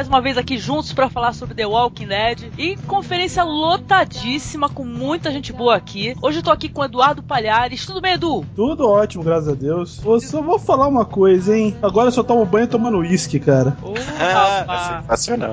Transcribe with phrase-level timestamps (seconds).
[0.00, 4.82] mais uma vez aqui juntos para falar sobre The Walking Dead e conferência lotadíssima com
[4.82, 6.16] muita gente boa aqui.
[6.22, 7.84] Hoje eu tô aqui com o Eduardo Palhares.
[7.84, 8.42] Tudo bem, Edu?
[8.56, 10.00] Tudo ótimo, graças a Deus.
[10.02, 11.76] Eu só vou falar uma coisa, hein?
[11.82, 13.76] Agora eu só tomo banho tomando uísque, cara.
[13.84, 15.04] Oh, Ah.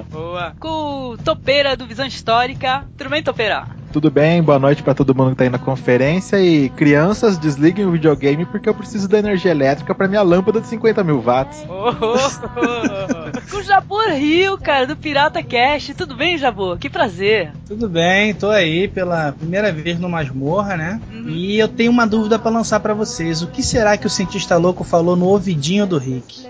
[0.09, 0.53] Boa.
[0.61, 2.85] Com o Topeira do Visão Histórica.
[2.97, 3.67] Tudo bem, Topeira?
[3.91, 4.43] Tudo bem?
[4.43, 6.39] Boa noite pra todo mundo que tá aí na conferência.
[6.39, 10.67] E crianças, desliguem o videogame porque eu preciso da energia elétrica pra minha lâmpada de
[10.67, 11.65] 50 mil watts.
[11.69, 13.51] Oh, oh, oh.
[13.51, 15.93] com o Jabor Rio, cara, do Pirata Cast.
[15.93, 16.77] Tudo bem, Jabor?
[16.77, 17.51] Que prazer.
[17.67, 21.01] Tudo bem, tô aí pela primeira vez no Masmorra, né?
[21.11, 21.29] Uhum.
[21.29, 23.41] E eu tenho uma dúvida pra lançar pra vocês.
[23.41, 26.47] O que será que o cientista louco falou no ouvidinho do Rick?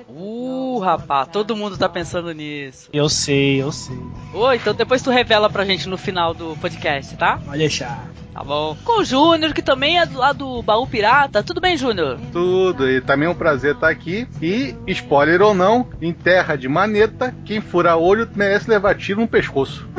[0.79, 2.89] Rapaz, todo mundo tá pensando nisso.
[2.93, 3.97] Eu sei, eu sei.
[4.33, 7.39] Ô, então depois tu revela pra gente no final do podcast, tá?
[7.45, 8.07] Pode deixar.
[8.37, 8.77] Tá bom.
[8.85, 11.41] Com o Júnior, que também é do lado do Baú Pirata.
[11.41, 12.19] Tudo bem, Júnior?
[12.31, 14.27] Tudo, e também é um prazer estar aqui.
[14.39, 19.27] E, spoiler ou não, em terra de maneta, quem fura olho merece levar tiro no
[19.27, 19.87] pescoço.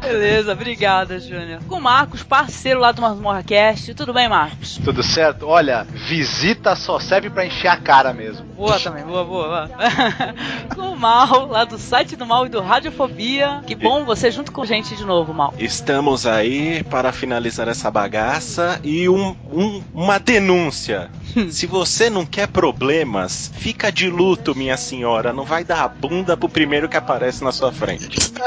[0.00, 1.60] Beleza, obrigada, Júnior.
[1.68, 3.92] Com o Marcos, parceiro lá do Masmorra Cast.
[3.94, 4.78] Tudo bem, Marcos?
[4.82, 5.46] Tudo certo?
[5.46, 8.46] Olha, visita só serve pra encher a cara mesmo.
[8.56, 9.70] Boa também, boa, boa, boa.
[10.74, 13.62] com o Mal, lá do site do Mal e do Radiofobia.
[13.66, 15.52] Que bom você junto com a gente de novo, Mal.
[15.88, 21.08] Estamos aí para finalizar essa bagaça e um, um- uma denúncia.
[21.48, 25.32] Se você não quer problemas, fica de luto, minha senhora.
[25.32, 28.18] Não vai dar a bunda pro primeiro que aparece na sua frente.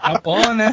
[0.00, 0.72] Tá bom, né?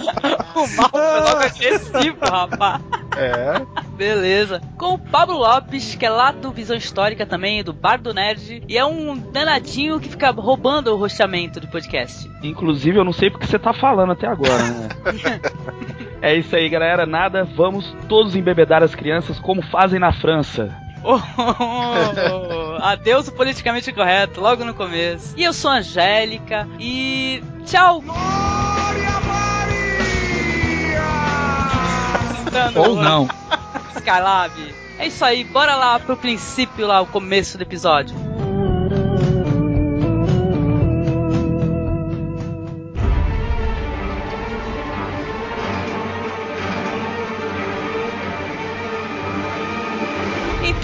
[0.55, 2.81] O Mal foi logo agressivo, rapaz.
[3.16, 3.61] É.
[3.95, 4.61] Beleza.
[4.77, 8.63] Com o Pablo Lopes, que é lá do Visão Histórica também, do Bar do Nerd.
[8.67, 12.29] E é um danadinho que fica roubando o rosteamento do podcast.
[12.41, 14.89] Inclusive, eu não sei porque você tá falando até agora, né?
[16.22, 17.05] é isso aí, galera.
[17.05, 20.75] Nada, vamos todos embebedar as crianças como fazem na França.
[21.03, 21.19] Oh,
[22.81, 25.33] adeus o politicamente correto, logo no começo.
[25.38, 28.03] E eu sou a Angélica e tchau.
[32.75, 33.27] Ou não.
[33.95, 34.53] Skylab.
[35.00, 38.26] É isso aí, bora lá pro princípio lá, o começo do episódio.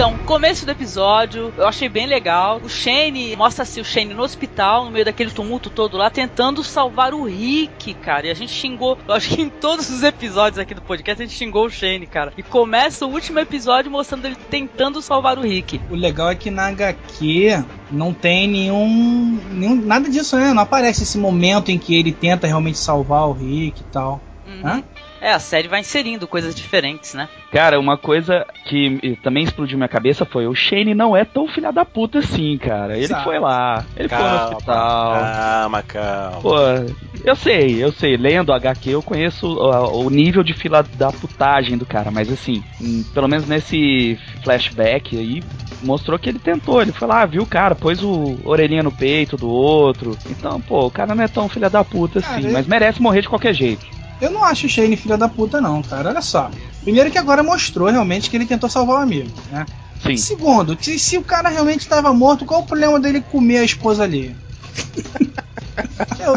[0.04, 2.60] Então, começo do episódio, eu achei bem legal.
[2.62, 7.14] O Shane, mostra-se o Shane no hospital, no meio daquele tumulto todo lá, tentando salvar
[7.14, 8.28] o Rick, cara.
[8.28, 11.26] E a gente xingou, eu acho que em todos os episódios aqui do podcast a
[11.26, 12.34] gente xingou o Shane, cara.
[12.38, 15.80] E começa o último episódio mostrando ele tentando salvar o Rick.
[15.90, 19.76] O legal é que na HQ não tem nenhum, nenhum.
[19.76, 20.52] Nada disso, né?
[20.52, 24.20] Não aparece esse momento em que ele tenta realmente salvar o Rick e tal.
[24.46, 24.84] Uhum.
[25.24, 27.30] É, a série vai inserindo coisas diferentes, né?
[27.50, 31.72] Cara, uma coisa que também explodiu minha cabeça foi: o Shane não é tão filha
[31.72, 32.98] da puta assim, cara.
[32.98, 33.24] Ele Exato.
[33.24, 35.24] foi lá, ele foi no Calma, hospital.
[35.24, 36.42] calma, calma.
[36.42, 36.56] Pô,
[37.24, 41.78] eu sei, eu sei, lendo HQ eu conheço o, o nível de fila da putagem
[41.78, 45.42] do cara, mas assim, hum, pelo menos nesse flashback aí,
[45.82, 49.38] mostrou que ele tentou, ele foi lá, viu o cara, pôs o orelhinha no peito
[49.38, 50.18] do outro.
[50.30, 53.22] Então, pô, o cara não é tão filha da puta assim, Cara, mas merece morrer
[53.22, 53.93] de qualquer jeito.
[54.22, 56.10] Eu não acho o Shane filha da puta, não, cara.
[56.10, 56.50] Olha só.
[56.82, 59.66] Primeiro que agora mostrou realmente que ele tentou salvar o amigo, né?
[60.02, 60.18] Sim.
[60.18, 64.04] Segundo, se, se o cara realmente estava morto, qual o problema dele comer a esposa
[64.04, 64.36] ali?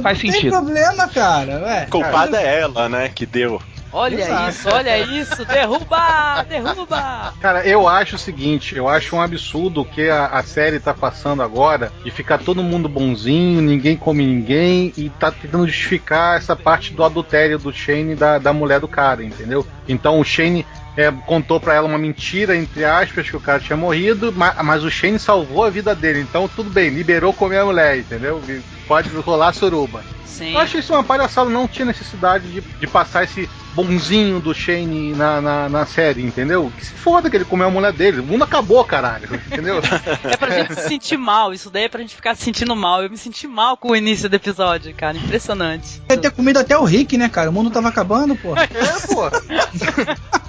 [0.03, 0.51] Faz não tem sentido.
[0.51, 1.63] problema, cara.
[1.63, 3.61] Ué, Culpada é ela, né, que deu.
[3.97, 4.51] Olha Exato.
[4.51, 7.33] isso, olha isso, derruba, derruba.
[7.41, 10.93] Cara, eu acho o seguinte, eu acho um absurdo o que a, a série tá
[10.93, 16.55] passando agora de ficar todo mundo bonzinho, ninguém come ninguém e tá tentando justificar essa
[16.55, 19.67] parte do adultério do Shane e da, da mulher do cara, entendeu?
[19.89, 23.79] Então o Shane é, contou pra ela uma mentira, entre aspas, que o cara tinha
[23.79, 27.65] morrido, ma- mas, o Shane salvou a vida dele, então tudo bem, liberou comer a
[27.65, 28.43] mulher, entendeu?
[28.87, 30.03] Pode rolar suruba.
[30.25, 30.53] Sim.
[30.53, 35.13] Eu acho isso uma palhaçada, não tinha necessidade de, de passar esse bonzinho do Shane
[35.15, 36.73] na, na, na série, entendeu?
[36.77, 38.21] Que se foda que ele comeu a mulher dele.
[38.21, 39.81] O mundo acabou, caralho, entendeu?
[40.25, 43.03] É pra gente se sentir mal, isso daí é pra gente ficar se sentindo mal.
[43.03, 46.03] Eu me senti mal com o início do episódio, cara, impressionante.
[46.09, 47.51] Ia ter comido até o Rick, né, cara?
[47.51, 48.65] O mundo tava acabando, porra.
[48.65, 49.31] é, pô.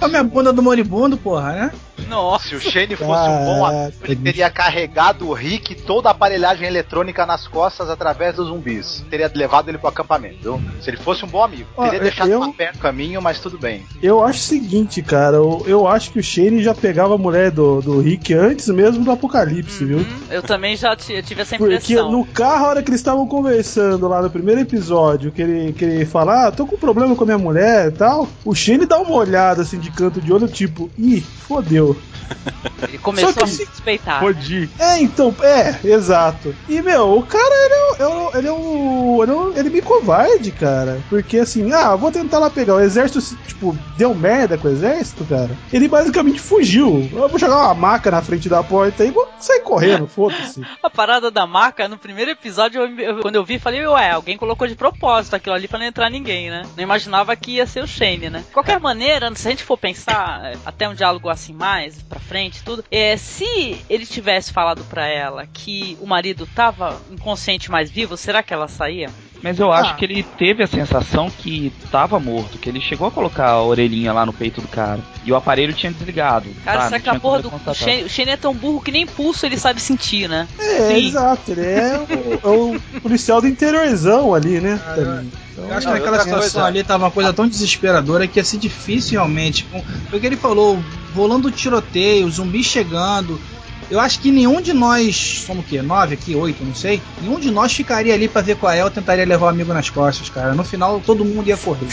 [0.00, 1.72] A minha bunda do moribundo, porra, né?
[2.08, 6.08] Nossa, Se o Shane fosse um bom ator, ele teria carregado o Rick e toda
[6.08, 9.04] a aparelhagem eletrônica nas costas através dos zumbis.
[9.10, 10.60] Teria levado ele pro acampamento, viu?
[10.80, 11.64] Se ele fosse um bom amigo.
[11.76, 13.82] Ó, Teria deixado eu- uma perna no caminho, mas tudo bem.
[14.02, 15.36] Eu acho o seguinte, cara.
[15.36, 19.04] Eu, eu acho que o Shane já pegava a mulher do, do Rick antes mesmo
[19.04, 19.98] do apocalipse, viu?
[19.98, 22.10] Hum, eu também já tive essa Porque impressão.
[22.10, 25.84] no carro, a hora que eles estavam conversando lá no primeiro episódio, que ele, que
[25.84, 28.98] ele fala, ah, tô com problema com a minha mulher e tal, o Shane dá
[28.98, 31.96] uma olhada assim de canto de olho, tipo, ih, fodeu.
[32.82, 34.20] Ele começou que- a se suspeitar.
[34.20, 34.70] Podi.
[34.78, 36.54] É, então, é, exato.
[36.68, 39.22] E, meu, o cara, ele é, um- ele é um.
[39.22, 41.00] Ele é, um, ele é meio covarde, cara.
[41.08, 42.74] Porque assim, ah, vou tentar lá pegar.
[42.74, 45.50] O exército, tipo, deu merda com o exército, cara.
[45.72, 47.08] Ele basicamente fugiu.
[47.12, 50.62] Eu vou jogar uma maca na frente da porta e vou sair correndo, foda-se.
[50.82, 54.36] A parada da marca, no primeiro episódio, eu- eu- quando eu vi, falei, ué, alguém
[54.36, 56.62] colocou de propósito aquilo ali pra não entrar ninguém, né?
[56.76, 58.40] Não imaginava que ia ser o Shane, né?
[58.46, 62.62] De qualquer maneira, se a gente for pensar, até um diálogo assim mais, pra frente,
[62.68, 68.14] tudo, é, se ele tivesse falado pra ela que o marido tava inconsciente mais vivo,
[68.14, 69.08] será que ela saía?
[69.42, 69.94] Mas eu acho Ah.
[69.94, 74.12] que ele teve a sensação que tava morto, que ele chegou a colocar a orelhinha
[74.12, 74.98] lá no peito do cara.
[75.24, 76.48] E o aparelho tinha desligado.
[76.64, 76.88] Cara, tá?
[76.88, 79.80] será que a porra do o Shane é tão burro que nem pulso ele sabe
[79.80, 80.48] sentir, né?
[80.58, 81.06] É, Sim.
[81.08, 81.52] exato.
[81.52, 84.80] Ele é o, é o policial do interiorzão ali, né?
[84.84, 84.94] Ah.
[84.96, 88.26] Então, Eu acho Não, que naquela outra situação coisa- ali tava uma coisa tão desesperadora
[88.28, 89.64] que ia ser difícil realmente.
[89.64, 90.78] Com- Foi o que ele falou,
[91.14, 93.40] rolando tiroteio, zumbi chegando.
[93.90, 95.80] Eu acho que nenhum de nós, somos o quê?
[95.80, 97.00] Nove aqui, oito, não sei.
[97.20, 99.88] Nenhum de nós ficaria ali pra ver qual é ou tentaria levar o amigo nas
[99.88, 100.54] costas, cara.
[100.54, 101.88] No final todo mundo ia correr.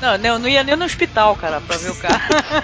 [0.00, 2.20] Não, não, não ia nem no hospital, cara, pra ver o cara.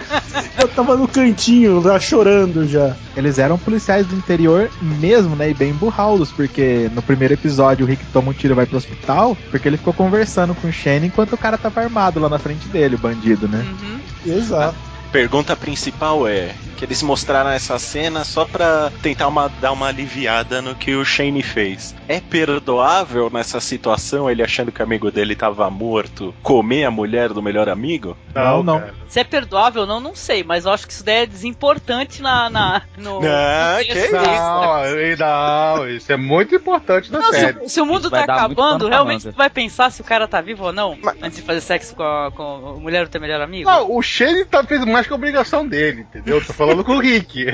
[0.61, 2.97] eu tava no cantinho lá chorando já.
[3.17, 5.51] Eles eram policiais do interior mesmo, né?
[5.51, 8.77] E bem burraldos, porque no primeiro episódio o Rick toma um tiro e vai pro
[8.77, 12.39] hospital, porque ele ficou conversando com o Shane enquanto o cara tava armado lá na
[12.39, 13.65] frente dele, o bandido, né?
[13.81, 14.01] Uhum.
[14.27, 14.92] Exato.
[15.13, 20.61] Pergunta principal é que eles mostraram essa cena só pra tentar uma- dar uma aliviada
[20.63, 21.95] no que o Shane fez.
[22.09, 27.29] É perdoável nessa situação ele achando que o amigo dele tava morto comer a mulher
[27.29, 28.17] do melhor amigo?
[28.35, 28.81] Não, não.
[28.81, 28.95] cara.
[29.07, 32.23] Se é perdoável ou não, não sei, mas eu acho que isso daí é desimportante
[32.23, 32.49] na.
[32.49, 34.13] na no, Não, no que texto.
[34.13, 37.61] Não, não, isso é muito importante na Não, série.
[37.61, 40.41] se, se o mundo Isso tá acabando, realmente tu vai pensar se o cara tá
[40.41, 40.97] vivo ou não?
[41.23, 42.43] Antes de fazer sexo com a, com
[42.77, 43.71] a mulher do teu melhor amigo?
[43.71, 46.45] Não, o Shane tá, fez mais que a obrigação dele, entendeu?
[46.45, 47.47] Tô falando com o Rick.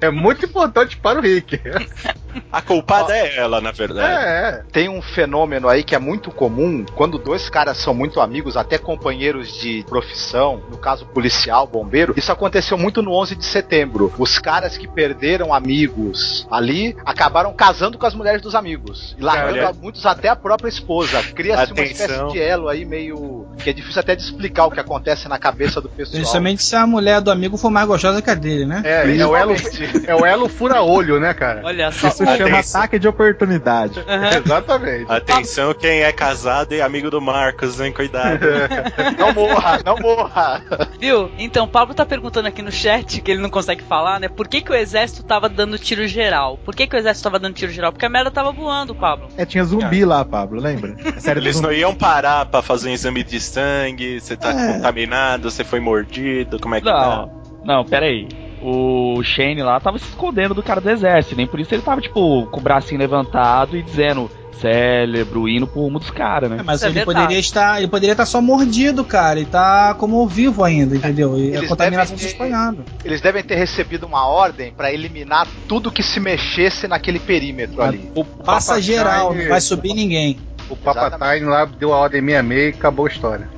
[0.00, 1.60] É muito importante para o Rick.
[2.52, 4.24] A culpada é ela, na verdade.
[4.24, 8.56] É, Tem um fenômeno aí que é muito comum quando dois caras são muito amigos,
[8.56, 12.14] até companheiros de profissão, no caso policial, bombeiro.
[12.16, 14.12] Isso aconteceu muito no 11 de setembro.
[14.18, 19.58] Os caras que perderam amigos ali acabaram casando com as mulheres dos amigos e largando
[19.58, 19.72] Olha.
[19.72, 21.22] muitos até a própria esposa.
[21.34, 24.80] Cria-se uma espécie de elo aí meio que é difícil até de explicar o que
[24.80, 26.16] acontece na cabeça do pessoal.
[26.16, 28.82] Principalmente se a mulher do amigo for mais gostosa que a dele, né?
[28.84, 29.54] é, é o elo,
[30.06, 31.60] é o elo fura-olho, né, cara?
[31.64, 32.08] Olha só.
[32.08, 32.80] Isso chama Atenção.
[32.80, 34.00] ataque de oportunidade.
[34.08, 34.30] Aham.
[34.44, 35.12] Exatamente.
[35.12, 37.92] Atenção, quem é casado e amigo do Marcos, hein?
[37.92, 38.40] Cuidado.
[39.18, 40.62] Não morra, não morra.
[41.00, 41.30] Viu?
[41.38, 44.28] Então, o Pablo tá perguntando aqui no chat, que ele não consegue falar, né?
[44.28, 46.58] Por que, que o exército tava dando tiro geral?
[46.64, 47.92] Por que, que o exército tava dando tiro geral?
[47.92, 49.28] Porque a merda tava voando, Pablo.
[49.36, 50.92] É, tinha zumbi lá, Pablo, lembra?
[50.98, 54.72] Do Eles não iam parar pra fazer um exame de sangue, você tá É.
[54.74, 57.28] contaminado, você foi mordido, como é que tá?
[57.64, 58.26] Não, não, pera aí.
[58.60, 62.00] O Shane lá tava se escondendo do cara do exército, nem por isso ele tava,
[62.00, 64.28] tipo, com o bracinho levantado e dizendo
[64.60, 66.62] cérebro, indo pro rumo dos caras, É, né?
[66.66, 67.18] mas Isso é ele verdade.
[67.20, 67.78] poderia estar.
[67.78, 69.38] Ele poderia estar só mordido, cara.
[69.38, 71.38] E tá como vivo ainda, entendeu?
[71.38, 72.84] E a Eles contaminação devem se ter- espalhando.
[73.04, 78.10] Eles devem ter recebido uma ordem pra eliminar tudo que se mexesse naquele perímetro ali.
[78.16, 80.36] O Passa Papa geral, Time- não vai subir ninguém.
[80.68, 83.48] O Papatine lá deu a ordem 66 e acabou a história.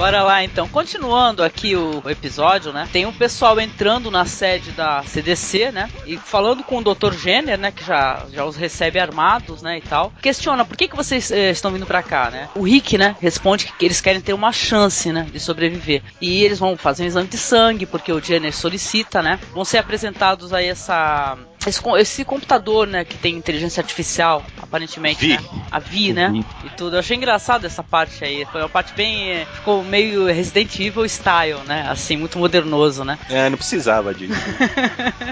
[0.00, 0.66] Bora lá então.
[0.66, 2.88] Continuando aqui o episódio, né?
[2.90, 5.90] Tem um pessoal entrando na sede da CDC, né?
[6.06, 7.12] E falando com o Dr.
[7.12, 7.70] Jenner, né?
[7.70, 9.76] Que já, já os recebe armados, né?
[9.76, 10.10] E tal.
[10.22, 12.48] Questiona por que, que vocês eh, estão vindo pra cá, né?
[12.54, 13.14] O Rick, né?
[13.20, 15.26] Responde que eles querem ter uma chance, né?
[15.30, 16.02] De sobreviver.
[16.18, 19.38] E eles vão fazer um exame de sangue, porque o Jenner solicita, né?
[19.52, 21.36] Vão ser apresentados aí essa.
[21.66, 25.36] Esse, esse computador, né, que tem inteligência artificial, aparentemente, Vi.
[25.36, 25.44] né?
[25.70, 26.30] A Vi, né?
[26.32, 26.44] Vi.
[26.66, 26.96] E tudo.
[26.96, 28.46] Eu achei engraçado essa parte aí.
[28.50, 29.30] Foi uma parte bem.
[29.30, 31.86] eh, Ficou meio Resident Evil style, né?
[31.88, 33.18] Assim, muito modernoso, né?
[33.28, 34.32] É, não precisava disso.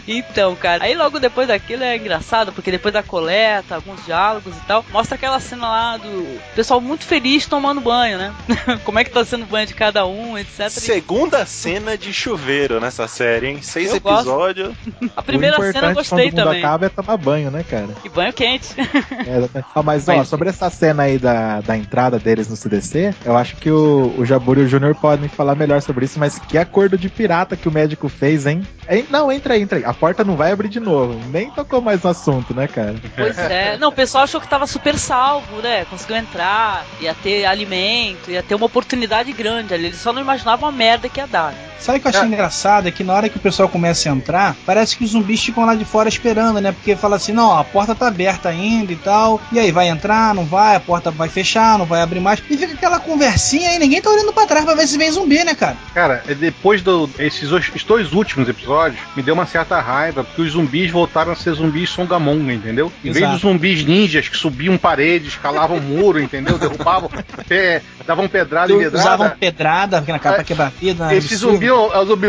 [0.07, 4.61] Então, cara, aí logo depois daquilo é engraçado, porque depois da coleta, alguns diálogos e
[4.61, 8.35] tal, mostra aquela cena lá do pessoal muito feliz tomando banho, né?
[8.85, 10.71] Como é que tá sendo o banho de cada um, etc.
[10.71, 13.63] Segunda cena de chuveiro nessa série, hein?
[13.63, 14.21] Seis Eu gosto.
[14.29, 14.75] episódios.
[15.17, 16.65] A primeira cena eu importante gostei quando o mundo também.
[16.65, 17.89] acaba é tomar banho, né, cara?
[18.05, 18.75] E banho quente.
[18.79, 19.63] É.
[19.75, 23.37] Ah, mas, ó, Mas- sobre essa cena aí da, da entrada deles no CDC, eu
[23.37, 26.59] acho que o, o Jabur e o Júnior podem falar melhor sobre isso, mas que
[26.59, 28.67] acordo de pirata que o médico fez, hein?
[29.11, 29.85] Não, entra aí, entra aí.
[29.85, 31.19] A porta não vai abrir de novo.
[31.31, 32.95] Nem tocou mais no assunto, né, cara?
[33.15, 33.77] Pois é.
[33.77, 35.85] Não, o pessoal achou que tava super salvo, né?
[35.85, 39.87] Conseguiu entrar, ia ter alimento, ia ter uma oportunidade grande ali.
[39.87, 41.59] Eles só não imaginavam a merda que ia dar, né?
[41.79, 42.89] Sabe o que eu achei engraçado?
[42.89, 45.65] É que na hora que o pessoal começa a entrar, parece que os zumbis ficam
[45.65, 46.73] lá de fora esperando, né?
[46.73, 49.41] Porque fala assim, não, a porta tá aberta ainda e tal.
[49.53, 52.43] E aí, vai entrar, não vai, a porta vai fechar, não vai abrir mais.
[52.51, 55.43] E fica aquela conversinha aí, ninguém tá olhando pra trás pra ver se vem zumbi,
[55.45, 55.77] né, cara?
[55.95, 60.53] Cara, é depois do esses dois últimos episódios, me deu uma certa raiva, porque os
[60.53, 62.93] zumbis voltaram a ser zumbis songamonga, entendeu?
[63.05, 66.59] Em vez dos zumbis ninjas que subiam paredes, escalavam muro, entendeu?
[66.59, 67.11] Derrubavam,
[67.47, 68.99] pé, davam pedrada e pedrada.
[68.99, 71.07] Usavam pedrada na capa é, quebrar vida.
[71.07, 72.29] Né, esse zumbi é o zumbi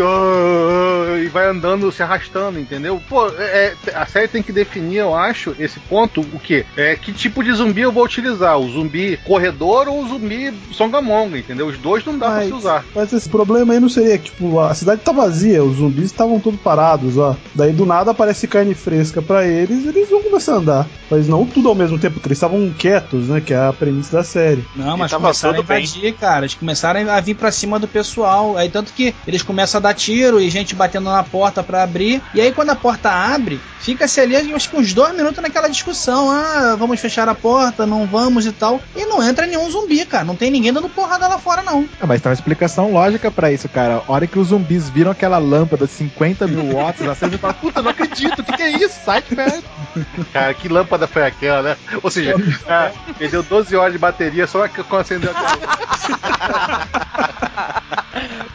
[1.23, 3.01] e vai andando, se arrastando, entendeu?
[3.07, 6.65] Pô, é, a série tem que definir, eu acho, esse ponto, o que?
[6.75, 8.57] É, que tipo de zumbi eu vou utilizar?
[8.59, 11.67] O zumbi corredor ou o zumbi songamonga, entendeu?
[11.67, 12.85] Os dois não dá mas, pra se usar.
[12.95, 16.39] Mas esse problema aí não seria que, tipo, a cidade tá vazia, os zumbis estavam
[16.39, 17.35] todos parados, ó.
[17.53, 20.87] Daí do nada aparece carne fresca para eles eles vão começar a andar.
[21.09, 23.41] Mas não tudo ao mesmo tempo, porque eles estavam quietos, né?
[23.41, 24.65] Que é a premissa da série.
[24.75, 26.13] Não, mas começaram a invadir, bem.
[26.13, 26.45] cara.
[26.45, 28.57] Eles começaram a vir pra cima do pessoal.
[28.57, 32.21] Aí tanto que eles começam a dar tiro e gente batendo na porta para abrir.
[32.33, 36.29] E aí quando a porta abre, fica-se ali acho que uns dois minutos naquela discussão.
[36.29, 38.81] Ah, vamos fechar a porta, não vamos e tal.
[38.95, 40.23] E não entra nenhum zumbi, cara.
[40.23, 41.87] Não tem ninguém dando porrada lá fora, não.
[42.01, 44.03] Ah, mas tem uma explicação lógica para isso, cara.
[44.07, 47.81] A hora que os zumbis viram aquela lâmpada 50 mil watts acesa e fala, puta,
[47.81, 48.99] não acredito, o que, que é isso?
[49.03, 49.63] Sai de perto.
[50.31, 51.77] Cara, que lâmpada foi aquela, né?
[52.01, 52.35] Ou seja,
[52.67, 56.87] ah, perdeu 12 horas de bateria só que acendeu aquela.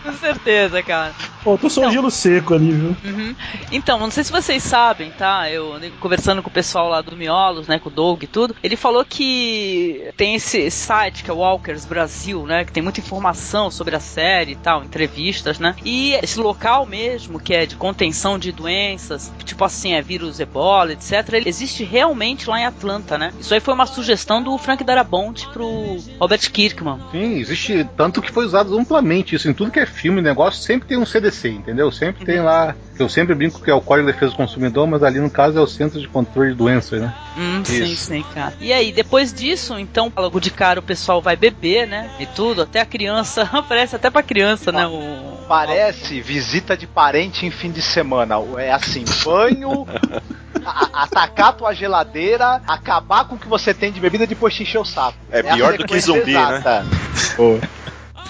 [0.03, 1.13] Com certeza, cara.
[1.43, 2.97] Pô, tô só um então, gelo seco ali, viu?
[3.05, 3.35] Uhum.
[3.71, 4.84] Então, não sei se vocês sabem,
[5.17, 5.51] tá?
[5.51, 7.79] Eu conversando com o pessoal lá do Miolos, né?
[7.79, 8.55] Com o Doug e tudo.
[8.63, 12.65] Ele falou que tem esse site que é o Walkers Brasil, né?
[12.65, 15.75] Que tem muita informação sobre a série e tal, entrevistas, né?
[15.85, 20.93] E esse local mesmo, que é de contenção de doenças, tipo assim, é vírus ebola,
[20.93, 21.33] etc.
[21.33, 23.33] Ele existe realmente lá em Atlanta, né?
[23.39, 26.99] Isso aí foi uma sugestão do Frank Darabont pro Robert Kirkman.
[27.11, 30.89] Sim, existe tanto que foi usado amplamente isso em tudo que é filme, negócio, sempre
[30.89, 31.91] tem um CDC, entendeu?
[31.91, 35.03] Sempre tem lá eu sempre brinco que é o Código de Defesa do Consumidor, mas
[35.03, 37.15] ali no caso é o Centro de Controle de Doenças, né?
[37.37, 38.55] Hum, sim, sim, cara.
[38.61, 42.11] E aí, depois disso, então, logo de cara o pessoal vai beber, né?
[42.19, 44.87] E tudo, até a criança, parece até pra criança, né?
[44.87, 45.39] O...
[45.49, 48.37] Parece visita de parente em fim de semana.
[48.59, 49.87] É assim, banho,
[50.65, 54.63] a, atacar tua geladeira, acabar com o que você tem de bebida e depois te
[54.63, 55.19] encher o saco.
[55.31, 56.41] É, é pior do que zumbi, né?
[56.41, 56.83] exata.
[56.83, 56.91] né?
[57.37, 57.59] Pô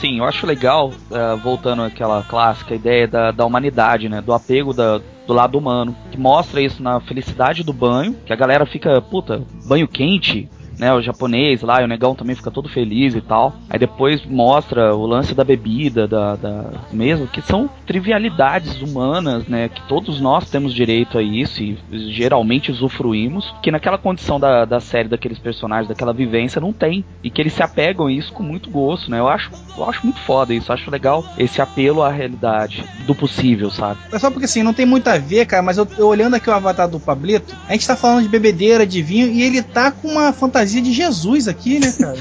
[0.05, 4.21] sim, eu acho legal, uh, voltando àquela clássica ideia da, da humanidade, né?
[4.21, 5.95] Do apego da, do lado humano.
[6.11, 10.93] Que mostra isso na felicidade do banho, que a galera fica, puta, banho quente, né,
[10.93, 13.55] o japonês lá, e o negão também fica todo feliz e tal.
[13.69, 19.69] Aí depois mostra o lance da bebida, da, da mesmo, que são trivialidades humanas, né,
[19.69, 21.79] que todos nós temos direito a isso e
[22.13, 27.05] geralmente usufruímos, que naquela condição da, da série, daqueles personagens, daquela vivência, não tem.
[27.23, 29.19] E que eles se apegam a isso com muito gosto, né?
[29.19, 33.71] Eu acho, eu acho muito foda isso, acho legal esse apelo à realidade do possível,
[33.71, 33.99] sabe?
[34.13, 36.49] É só porque assim, não tem muito a ver, cara, mas eu, eu olhando aqui
[36.49, 39.91] o avatar do Pablito, a gente tá falando de bebedeira, de vinho, e ele tá
[39.91, 42.17] com uma fantasia fantasia de Jesus aqui, né, cara?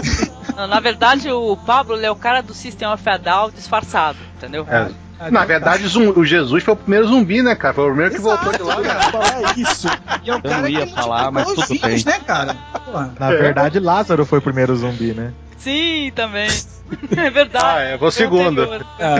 [0.66, 4.66] na verdade, o Pablo é o cara do System of a Down disfarçado, entendeu?
[4.68, 4.88] É.
[5.30, 7.74] Na verdade, o Jesus foi o primeiro zumbi, né, cara?
[7.74, 9.02] Foi o primeiro que voltou de lá, cara.
[9.10, 9.86] falar isso.
[10.24, 12.02] E é o cara eu não ia falar, mas tudo bem.
[12.02, 12.56] Né, cara?
[13.18, 15.34] Na verdade, Lázaro foi o primeiro zumbi, né?
[15.60, 16.48] Sim, também.
[17.16, 17.64] É verdade.
[17.64, 18.62] Ah, é, vou segundo.
[18.98, 19.18] Ah.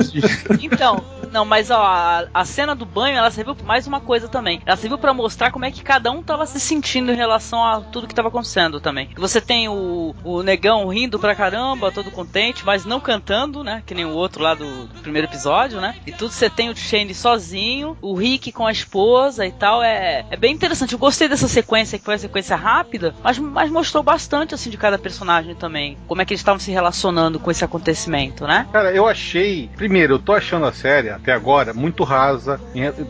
[0.60, 4.28] então, não, mas ó, a, a, cena do banho, ela serviu pra mais uma coisa
[4.28, 4.60] também.
[4.66, 7.80] Ela serviu para mostrar como é que cada um tava se sentindo em relação a
[7.80, 9.10] tudo que tava acontecendo também.
[9.16, 13.82] Você tem o, o negão rindo pra caramba, todo contente, mas não cantando, né?
[13.86, 15.94] Que nem o outro lá do, do primeiro episódio, né?
[16.06, 19.82] E tudo você tem o Shane sozinho, o Rick com a esposa e tal.
[19.82, 20.92] É, é bem interessante.
[20.92, 24.76] Eu gostei dessa sequência, que foi uma sequência rápida, mas, mas mostrou bastante, assim, de
[24.76, 25.79] cada personagem também.
[26.06, 28.66] Como é que eles estavam se relacionando com esse acontecimento, né?
[28.72, 29.70] Cara, eu achei.
[29.76, 32.60] Primeiro, eu tô achando a série até agora muito rasa.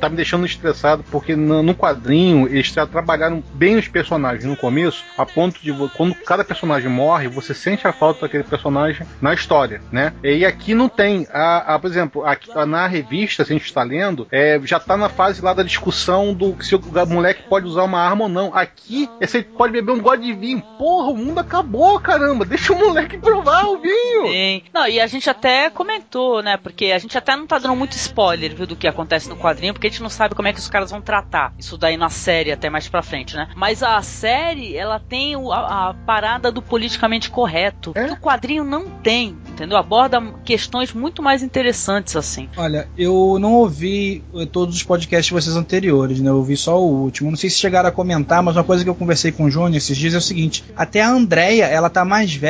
[0.01, 5.05] Tá me deixando estressado porque no, no quadrinho eles trabalharam bem os personagens no começo,
[5.17, 9.81] a ponto de quando cada personagem morre, você sente a falta daquele personagem na história,
[9.91, 10.13] né?
[10.23, 11.27] E aqui não tem.
[11.33, 14.97] A, a por exemplo, aqui, na revista, se a gente está lendo, é, já tá
[14.97, 18.55] na fase lá da discussão do se o moleque pode usar uma arma ou não.
[18.55, 20.63] Aqui, você pode beber um gole de vinho.
[20.79, 22.45] Porra, o mundo acabou, caramba.
[22.45, 24.27] Deixa o moleque provar o vinho.
[24.29, 24.63] Sim.
[24.73, 26.57] Não, e a gente até comentou, né?
[26.57, 29.73] Porque a gente até não tá dando muito spoiler, viu, do que acontece no quadrinho,
[29.73, 32.11] porque a gente não sabe como é que os caras vão tratar isso daí na
[32.11, 33.49] série até mais pra frente, né?
[33.57, 38.07] Mas a série, ela tem a, a parada do politicamente correto, é?
[38.07, 39.79] que o quadrinho não tem, entendeu?
[39.79, 42.49] Aborda questões muito mais interessantes assim.
[42.57, 46.31] Olha, eu não ouvi eh, todos os podcasts de vocês anteriores, né?
[46.31, 47.31] Eu ouvi só o último.
[47.31, 49.77] Não sei se chegaram a comentar, mas uma coisa que eu conversei com o Júnior
[49.77, 52.50] esses dias é o seguinte: até a Andrea, ela tá mais velha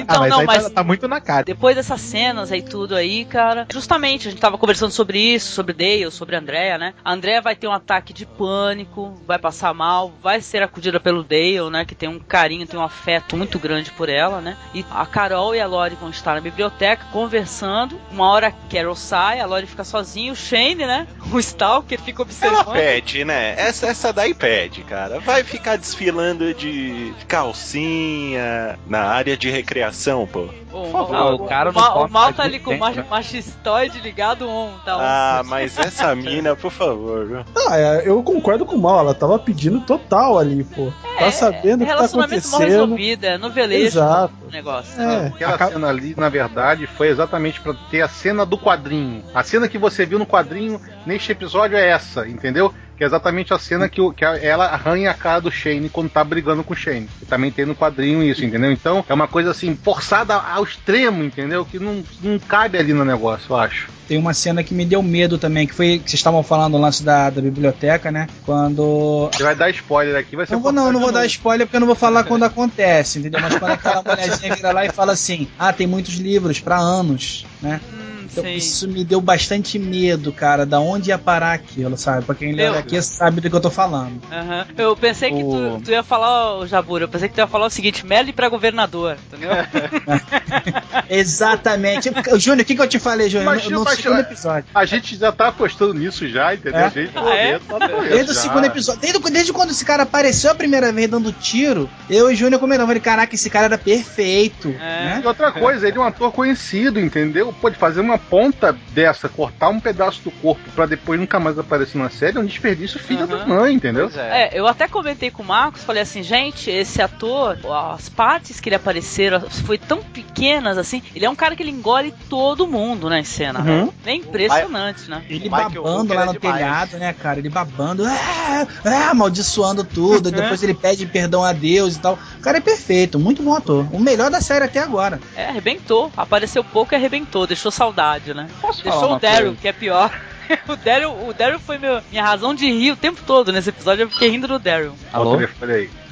[0.00, 1.44] Então, ah, mas não, aí mas tá, tá muito na cara.
[1.44, 5.72] depois dessas cenas aí tudo aí, cara, justamente a gente tava conversando sobre isso, sobre
[5.72, 6.94] Dale, sobre Andrea, né?
[7.04, 11.22] A Andrea vai ter um ataque de pânico, vai passar mal, vai ser acudida pelo
[11.22, 11.84] Dale, né?
[11.84, 14.56] Que tem um carinho, tem um afeto muito grande por ela, né?
[14.74, 18.00] E a Carol e a Lori vão estar na biblioteca conversando.
[18.10, 21.06] Uma hora a Carol sai, a Lori fica sozinha, o Shane, né?
[21.32, 22.72] O Stalker fica Ela observando.
[22.76, 23.54] pede, né?
[23.58, 25.18] Essa, essa daí pede, cara.
[25.20, 29.83] Vai ficar desfilando de calcinha na área de recreação,
[30.26, 30.48] pô.
[30.72, 31.14] Ô, favor.
[31.16, 33.04] Ah, o cara o, não o come Mal tá ali com o tempo, mach- né?
[33.08, 35.00] machistoide ligado on, tá on.
[35.02, 37.44] Ah, mas essa mina, por favor?
[37.68, 40.92] Ah, é, eu concordo com o Mal, ela tava pedindo total ali, pô.
[41.18, 42.80] tá sabendo o que tá relacionamento mal acontecendo.
[42.82, 44.34] resolvido, é novelejo Exato.
[44.48, 45.00] o negócio.
[45.00, 49.22] É, Aquela Acaba- cena ali, na verdade, foi exatamente pra ter a cena do quadrinho.
[49.34, 52.72] A cena que você viu no quadrinho neste episódio é essa, entendeu?
[52.96, 56.22] Que é exatamente a cena que, que ela arranha a cara do Shane quando tá
[56.22, 57.08] brigando com o Shane.
[57.20, 58.70] E também tem no quadrinho isso, entendeu?
[58.70, 61.64] Então é uma coisa assim, forçada ao extremo, entendeu?
[61.64, 63.88] Que não, não cabe ali no negócio, eu acho.
[64.06, 66.80] Tem uma cena que me deu medo também, que foi que vocês estavam falando o
[66.80, 68.28] lance da, da biblioteca, né?
[68.44, 69.30] Quando.
[69.32, 71.76] Você vai dar spoiler aqui, vai ser Não vou, não, não vou dar spoiler porque
[71.76, 73.40] eu não vou falar quando acontece, entendeu?
[73.40, 77.46] Mas quando aquela mulherzinha vira lá e fala assim: Ah, tem muitos livros pra anos,
[77.62, 77.80] né?
[77.92, 78.54] Hum, Então, sim.
[78.54, 82.24] isso me deu bastante medo, cara, da onde ia parar aquilo, sabe?
[82.24, 84.20] Pra quem lê aqui sabe do que eu tô falando.
[84.32, 84.66] Aham.
[84.76, 87.46] Eu pensei que tu, O- tu ia falar, ô Jabura, eu pensei que tu ia
[87.46, 89.50] falar o seguinte, Melly pra governador, entendeu?
[91.08, 92.10] Exatamente.
[92.38, 93.56] Júnior, o que, que eu te falei, Júnior?
[93.70, 94.64] No, no segundo episódio.
[94.74, 96.80] A gente já tá apostando nisso já, entendeu?
[96.80, 96.90] É?
[96.90, 97.58] Desde o Ah, é?
[97.58, 98.40] tá Desde o já.
[98.40, 102.34] segundo episódio, desde, desde quando esse cara apareceu a primeira vez dando tiro, eu e
[102.34, 104.78] o Júnior comentamos, falei, caraca, esse cara era perfeito, É.
[104.78, 105.20] né?
[105.22, 107.54] E outra coisa, ele é um ator conhecido, entendeu?
[107.60, 111.98] Pode fazer uma ponta dessa, cortar um pedaço do corpo pra depois nunca mais aparecer
[111.98, 113.38] na série, é um desperdício filho Aham.
[113.38, 114.10] da mãe, entendeu?
[114.14, 114.44] É.
[114.44, 117.58] É, eu até comentei com o Marcos, falei assim, gente, esse ator,
[117.94, 121.70] as partes que ele apareceram foi tão pequenas assim, ele é um cara que ele
[121.70, 123.88] engole todo mundo, né, em cena, né?
[124.04, 125.22] É impressionante, né?
[125.28, 126.56] Ele babando lá é no demais.
[126.56, 127.38] telhado, né, cara?
[127.38, 130.28] Ele babando, ah, ah, amaldiçoando tudo.
[130.28, 132.18] e depois ele pede perdão a Deus e tal.
[132.38, 133.86] O cara é perfeito, muito bom ator.
[133.92, 135.20] O melhor da série até agora.
[135.36, 138.03] É, arrebentou, apareceu pouco e arrebentou, deixou saudade,
[138.34, 138.48] né?
[138.60, 139.60] Posso falar Deixou uma o Daryl, coisa?
[139.60, 140.10] que é pior.
[140.68, 144.02] o Daryl, o Daryl foi meu, minha razão de rir o tempo todo nesse episódio,
[144.02, 144.94] eu fiquei rindo do Daryl.
[145.12, 145.38] Alô?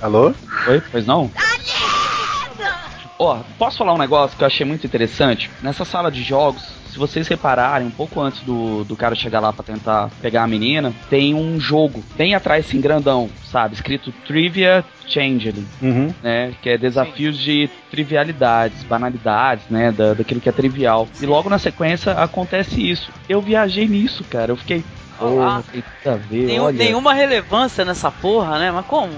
[0.00, 0.34] Alô?
[0.68, 0.82] Oi?
[0.90, 1.30] Pois não?
[3.18, 5.50] Ó, posso falar um negócio que eu achei muito interessante?
[5.62, 9.52] Nessa sala de jogos, se vocês repararem, um pouco antes do, do cara chegar lá
[9.52, 13.74] pra tentar pegar a menina, tem um jogo bem atrás, assim, grandão, sabe?
[13.74, 16.12] Escrito Trivia Changeling, Uhum.
[16.22, 16.52] né?
[16.62, 19.92] Que é desafios de trivialidades, banalidades, né?
[19.92, 21.06] Da, daquilo que é trivial.
[21.20, 23.12] E logo na sequência acontece isso.
[23.28, 24.50] Eu viajei nisso, cara.
[24.52, 24.84] Eu fiquei.
[25.22, 26.76] Ah, Oh, tem tudo a ver, Nenhum- olha.
[26.78, 28.70] nenhuma relevância nessa porra, né?
[28.70, 29.12] Mas como?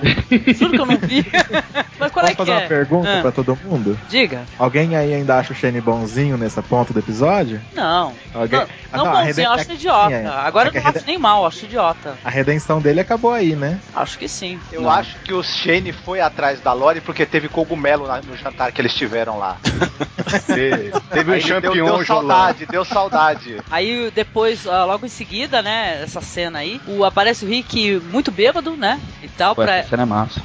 [0.55, 1.25] Juro que eu não vi.
[1.99, 2.55] Mas qual é Posso que fazer é?
[2.57, 3.99] uma pergunta Ah, pra todo mundo?
[4.09, 4.45] Diga.
[4.59, 7.61] Alguém aí ainda acha o Shane bonzinho nessa ponta do episódio?
[7.73, 8.13] Não.
[8.35, 8.59] Alguém...
[8.61, 10.13] Não, Ah, não, bonzinho, reden- eu acho idiota.
[10.13, 12.19] é, Agora é que eu não reden- acho nem mal, acho idiota.
[12.25, 13.79] A redenção dele acabou aí, né?
[13.95, 14.59] Acho que sim.
[14.73, 14.91] Eu Não.
[14.91, 18.93] acho que o Shane foi atrás da Lori porque teve cogumelo no jantar que eles
[18.95, 19.57] tiveram lá.
[20.47, 23.57] Te- Teve um Aí deu, deu saudade, deu saudade.
[23.71, 28.31] Aí depois, ah, logo em seguida, né, essa cena aí, o, aparece o Rick muito
[28.31, 29.01] bêbado, né?
[29.23, 30.41] E tal, Pô, pra, essa cena é massa.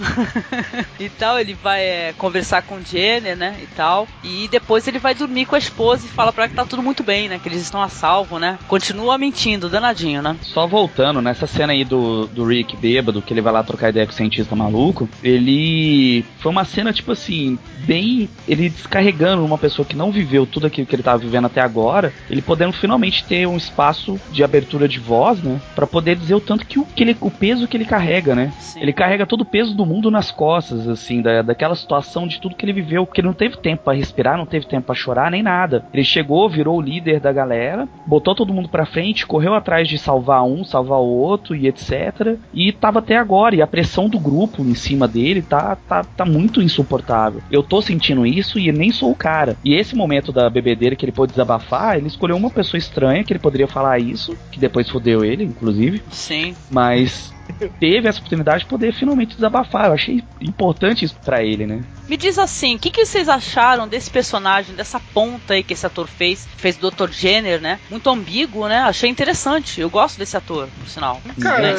[0.99, 3.55] e tal, ele vai é, conversar com o Jenner, né?
[3.61, 4.07] E tal.
[4.23, 6.83] E depois ele vai dormir com a esposa e fala pra ela que tá tudo
[6.83, 7.39] muito bem, né?
[7.41, 8.57] Que eles estão a salvo, né?
[8.67, 10.35] Continua mentindo, danadinho, né?
[10.41, 14.05] Só voltando, nessa cena aí do, do Rick bêbado, que ele vai lá trocar ideia
[14.05, 16.25] com o cientista maluco, ele.
[16.39, 18.29] Foi uma cena, tipo assim, bem.
[18.47, 22.13] Ele descarregando uma pessoa que não viveu tudo aquilo que ele tava vivendo até agora,
[22.29, 25.59] ele podendo finalmente ter um espaço de abertura de voz, né?
[25.75, 28.51] Pra poder dizer o tanto que o, que ele, o peso que ele carrega, né?
[28.59, 28.81] Sim.
[28.81, 32.55] Ele carrega todo o peso do mundo nas costas, assim, da, daquela situação de tudo
[32.55, 35.31] que ele viveu, porque ele não teve tempo pra respirar, não teve tempo pra chorar,
[35.31, 35.85] nem nada.
[35.93, 39.97] Ele chegou, virou o líder da galera, botou todo mundo pra frente, correu atrás de
[39.97, 42.37] salvar um, salvar o outro e etc.
[42.53, 46.25] E tava até agora, e a pressão do grupo em cima dele tá, tá, tá
[46.25, 47.41] muito insuportável.
[47.51, 49.57] Eu tô sentindo isso e nem sou o cara.
[49.63, 53.31] E esse momento da bebedeira que ele pôde desabafar, ele escolheu uma pessoa estranha que
[53.31, 56.55] ele poderia falar isso, que depois fodeu ele, inclusive Sim.
[56.69, 57.33] mas
[57.67, 59.87] teve essa oportunidade de poder finalmente desabafar.
[59.87, 61.81] Eu achei importante isso pra ele, né?
[62.07, 65.85] Me diz assim, o que, que vocês acharam desse personagem, dessa ponta aí que esse
[65.85, 66.47] ator fez?
[66.57, 67.09] Fez o Dr.
[67.11, 67.79] Jenner, né?
[67.89, 68.79] Muito ambíguo, né?
[68.79, 69.79] Achei interessante.
[69.81, 71.21] Eu gosto desse ator, por sinal.
[71.41, 71.73] Cara,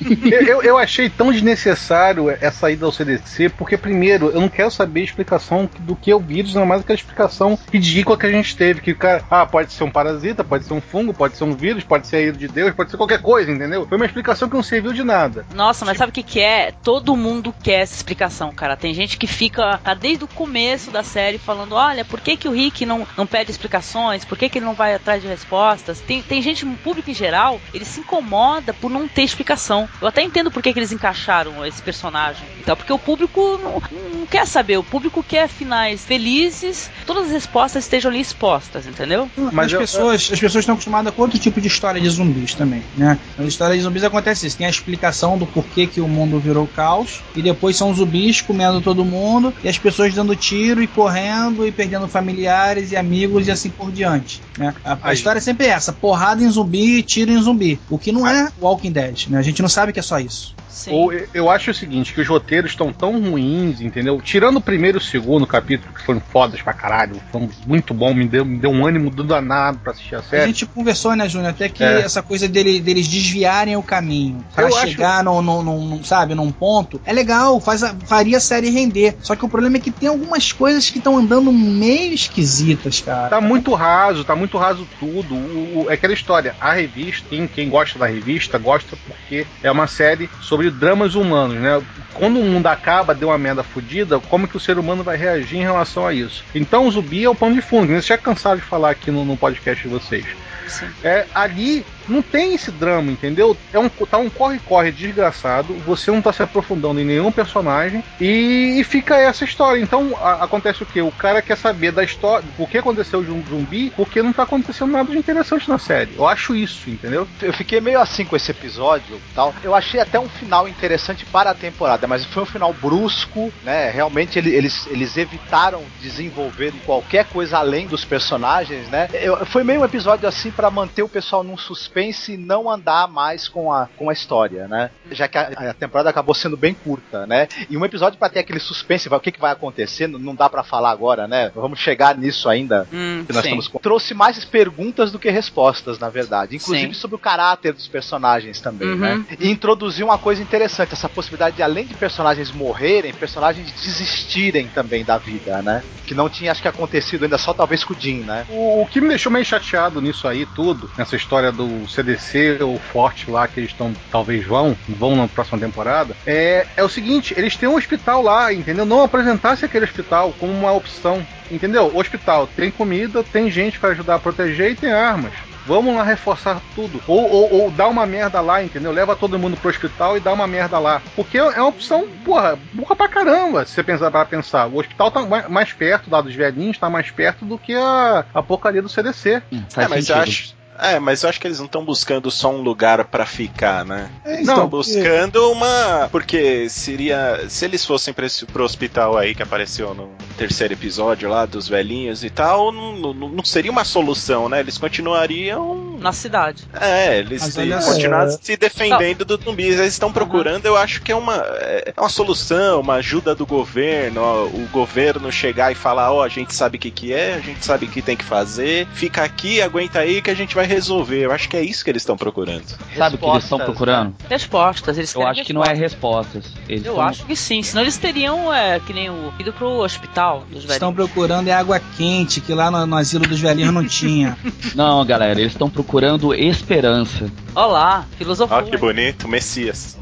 [0.00, 4.48] Ninguém eu- eu, eu- achei tão desnecessário essa ida ao CDC, porque, primeiro, eu não
[4.48, 8.26] quero saber a explicação do que é o vírus, não mais aquela explicação ridícula que
[8.26, 8.80] a gente teve.
[8.80, 11.54] Que o cara, ah, pode ser um parasita, pode ser um fungo, pode ser um
[11.54, 13.86] vírus, pode ser a ira de Deus, pode ser qualquer coisa, entendeu?
[13.86, 15.44] Foi uma explicação que não serviu de nada.
[15.54, 16.72] Nossa, mas sabe o que, que é?
[16.82, 18.76] Todo mundo quer essa explicação, cara.
[18.76, 22.48] Tem gente que fica tá desde o começo da série falando: olha, por que, que
[22.48, 24.24] o Rick não, não pede explicações?
[24.24, 26.00] Por que, que ele não vai atrás de respostas?
[26.00, 29.88] Tem, tem gente, o público em geral, ele se incomoda por não ter explicação.
[30.00, 33.58] Eu até entendo por que, que eles encaixaram esse personagem e tal, porque o público
[33.62, 33.82] não,
[34.18, 39.30] não quer saber, o público quer finais felizes, todas as respostas estejam ali expostas, entendeu?
[39.52, 42.54] Mas as, eu- pessoas, as pessoas estão acostumadas com outro tipo de história de zumbis
[42.54, 43.18] também, né?
[43.36, 44.91] Nas histórias de zumbis acontece isso, tem a explicação
[45.38, 49.68] do porquê que o mundo virou caos, e depois são zumbis comendo todo mundo, e
[49.68, 54.40] as pessoas dando tiro e correndo e perdendo familiares e amigos e assim por diante,
[54.58, 54.74] né?
[54.84, 58.26] A, a história é sempre essa, porrada em zumbi, tiro em zumbi, o que não
[58.26, 59.38] é Walking Dead, né?
[59.38, 60.54] A gente não sabe que é só isso.
[60.68, 60.90] Sim.
[60.92, 64.18] Ou eu- eu acho o seguinte, que os roteiros estão tão ruins, entendeu?
[64.22, 68.14] Tirando o primeiro e o segundo capítulo, que foram fodas pra caralho, foram muito bom,
[68.14, 70.46] me deu, me deu um ânimo do danado pra assistir a A série.
[70.46, 72.00] gente conversou, né, Júnior, até que É.
[72.00, 76.34] essa coisa dele, deles desviarem o caminho pra Eu acho- chegar num, num- num- sabe,
[76.34, 79.16] num ponto, é legal, faz a, faria a série render.
[79.20, 83.28] Só que o problema é que tem algumas coisas que estão andando meio esquisitas, cara.
[83.28, 85.34] Tá muito raso, tá muito raso tudo.
[85.34, 86.54] O, o- é aquela história.
[86.60, 91.56] A revista, quem, quem gosta da revista, gosta porque é uma série sobre dramas humanos,
[91.56, 91.82] né?
[92.14, 95.58] Quando o mundo acaba, deu uma merda fodida, como que o ser humano vai reagir
[95.58, 96.44] em relação a isso?
[96.54, 97.86] Então o zumbi é o pano de fundo.
[97.88, 100.24] Vocês já cansaram de falar aqui no, no podcast de vocês.
[100.68, 100.86] Sim.
[101.02, 103.56] É, ali não tem esse drama, entendeu?
[103.72, 108.76] É um, tá um corre-corre desgraçado, você não tá se aprofundando em nenhum personagem e,
[108.78, 109.80] e fica essa história.
[109.80, 111.00] Então a- acontece o que?
[111.00, 114.42] O cara quer saber da história, o que aconteceu de um zumbi, porque não tá
[114.42, 116.12] acontecendo nada de interessante na série.
[116.16, 117.26] Eu acho isso, entendeu?
[117.40, 119.54] Eu fiquei meio assim com esse episódio tal.
[119.62, 123.90] Eu achei até um final interessante para a temporada, mas foi um final brusco, né?
[123.90, 129.08] Realmente ele- eles, eles evitaram desenvolver qualquer coisa além dos personagens, né?
[129.12, 133.06] Eu- foi meio um episódio assim para manter o pessoal num suspense e não andar
[133.08, 134.90] mais com a, com a história, né?
[135.10, 137.48] Já que a, a temporada acabou sendo bem curta, né?
[137.70, 140.34] E um episódio para ter aquele suspense, vai- o que, que vai acontecer, não, não
[140.34, 141.50] dá para falar agora, né?
[141.54, 143.48] Vamos chegar nisso ainda Hum, que nós sim.
[143.48, 146.56] estamos com- trouxe mais perguntas do que respostas, na verdade.
[146.56, 147.00] Inclusive Sim.
[147.00, 148.96] sobre o caráter dos personagens também, Uhum.
[148.96, 149.24] né?
[149.38, 155.04] E introduziu uma coisa interessante, essa possibilidade de, além de personagens morrerem, personagens desistirem também
[155.04, 155.82] da vida, né?
[156.06, 158.46] Que não tinha, acho que, acontecido ainda só talvez com o Jim, né?
[158.48, 162.78] O, o que me deixou meio chateado nisso aí tudo, nessa história do CDC ou
[162.78, 167.34] Forte lá, que eles estão, talvez vão, vão na próxima temporada, é, é o seguinte,
[167.36, 168.84] eles têm um hospital lá, entendeu?
[168.84, 171.90] Não apresentasse aquele hospital como uma opção, entendeu?
[171.92, 175.32] O hospital tem comida, tem gente para ajudar a proteger e tem armas.
[175.64, 177.00] Vamos lá reforçar tudo.
[177.06, 178.90] Ou, ou, ou dá uma merda lá, entendeu?
[178.90, 181.00] Leva todo mundo pro hospital e dá uma merda lá.
[181.14, 184.66] Porque é uma opção, porra, burra pra caramba, se você pensar para pensar.
[184.66, 188.42] O hospital tá mais, perto lá dos velhinhos, tá mais perto do que a, a
[188.42, 189.40] porcaria do CDC.
[189.52, 190.22] Hum, É, faz mas sentido.
[190.22, 190.61] acho.
[190.82, 194.10] É, mas eu acho que eles não estão buscando só um lugar pra ficar, né?
[194.24, 196.08] É, Eles Não, estão porque- buscando uma.
[196.10, 197.44] Porque seria.
[197.48, 200.10] Se eles fossem pra esse, pro hospital aí que apareceu no
[200.42, 204.58] terceiro episódio lá dos velhinhos e tal, não, não, não seria uma solução, né?
[204.60, 205.96] Eles continuariam.
[206.00, 206.64] Na cidade.
[206.80, 208.38] É, eles Mas se- olha continuar só.
[208.42, 209.78] se defendendo dos zumbis.
[209.78, 214.20] Eles estão procurando, eu acho que é uma, é uma solução, uma ajuda do governo.
[214.20, 217.40] ó, o governo chegar e falar: Ó, a gente sabe o que, que é, a
[217.40, 220.66] gente sabe o que tem que fazer, fica aqui, aguenta aí que a gente vai
[220.66, 221.24] resolver.
[221.26, 222.64] Eu acho que é isso que eles estão procurando.
[222.96, 224.14] Sabe o que eles estão Respostas, procurando?
[224.28, 224.98] Respostas.
[224.98, 226.42] Eles Eu acho que não é respostas.
[226.44, 226.68] respostas.
[226.68, 229.68] Eles Eu tão- acho que sim, senão eles teriam, é, que nem o ido pro
[229.68, 230.72] hospital dos velhos.
[230.72, 234.36] Estão procurando é água quente, que lá no, no asilo dos velhinhos não tinha.
[234.74, 237.30] Não, galera, eles estão procurando esperança.
[237.54, 238.56] Olá, filosofia.
[238.56, 239.98] Ó, que bonito, Messias.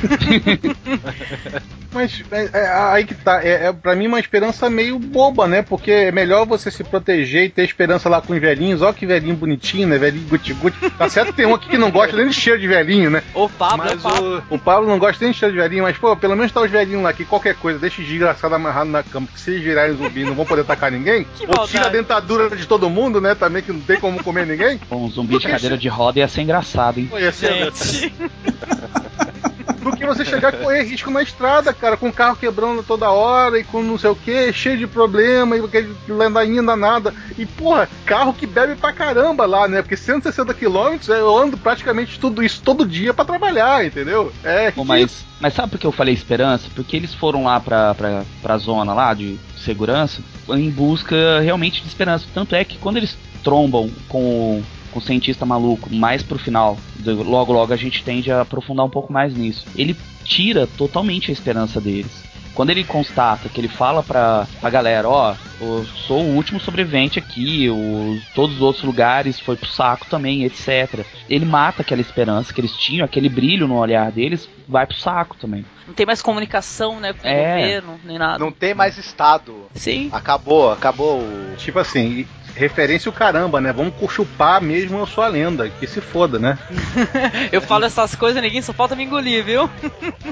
[1.92, 5.60] Mas é, é, aí que tá, é, é pra mim uma esperança meio boba, né?
[5.62, 8.80] Porque é melhor você se proteger e ter esperança lá com os velhinhos.
[8.82, 9.98] Ó que velhinho bonitinho, né?
[9.98, 10.90] Velhinho guti-guti.
[10.90, 13.22] Tá certo que tem um aqui que não gosta nem de cheiro de velhinho, né?
[13.34, 14.42] O Pablo, é o Mas Pablo.
[14.50, 16.70] o, Pablo não gosta nem de cheiro de velhinho, mas pô, pelo menos tá os
[16.70, 19.96] velhinhos lá que qualquer coisa, deixa os desgraçados amarrados na cama, que se eles virarem
[19.96, 21.26] zumbi não vão poder atacar ninguém.
[21.36, 23.34] Que Ou tira a dentadura de todo mundo, né?
[23.34, 24.78] Também que não tem como comer ninguém.
[24.90, 27.08] Um zumbi de cadeira de roda ia ser engraçado, hein?
[27.10, 28.12] Pô, ia ser- Gente,
[29.80, 33.10] do que você chegar a correr risco na estrada, cara, com o carro quebrando toda
[33.10, 37.14] hora e com não sei o que, cheio de problema, e aquele ladainha danada.
[37.38, 39.82] E, porra, carro que bebe pra caramba lá, né?
[39.82, 44.32] Porque 160 quilômetros eu ando praticamente tudo isso todo dia pra trabalhar, entendeu?
[44.44, 46.68] É, Pô, mas, mas sabe por que eu falei esperança?
[46.74, 51.88] Porque eles foram lá pra, pra, pra zona lá de segurança em busca realmente de
[51.88, 52.26] esperança.
[52.32, 57.22] Tanto é que quando eles trombam com com o cientista maluco mais pro final, do-
[57.22, 59.64] logo logo a gente tende a aprofundar um pouco mais nisso.
[59.76, 62.28] Ele tira totalmente a esperança deles.
[62.52, 67.18] Quando ele constata que ele fala pra, pra galera, ó, eu sou o último sobrevivente
[67.18, 71.06] aqui, o, todos os outros lugares foi pro saco também, etc.
[71.28, 75.36] Ele mata aquela esperança que eles tinham, aquele brilho no olhar deles, vai pro saco
[75.36, 75.64] também.
[75.86, 77.32] Não tem mais comunicação, né, com É.
[77.32, 78.38] o governo, nem nada.
[78.38, 79.54] Não tem mais Estado.
[79.74, 80.08] Sim.
[80.12, 81.24] Acabou, acabou.
[81.56, 83.72] Tipo assim, referência o caramba, né?
[83.72, 86.58] Vamos chupar mesmo a sua lenda, que se foda, né?
[87.52, 89.70] Eu falo essas coisas, ninguém só falta me engolir, viu?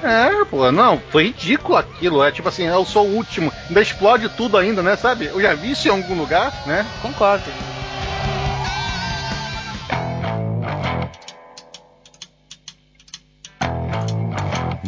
[0.02, 2.22] É, pô, não, foi ridículo aquilo.
[2.22, 3.52] É tipo assim, eu sou o último.
[3.68, 4.96] Ainda explode tudo ainda, né?
[4.96, 5.26] Sabe?
[5.26, 6.86] Eu já vi isso em algum lugar, né?
[7.02, 7.50] Concordo.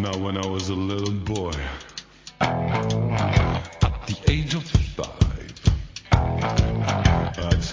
[0.00, 1.52] Now, when I was a little boy,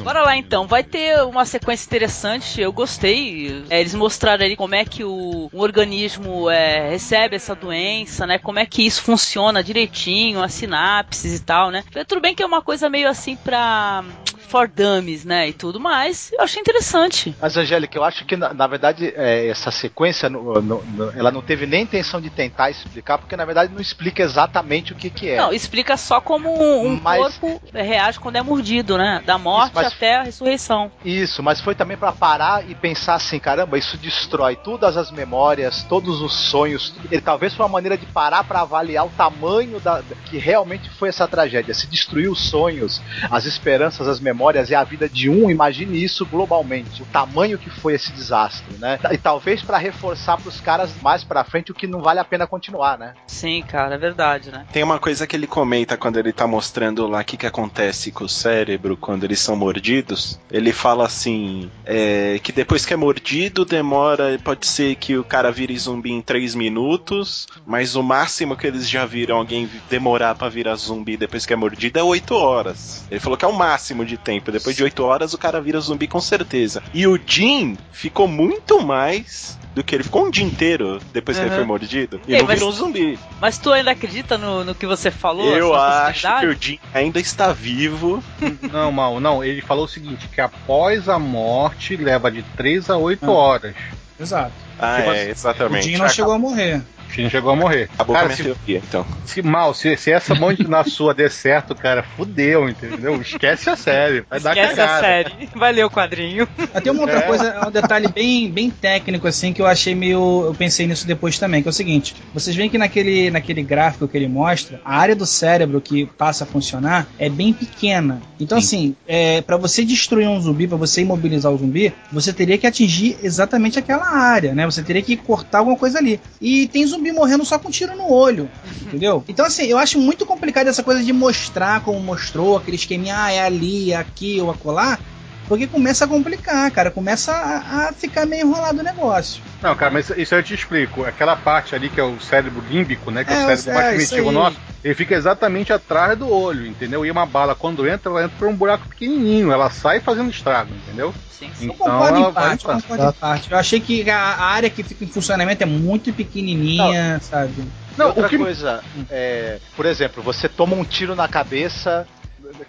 [0.08, 3.65] Bora lá então, vai ter uma sequência interessante, eu gostei.
[3.70, 8.39] É, eles mostraram ali como é que o, o organismo é, recebe essa doença, né?
[8.39, 11.84] Como é que isso funciona direitinho, as sinapses e tal, né?
[12.08, 14.02] Tudo bem que é uma coisa meio assim pra.
[14.47, 15.49] For dummies, né?
[15.49, 16.31] E tudo mais.
[16.31, 17.36] Eu achei interessante.
[17.41, 21.31] Mas, Angélica, eu acho que, na, na verdade, é, essa sequência, no- no- no- ela
[21.31, 25.10] não teve nem intenção de tentar explicar, porque, na verdade, não explica exatamente o que,
[25.10, 25.38] que é.
[25.38, 29.21] Não, explica só como um, um Mas- corpo reage quando é mordido, né?
[29.25, 30.91] Da morte Isso, mas- até a ressurreição.
[31.03, 35.83] Isso, mas foi também pra parar e pensar assim, caramba, isso destrói todas as memórias,
[35.83, 36.95] todos os sonhos.
[37.12, 41.10] E talvez foi uma maneira de parar pra avaliar o tamanho da que realmente foi
[41.10, 41.73] essa tragédia.
[41.73, 44.37] Se destruiu os sonhos, as esperanças, as memórias
[44.69, 49.00] e a vida de um, imagine isso globalmente, o tamanho que foi esse desastre, né?
[49.12, 52.45] E talvez pra reforçar pros caras mais pra frente o que não vale a pena
[52.45, 53.13] continuar, né?
[53.26, 54.65] Sim, cara, é verdade, né?
[54.71, 58.12] Tem uma coisa que ele comenta quando ele tá mostrando lá o que, que acontece
[58.12, 60.39] com o cérebro quando eles são mordidos.
[60.52, 64.38] Ele fala assim: é, que depois que é mordido, demora.
[64.43, 68.89] Pode ser que o cara vire zumbi em 3 minutos, mas o máximo que eles
[68.89, 73.06] já viram alguém demorar pra virar zumbi depois que é mordido é 8 horas.
[73.10, 74.52] Ele falou que é o máximo de tempo.
[74.52, 76.84] Depois de 8 horas o cara vira zumbi com certeza.
[76.94, 79.58] E o Jim ficou muito mais.
[79.74, 81.58] Do que ele ficou um dia inteiro depois que ele Uhum.
[81.58, 82.20] foi mordido.
[82.28, 83.20] E Ei, não mas- virou um zumbi.
[83.40, 85.56] Mas tu ainda acredita no, no que você falou?
[85.56, 88.24] Eu acho que o Jim ainda está vivo.
[88.74, 89.44] Não, mal, não.
[89.44, 93.32] Ele falou o seguinte: que após a morte leva de 3 a 8 Ah.
[93.32, 93.76] horas.
[94.20, 94.52] Exato.
[94.80, 95.84] Ah, Tipo é, assim, O exatamente.
[95.92, 96.82] Jim não chegou a morrer.
[97.17, 97.89] O Não chegou a morrer.
[97.93, 99.06] Acabou cara, com a se, minha teoria, então.
[99.26, 103.20] se mal, se, se essa monte na sua der certo, cara, fudeu, entendeu?
[103.22, 104.24] Esquece a série.
[104.30, 105.00] Vai dar Esquece a cagada.
[105.02, 105.50] série.
[105.56, 106.48] Vai ler o quadrinho.
[106.74, 107.22] Mas tem uma outra É.
[107.24, 110.43] coisa, um detalhe bem, bem técnico, assim, que eu achei meio.
[110.46, 114.08] Eu pensei nisso depois também, que é o seguinte: vocês veem que naquele, naquele gráfico
[114.08, 118.22] que ele mostra, a área do cérebro que passa a funcionar é bem pequena.
[118.39, 122.58] Então, assim, é, para você destruir um zumbi, para você imobilizar o zumbi, você teria
[122.58, 124.65] que atingir exatamente aquela área, né?
[124.65, 126.20] Você teria que cortar alguma coisa ali.
[126.39, 128.49] E tem zumbi morrendo só com um tiro no olho,
[128.81, 129.23] entendeu?
[129.27, 133.31] Então, assim, eu acho muito complicado essa coisa de mostrar como mostrou, aquele esqueminha, ah,
[133.31, 134.99] é ali, é aqui ou acolá.
[135.47, 136.91] Porque começa a complicar, cara.
[136.91, 139.41] Começa a, a ficar meio enrolado o negócio.
[139.62, 141.04] Não, cara, mas isso eu te explico.
[141.04, 143.24] Aquela parte ali que é o cérebro límbico, né?
[143.24, 146.65] Que é, É, o cérebro é, mais primitivo nosso, ele fica exatamente atrás do olho,
[146.67, 147.06] entendeu?
[147.06, 149.52] E uma bala, quando entra, ela entra por um buraco pequenininho.
[149.52, 151.13] Ela sai fazendo estrago, entendeu?
[151.32, 151.50] Sim.
[151.60, 153.52] Eu Então, concordo ela em parte, vai eu concordo em parte.
[153.52, 157.54] Eu achei que a, a área que fica em funcionamento é muito pequenininha, sabe?
[157.62, 162.08] E Não, outra o que- coisa, é, por exemplo, você toma um tiro na cabeça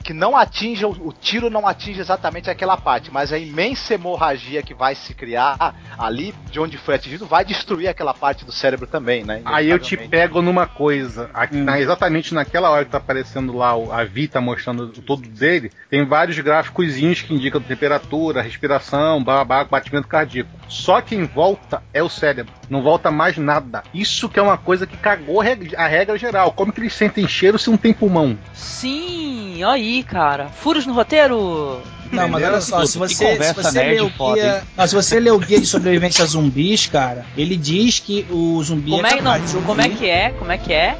[0.02, 4.74] que não atinge, o, tiro não atinge exatamente aquela parte, mas a imensa hemorragia que
[4.74, 9.24] vai se criar ali, de onde foi atingido, vai destruir aquela parte do cérebro também,
[9.24, 9.42] né?
[9.44, 11.30] Aí eu te pego numa coisa.
[11.34, 11.64] Aqui, Hum.
[11.64, 15.28] na- exatamente naquela hora que tá aparecendo lá, o- a Vi tá mostrando o todo
[15.28, 20.50] dele, tem vários gráficos que indicam temperatura, respiração, babá, batimento cardíaco.
[20.68, 22.52] Só que em volta é o cérebro.
[22.68, 23.82] Não volta mais nada.
[23.94, 26.52] Isso que é uma coisa que cagou a regra geral.
[26.52, 28.38] Como que eles sentem cheiro se não tem pulmão?
[28.52, 30.48] Sim, olha aí, cara.
[30.48, 31.80] Furos no roteiro.
[32.12, 34.62] Não, mas olha só, se você, se conversa você nerd ler o foda, guia.
[34.76, 38.62] Não, se você ler o guia de sobrevivência a zumbis, cara, ele diz que o
[38.62, 40.30] zumbi Como é é, não, capaz de como é que é?
[40.30, 40.98] Como é que é?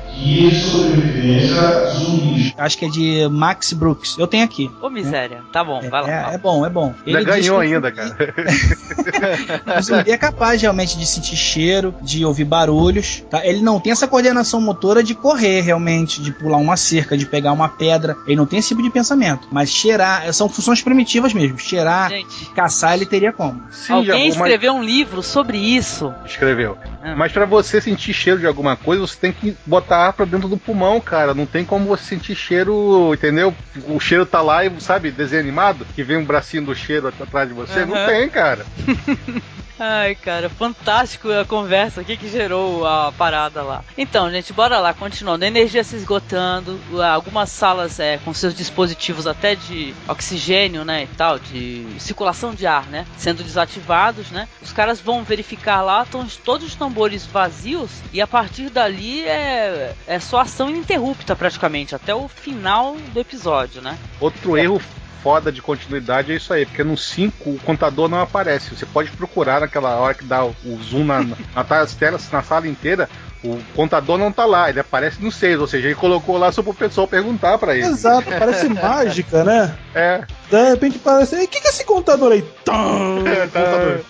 [2.57, 4.17] Acho que é de Max Brooks.
[4.19, 4.71] Eu tenho aqui.
[4.83, 5.43] Ô, miséria.
[5.53, 6.33] Tá bom, vai lá.
[6.33, 6.95] É, é bom, é bom.
[7.07, 8.17] Ainda Ele ganhou ainda, cara.
[9.79, 13.23] O zumbi é capaz realmente de sentir cheiro, de ouvir barulhos.
[13.31, 13.45] Tá?
[13.47, 17.53] Ele não tem essa coordenação motora de correr realmente, de pular uma cerca, de pegar
[17.53, 18.17] uma pedra.
[18.27, 19.49] Ele não tem esse tipo de pensamento.
[19.51, 21.59] Mas cheirar, são funções primitivas mesmo.
[21.59, 23.63] Cheirar, Gente, caçar, ele teria como.
[23.71, 26.13] Sim, alguém mas- escreveu um livro sobre isso.
[26.27, 26.77] Escreveu.
[27.03, 27.15] Ah.
[27.17, 30.49] Mas pra você sentir cheiro de alguma coisa, você tem que botar ar pra dentro
[30.49, 31.33] do pulmão, cara.
[31.35, 33.55] Não tem como você sentir cheiro, entendeu?
[33.87, 37.21] O cheiro tá lá e, sabe, desenho animado, que vem um bracinho do cheiro at-
[37.23, 37.87] atrás de você.
[37.87, 38.67] Não tem, cara.
[39.79, 43.85] Ai, cara, fantástico a conversa aqui que gerou a parada lá.
[43.97, 45.45] Então, gente, bora lá, continuando.
[45.45, 46.81] A energia se esgotando,
[47.13, 52.67] algumas salas é, com seus dispositivos até de oxigênio, né, e tal, de circulação de
[52.67, 54.49] ar, né, sendo desativados, né.
[54.61, 59.95] Os caras vão verificar lá, estão todos os tambores vazios e a partir dali é,
[60.07, 63.97] é só ação ininterrupta praticamente, até o final do episódio, né.
[64.21, 64.81] Outro erro
[65.23, 68.75] foda de continuidade é isso aí, porque no 5 o contador não aparece.
[68.75, 72.69] Você pode procurar naquela hora que dá o zoom na, na, na telas, na sala
[72.69, 73.09] inteira,
[73.43, 76.63] o contador não tá lá, ele aparece no 6, ou seja, ele colocou lá só
[76.63, 77.87] pro pessoal perguntar pra ele.
[77.87, 79.77] Exato, parece mágica, né?
[79.95, 80.25] É.
[80.51, 81.37] De repente parece.
[81.37, 82.43] O que, que é esse contador aí?
[82.65, 84.01] Tão, É, contador.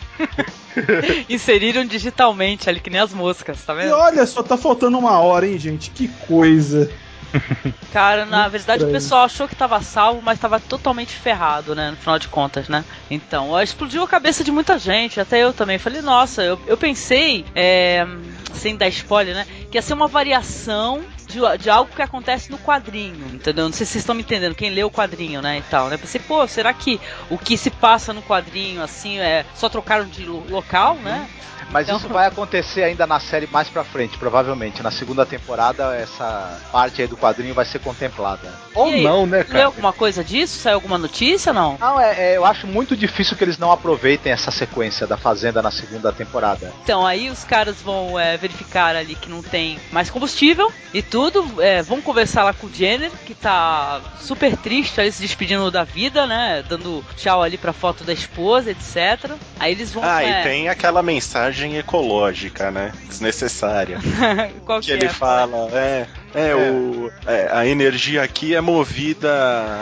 [1.29, 3.92] Inseriram digitalmente ali, que nem as moscas, tá E vendo?
[3.94, 5.90] olha só, tá faltando uma hora, hein, gente?
[5.90, 6.90] Que coisa.
[7.93, 11.91] Cara, na verdade o pessoal achou que tava salvo, mas tava totalmente ferrado, né?
[11.91, 12.85] No final de contas, né?
[13.11, 15.79] Então, ó, explodiu a cabeça de muita gente, até eu também.
[15.79, 18.07] Falei, nossa, eu, eu pensei, é,
[18.55, 19.47] sem dar spoiler, né?
[19.71, 23.64] Que ia ser uma variação de, de algo que acontece no quadrinho, entendeu?
[23.67, 25.59] Não sei se vocês estão me entendendo, quem lê o quadrinho, né?
[25.59, 25.97] E tal, né?
[25.97, 30.25] Pensei, pô, será que o que se passa no quadrinho, assim, é só trocaram de
[30.25, 31.29] lo- local, né?
[31.70, 34.83] Mas Então- isso vai acontecer ainda na série mais pra frente, provavelmente.
[34.83, 38.52] Na segunda temporada, essa parte aí do quadrinho vai ser contemplada.
[38.74, 39.64] Ou E aí, não, né, Leu cara?
[39.66, 40.59] alguma coisa disso?
[40.59, 41.76] Saiu alguma notícia, não?
[41.78, 45.61] Não, é, é, eu acho muito difícil que eles não aproveitem essa sequência da Fazenda
[45.61, 46.72] na segunda temporada.
[46.83, 51.38] Então, aí os caras vão é, verificar ali que não tem mais combustível e tudo.
[51.61, 55.85] é, vão conversar lá com o Jenner, que tá super triste ali, se despedindo da
[55.85, 56.64] vida, né?
[56.68, 59.33] Dando tchau ali pra foto da esposa, etc.
[59.59, 60.02] Aí eles vão.
[60.04, 62.92] Ah, é, e tem aquela mensagem ecológica, né?
[63.07, 63.99] Desnecessária.
[64.64, 65.09] Qual que que ele é?
[65.09, 69.31] fala, é, é, o, é, a energia aqui é movida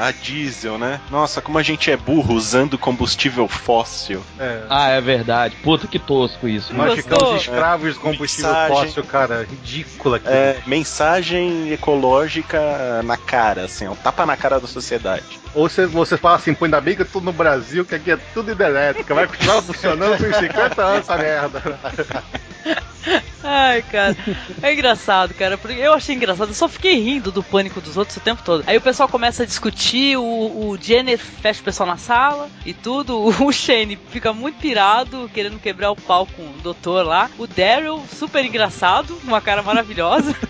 [0.01, 1.01] a diesel, né?
[1.11, 4.23] Nossa, como a gente é burro usando combustível fóssil.
[4.39, 4.63] É.
[4.69, 5.57] Ah, é verdade.
[5.63, 6.73] Puta que tosco isso.
[6.75, 7.19] Nós gostou?
[7.19, 8.77] ficamos escravos de combustível Mensagem.
[8.77, 9.47] fóssil, cara.
[9.49, 10.29] Ridícula aqui.
[10.29, 15.25] É, mensagem ecológica na cara, assim, um tapa na cara da sociedade.
[15.55, 18.11] Ou você, você fala assim, pô, ainda bem que eu tô no Brasil, que aqui
[18.11, 21.63] é tudo hidrelétrica, vai continuar funcionando por 50 anos essa merda.
[23.43, 24.17] Ai, cara.
[24.61, 25.57] É engraçado, cara.
[25.57, 26.36] Porque eu achei engraçado.
[26.39, 28.65] Eu só fiquei rindo do pânico dos outros o tempo todo.
[28.67, 30.17] Aí o pessoal começa a discutir.
[30.17, 30.23] O,
[30.71, 33.17] o Jenner fecha o pessoal na sala e tudo.
[33.47, 37.31] O Shane fica muito pirado, querendo quebrar o pau com o doutor lá.
[37.39, 40.35] O Daryl, super engraçado, uma cara maravilhosa.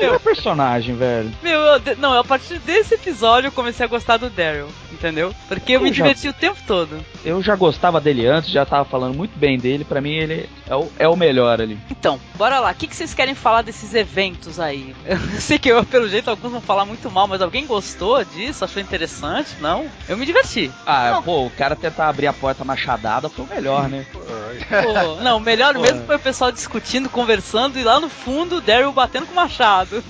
[0.00, 1.32] É o personagem, velho.
[1.42, 5.34] Meu, eu, não, a partir desse episódio eu comecei a gostar do Daryl, entendeu?
[5.48, 7.04] Porque eu me Eu já- diverti o tempo todo.
[7.24, 9.84] Eu já gostava dele antes, já tava falando muito bem dele.
[9.84, 11.76] Pra mim, ele é o, é o melhor ali.
[11.90, 12.70] Então, bora lá.
[12.70, 14.94] O que, que vocês querem falar desses eventos aí?
[15.34, 18.64] Eu sei que eu, pelo jeito alguns vão falar muito mal, mas alguém gostou disso?
[18.64, 19.56] Achou interessante?
[19.60, 19.86] Não?
[20.08, 20.70] Eu me diverti.
[20.86, 24.04] Ah, pô, o cara tentar abrir a porta machadada foi o melhor, né?
[24.12, 25.80] Pô, não, o melhor Pô.
[25.80, 29.36] mesmo foi o pessoal discutindo, conversando e lá no fundo o Daryl batendo com o
[29.36, 30.02] machado.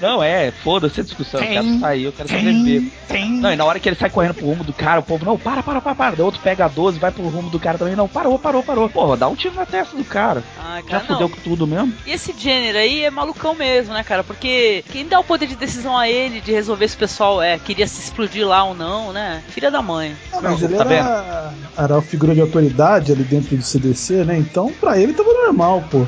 [0.00, 1.40] Não, é, foda-se a discussão.
[1.40, 2.92] Eu quero sair, eu quero sobreviver.
[3.40, 5.38] Não, e na hora que ele sai correndo pro rumo do cara, o povo, não,
[5.38, 6.16] para, para, para, para.
[6.16, 8.88] Daí outro pega a 12, vai pro rumo do cara também, não, parou, parou, parou.
[8.88, 10.42] Porra, dá um tiro na testa do cara.
[10.58, 11.30] Já cara, fudeu não.
[11.30, 11.92] com tudo mesmo.
[12.06, 14.22] E esse Jenner aí é malucão mesmo, né, cara?
[14.22, 14.55] Porque
[14.90, 17.86] quem dá o poder de decisão a ele de resolver se o pessoal é, queria
[17.86, 19.42] se explodir lá ou não, né?
[19.48, 20.16] Filha da mãe.
[20.32, 24.24] Ah, mas Não, ele tá era, era uma figura de autoridade ali dentro do CDC,
[24.24, 24.36] né?
[24.38, 26.06] Então, pra ele tava normal, pô.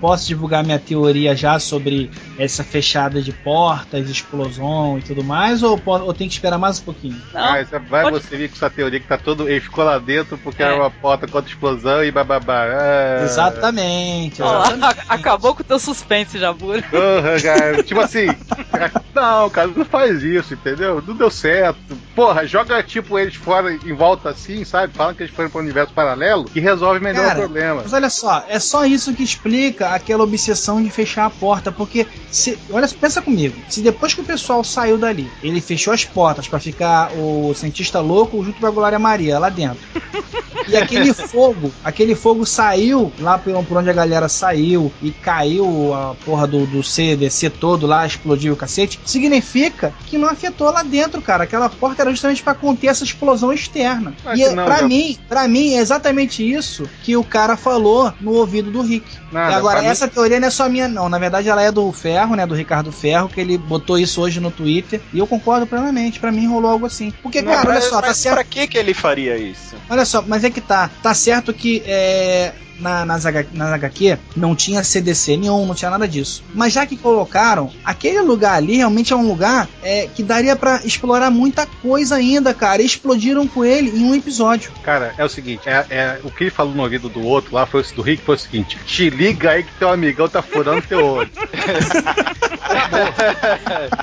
[0.00, 5.62] Posso divulgar minha teoria já sobre essa fechada de portas, explosão e tudo mais?
[5.62, 7.20] Ou, ou tem que esperar mais um pouquinho?
[7.32, 9.48] Não, Ah, vai pode- você vir com sua teoria que tá todo.
[9.48, 10.66] Ele ficou lá dentro porque É.
[10.66, 12.64] era uma porta contra explosão e bababá.
[12.66, 13.22] É...
[13.24, 14.42] Exatamente.
[14.42, 14.84] Exatamente.
[14.84, 16.82] a- acabou com o teu suspense, Jabura.
[16.82, 17.82] Porra, cara.
[17.84, 18.26] tipo assim,
[19.14, 21.02] não, cara, não faz isso, entendeu?
[21.06, 21.78] Não deu certo.
[22.14, 24.92] Porra, joga tipo eles fora em volta assim, sabe?
[24.94, 27.80] Fala que eles foram para um universo paralelo e resolve melhor Cara, o problema.
[27.82, 32.06] Mas olha só, é só isso que explica aquela obsessão de fechar a porta, porque
[32.30, 36.48] se, olha, pensa comigo, se depois que o pessoal saiu dali, ele fechou as portas
[36.48, 39.78] pra ficar o cientista louco junto com a Glória Maria lá dentro.
[40.68, 45.94] E aquele fogo, aquele fogo saiu lá por, por onde a galera saiu e caiu
[45.94, 48.98] a porra do, do CDC todo lá, explodiu o cacete.
[49.04, 51.44] Significa que não afetou lá dentro, cara.
[51.44, 54.12] Aquela porta era justamente pra conter essa explosão externa.
[54.24, 58.12] Mas e não, pra já- mim, para mim é exatamente isso que o cara falou
[58.20, 59.06] no ouvido do Rick.
[59.30, 61.08] Nada, e agora, pra mim- essa teoria não é só minha, não.
[61.08, 62.46] Na verdade, ela é do Ferro, né?
[62.46, 65.00] Do Ricardo Ferro, que ele botou isso hoje no Twitter.
[65.12, 66.18] E eu concordo plenamente.
[66.18, 67.12] Pra mim rolou algo assim.
[67.22, 68.34] Porque, cara, olha mas, só, tá mas certo.
[68.34, 69.76] pra que que ele faria isso?
[69.88, 70.90] Olha só, mas é que tá.
[71.02, 75.90] Tá certo que é, na, nas, H, nas HQ não tinha CDC nenhum, não tinha
[75.90, 76.42] nada disso.
[76.54, 80.80] Mas já que colocaram, aquele lugar ali realmente é um lugar é, que daria pra
[80.84, 82.82] explorar muita coisa ainda, cara.
[82.82, 84.70] E explodiram com ele em um episódio.
[84.82, 87.66] Cara, é o seguinte, é, é- o que ele falou no ouvido do outro lá
[87.66, 91.04] foi do Rick foi o seguinte: te liga aí que teu amigão tá furando teu
[91.04, 91.30] olho.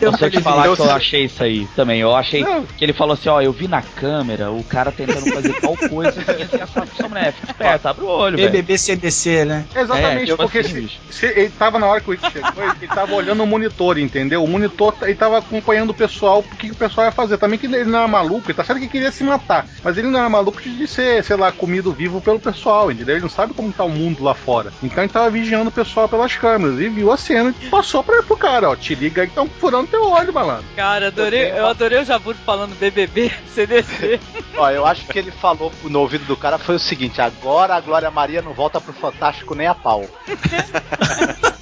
[0.02, 0.96] Eu só te falar Eu que eu sei.
[0.96, 2.00] achei isso aí também.
[2.00, 2.66] Eu achei Não.
[2.66, 6.14] que ele falou assim, ó, eu vi na câmera o cara tentando fazer tal coisa
[6.38, 8.52] e assim, a sua mulher, fica esperto, abre o olho, velho.
[8.64, 9.66] BBB CDC, né?
[9.76, 12.88] Exatamente, É, porque se, se ele tava na hora que o Rick chegou, ele, ele
[12.88, 14.44] tava olhando o monitor, entendeu?
[14.44, 17.38] O monitor, ele tava acompanhando o pessoal, o que, que o pessoal ia fazer.
[17.38, 20.08] Também que ele não era maluco, ele tá certo que queria se matar, mas ele
[20.08, 23.16] não era maluco de ser, sei lá, comido vivo pelo pessoal, entendeu?
[23.16, 24.72] Ele não sabe como tá o mundo lá fora.
[24.82, 28.24] Então ele tava vigiando o pessoal pelas câmeras e viu a cena e passou pra,
[28.24, 30.66] pro cara, ó, te liga aí que tão furando teu olho, malandro.
[30.76, 34.20] Cara, adorei, eu adorei o Jabur falando BBB, CDC.
[34.58, 37.82] Ó, eu acho que ele falou no ouvido do cara foi o seguinte: agora a
[37.82, 40.06] Glória Maria não volta pro Fantástico nem a pau.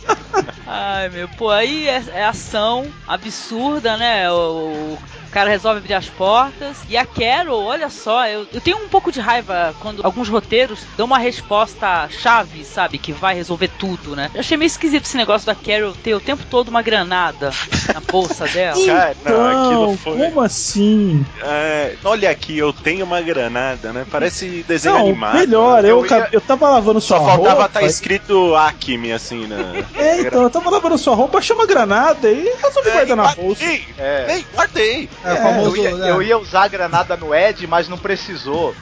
[0.74, 4.32] Ai, meu, pô, aí é, é ação absurda, né?
[4.32, 6.78] O, o cara resolve abrir as portas.
[6.88, 10.80] E a Carol, olha só, eu, eu tenho um pouco de raiva quando alguns roteiros
[10.96, 12.98] dão uma resposta chave, sabe?
[12.98, 14.32] Que vai resolver tudo, né?
[14.34, 17.52] Eu achei meio esquisito esse negócio da Carol ter o tempo todo uma granada
[17.94, 18.86] na bolsa dela.
[18.86, 20.18] Cara, não, aquilo foi.
[20.18, 21.26] como assim?
[21.44, 24.06] É, olha aqui, eu tenho uma granada, né?
[24.10, 25.38] Parece desenho Não, animado.
[25.38, 25.92] melhor, né?
[25.92, 27.66] eu, Eu ia- eu tava lavando sua Só faltava roupa.
[27.66, 29.86] estar escrito Acme, assim, né?
[29.96, 33.64] É, então, eu tava lavando sua roupa, chama granada e resolve guardar na bolsa.
[33.64, 34.36] Guardei, É.
[34.36, 35.10] Ei, guardei.
[35.24, 35.78] É, Eu famoso.
[35.78, 36.10] ia, né?
[36.12, 38.74] eu ia usar a granada no Ed, mas não precisou.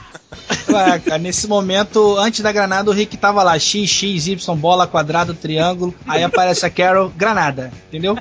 [0.72, 4.86] Ué, cara, nesse momento, antes da granada, o Rick tava lá, X, X, Y, bola,
[4.86, 5.92] quadrado, triângulo.
[6.06, 7.72] Aí aparece a Carol, granada.
[7.88, 8.16] Entendeu?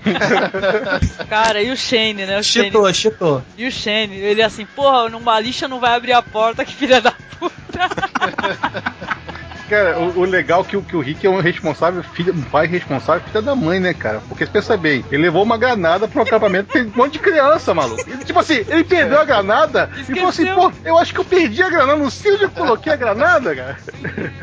[1.29, 2.39] Cara, e o Shane, né?
[2.39, 3.43] O Shane, Chitou, chitou.
[3.57, 7.01] e o Shane, ele assim, porra, numa lixa não vai abrir a porta, que filha
[7.01, 7.55] da puta.
[9.69, 12.41] Cara, o, o legal é que, o- que o Rick é um responsável, filho, um
[12.41, 14.21] pai responsável, filho da mãe, né, cara?
[14.27, 17.73] Porque você pensa bem, ele levou uma granada pro acampamento, tem um monte de criança,
[17.73, 18.03] maluco.
[18.09, 21.25] Ele, tipo assim, ele perdeu a granada e falou assim, pô, eu acho que eu
[21.25, 23.77] perdi a granada, não sei onde eu coloquei a granada, cara.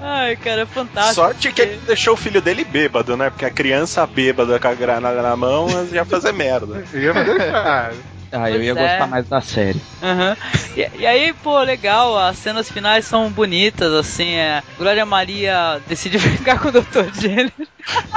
[0.00, 1.14] Ai, cara, é fantástico.
[1.16, 3.28] Sorte que ele deixou o filho dele bêbado, né?
[3.30, 6.84] Porque a criança bêbada com a granada na mão ia fazer merda.
[6.94, 7.90] Ia fazer, ah,
[8.32, 8.88] Ah, eu ia Pois é.
[8.90, 9.80] gostar mais da série.
[10.02, 10.36] Aham.
[10.76, 14.62] E, e aí, pô, legal, as cenas finais são bonitas, assim, é.
[14.78, 17.12] Glória Maria decide ficar com o Dr.
[17.18, 17.52] Jenner.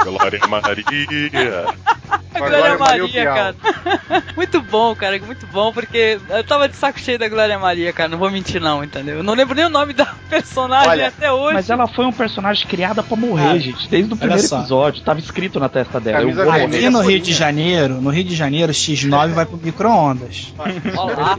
[0.02, 0.84] Glória Maria.
[2.32, 3.34] Glória Glória Maria Bial.
[3.34, 3.54] cara.
[4.36, 8.08] muito bom, cara, muito bom, porque eu tava de saco cheio da Glória Maria, cara,
[8.08, 9.16] não vou mentir não, entendeu?
[9.18, 11.54] Eu não lembro nem o nome da personagem Olha, até hoje.
[11.54, 13.88] Mas ela foi um personagem criada pra morrer, Ah, gente.
[13.88, 14.58] Desde o primeiro só.
[14.60, 15.02] episódio.
[15.02, 16.20] Tava escrito na testa dela.
[16.22, 16.66] Eu vou vermelha.
[16.66, 16.76] morrer.
[16.78, 19.56] Aqui no Rio de Janeiro, no Rio de Janeiro, X9 vai pro
[20.00, 20.54] micro-ondas.
[20.96, 21.36] Olá.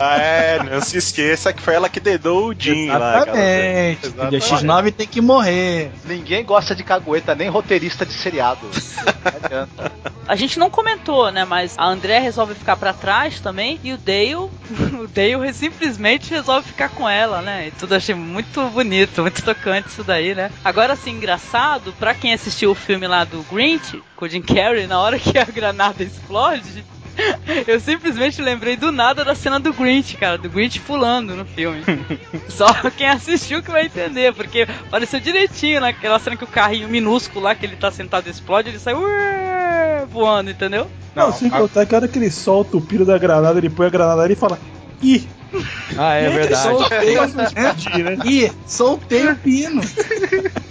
[0.00, 3.16] Ah, é, não se esqueça que foi ela que dedou o Jim lá.
[3.16, 4.06] Exatamente.
[4.08, 4.40] entendeu?
[4.40, 5.92] X9 tem que morrer.
[6.04, 8.66] Ninguém gosta de cagueta, nem roteirista de seriado.
[9.24, 9.92] Não adianta.
[10.26, 13.98] A gente não comentou, né, mas a André resolve ficar pra trás também e o
[13.98, 14.34] Dale,
[14.98, 17.68] o Dale simplesmente resolve ficar com ela, né?
[17.68, 20.50] E tudo achei muito bonito, muito tocante isso daí, né?
[20.64, 24.86] Agora assim, engraçado, pra quem assistiu o filme lá do Grinch, com o Jim Carrey,
[24.86, 26.84] na hora que a granada explode,
[27.66, 31.82] eu simplesmente lembrei do nada da cena do Grinch, cara, do Grinch pulando no filme.
[32.48, 37.44] Só quem assistiu que vai entender, porque pareceu direitinho naquela cena que o carrinho minúsculo
[37.44, 40.90] lá que ele tá sentado explode, ele sai ué, voando, entendeu?
[41.14, 43.58] Não, Não, sem a- contar que a hora que ele solta o piro da granada,
[43.58, 44.58] ele põe a granada ali e fala.
[45.02, 45.26] Ih!
[45.96, 46.62] Ah, é verdade.
[46.64, 48.18] Soltei, explodir, né?
[48.24, 49.80] Ih, soltei o pino.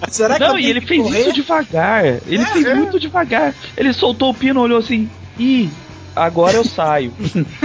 [0.10, 1.22] Será que Não, e ele fez correr?
[1.22, 2.06] isso devagar.
[2.06, 2.76] Ele fez é.
[2.76, 3.54] muito devagar.
[3.78, 5.70] Ele soltou o pino, olhou assim, ih,
[6.16, 7.14] agora eu saio.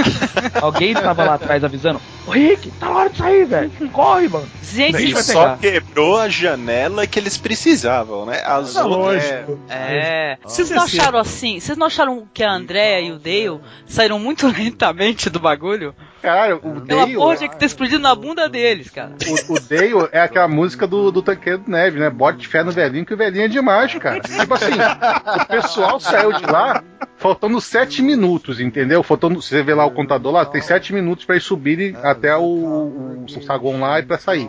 [0.61, 3.71] Alguém tava lá atrás avisando, ô Rick, tá na hora de sair, velho.
[3.93, 4.49] Corre, mano.
[4.63, 8.43] Gente, vai só quebrou a janela que eles precisavam, né?
[8.45, 8.91] As outras.
[8.91, 9.59] lógico.
[9.69, 10.37] É.
[10.43, 11.61] Vocês não acharam assim?
[11.61, 15.95] Vocês não acharam que a Andrea e o Dale saíram muito lentamente do bagulho?
[16.23, 19.13] Cara, o Aquela Dale, porra tinha que ter explodido na bunda deles, cara.
[19.49, 22.11] o, o Dale é aquela música do, do Tanqueiro do Neve, né?
[22.11, 24.21] Bote fé no velhinho que o velhinho é demais, cara.
[24.21, 26.83] Tipo assim, o pessoal saiu de lá
[27.17, 29.03] faltando sete minutos, entendeu?
[29.03, 32.43] Faltando, você vê lá o contador lá, tem sete minutos pra eles subirem até o,
[32.43, 34.49] o, o saguão lá e pra sair.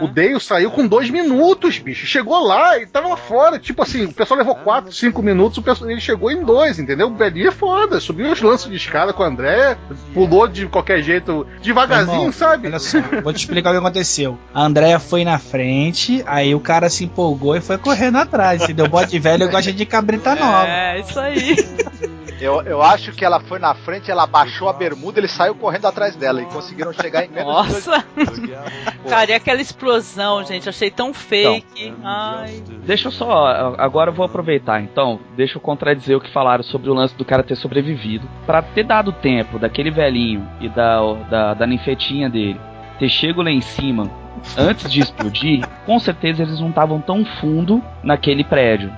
[0.00, 2.06] O Dale saiu com dois minutos, bicho.
[2.06, 3.58] Chegou lá e tava fora.
[3.58, 7.08] Tipo assim, o pessoal levou quatro, cinco minutos, o pessoal, ele chegou em dois, entendeu?
[7.08, 8.00] O velhinho é foda.
[8.00, 9.76] Subiu os lances de escada com o André,
[10.14, 12.68] pulou de qualquer jeito, devagarzinho, Irmão, sabe?
[12.68, 14.38] Olha só, vou te explicar o que aconteceu.
[14.52, 18.88] A Andrea foi na frente, aí o cara se empolgou e foi correndo atrás, entendeu?
[18.88, 20.68] Bote velho gosta de cabrita nova.
[20.68, 21.56] É, isso aí.
[22.40, 25.86] Eu, eu acho que ela foi na frente, ela baixou a bermuda, ele saiu correndo
[25.86, 28.04] atrás dela e conseguiram chegar em menos de dois Nossa!
[29.08, 30.66] Cara, e aquela explosão, gente?
[30.66, 31.94] Eu achei tão fake.
[32.02, 32.62] Ai.
[32.84, 36.90] Deixa eu só, agora eu vou aproveitar, então, deixa eu contradizer o que falaram sobre
[36.90, 38.28] o lance do cara ter sobrevivido.
[38.46, 42.60] Pra ter dado tempo daquele velhinho e da, da, da ninfetinha dele
[42.98, 44.10] ter chego lá em cima
[44.56, 48.92] antes de explodir, com certeza eles não estavam tão fundo naquele prédio.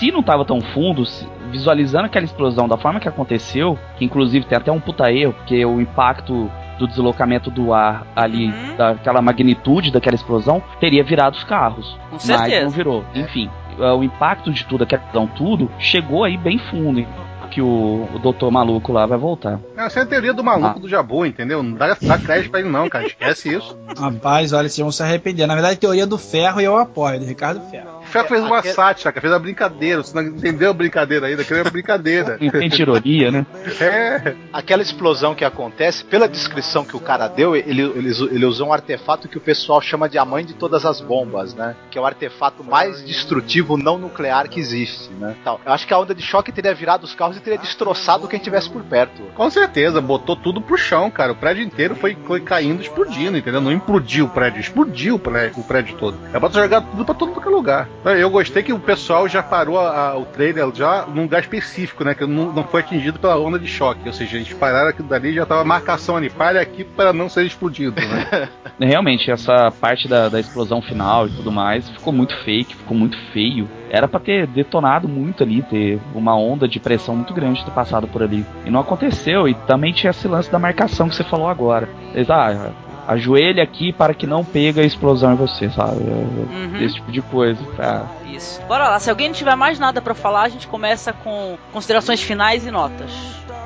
[0.00, 4.46] Se não tava tão fundo, se- visualizando aquela explosão da forma que aconteceu, que inclusive
[4.46, 8.76] tem até um puta erro, porque o impacto do deslocamento do ar ali, Uhum.
[8.76, 11.86] daquela magnitude daquela explosão, teria virado os carros.
[12.08, 12.62] Com Mas certeza.
[12.64, 13.04] não virou.
[13.14, 16.98] Enfim, eh, o impacto de tudo, aquela explosão, tudo, chegou aí bem fundo.
[17.00, 17.06] hein,
[17.50, 19.58] Que o, o doutor maluco lá vai voltar.
[19.76, 20.80] Essa é a teoria do maluco Ah.
[20.80, 21.64] do Jabu, entendeu?
[21.64, 23.04] Não dá, dá crédito pra ele, não, cara.
[23.06, 23.76] Esquece isso.
[23.98, 25.48] Rapaz, olha, vocês vão se arrepender.
[25.48, 27.99] Na verdade, teoria do ferro e eu apoio, do Ricardo Ferro.
[28.10, 30.02] O Ferro fez uma Aquele- sátira, fez uma brincadeira.
[30.02, 31.42] Você não entendeu a brincadeira ainda?
[31.42, 32.36] Aquilo é uma brincadeira.
[32.38, 33.46] Tem ironia, né?
[33.80, 34.34] É.
[34.52, 38.72] Aquela explosão que acontece, pela descrição que o cara deu, ele, ele, ele usou um
[38.72, 41.76] artefato que o pessoal chama de a mãe de todas as bombas, né?
[41.90, 45.36] Que é o artefato mais destrutivo não nuclear que existe, né?
[45.40, 48.26] Então, eu acho que a onda de choque teria virado os carros e teria destroçado
[48.26, 49.22] quem tivesse por perto.
[49.36, 51.32] Com certeza, botou tudo pro chão, cara.
[51.32, 53.60] O prédio inteiro foi, foi caindo, explodindo, entendeu?
[53.60, 56.16] Não implodiu o prédio, explodiu o prédio, o prédio todo.
[56.32, 57.88] É pra jogar tudo pra todo qualquer lugar.
[58.04, 62.02] Eu gostei que o pessoal já parou a- a- o trailer já num lugar específico,
[62.02, 62.14] né?
[62.14, 64.00] Que não, não foi atingido pela onda de choque.
[64.06, 66.30] Ou seja, eles pararam aquilo dali já tava marcação ali.
[66.30, 68.48] Pare aqui para não ser explodido, né?
[68.80, 73.18] Realmente, essa parte da, da explosão final e tudo mais ficou muito fake, ficou muito
[73.32, 73.68] feio.
[73.90, 78.06] Era pra ter detonado muito ali, ter uma onda de pressão muito grande ter passado
[78.08, 78.46] por ali.
[78.64, 81.88] E não aconteceu, e também tinha esse lance da marcação que você falou agora.
[82.14, 82.70] Eles, ah,
[83.10, 86.00] ajoelhe aqui para que não pegue a explosão em você, sabe?
[86.02, 86.76] Uhum.
[86.80, 87.62] Esse tipo de coisa.
[87.74, 88.06] Pra...
[88.26, 88.60] Isso.
[88.68, 92.22] Bora lá, se alguém não tiver mais nada pra falar, a gente começa com considerações
[92.22, 93.10] finais e notas.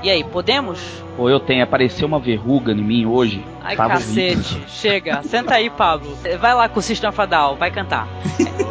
[0.03, 0.81] E aí, podemos?
[1.17, 3.45] Ou eu tenho, apareceu uma verruga em mim hoje.
[3.63, 4.63] Ai, tava cacete.
[4.69, 5.23] Chega.
[5.23, 6.17] Senta aí, Pablo.
[6.41, 8.09] Vai lá com o System of a Down, vai cantar.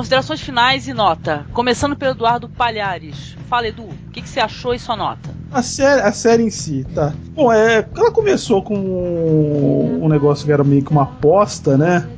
[0.00, 1.44] Considerações finais e nota.
[1.52, 3.36] Começando pelo Eduardo Palhares.
[3.50, 5.28] Fala, Edu, o que, que você achou e sua nota?
[5.52, 7.12] A série, a série em si, tá?
[7.34, 12.08] Bom, é, ela começou com um negócio que era meio que uma aposta, né?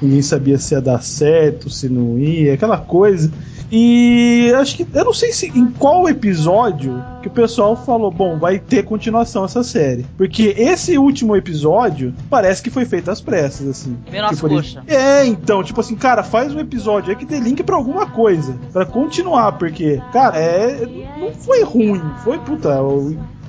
[0.00, 3.30] Ninguém sabia se ia dar certo, se não ia, aquela coisa.
[3.70, 4.86] E acho que.
[4.94, 9.44] Eu não sei se em qual episódio que o pessoal falou, bom, vai ter continuação
[9.44, 10.06] essa série.
[10.16, 13.96] Porque esse último episódio parece que foi feito às pressas, assim.
[14.08, 14.82] Vem nas Tipo, coxas.
[14.86, 18.56] É, então, tipo assim, cara, faz um episódio aí que dê link pra alguma coisa.
[18.72, 20.86] Pra continuar, porque, cara, é.
[21.18, 22.02] Não foi ruim.
[22.22, 22.76] Foi, puta.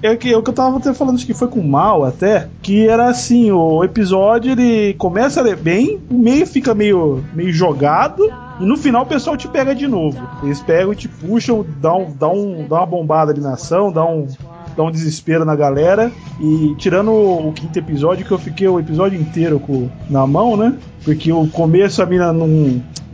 [0.02, 2.48] É que, é o que eu tava até falando, acho que foi com mal até.
[2.62, 8.24] Que era assim: o episódio ele começa bem, o meio fica meio, meio jogado.
[8.60, 10.20] E no final o pessoal te pega de novo.
[10.44, 13.92] Eles pegam e te puxam, dá, um, dá, um, dá uma bombada ali na ação,
[13.92, 14.28] dá um,
[14.76, 16.12] dá um desespero na galera.
[16.40, 20.58] E tirando o, o quinto episódio, que eu fiquei o episódio inteiro com, na mão,
[20.58, 20.76] né?
[21.04, 22.48] Porque o começo a mina não,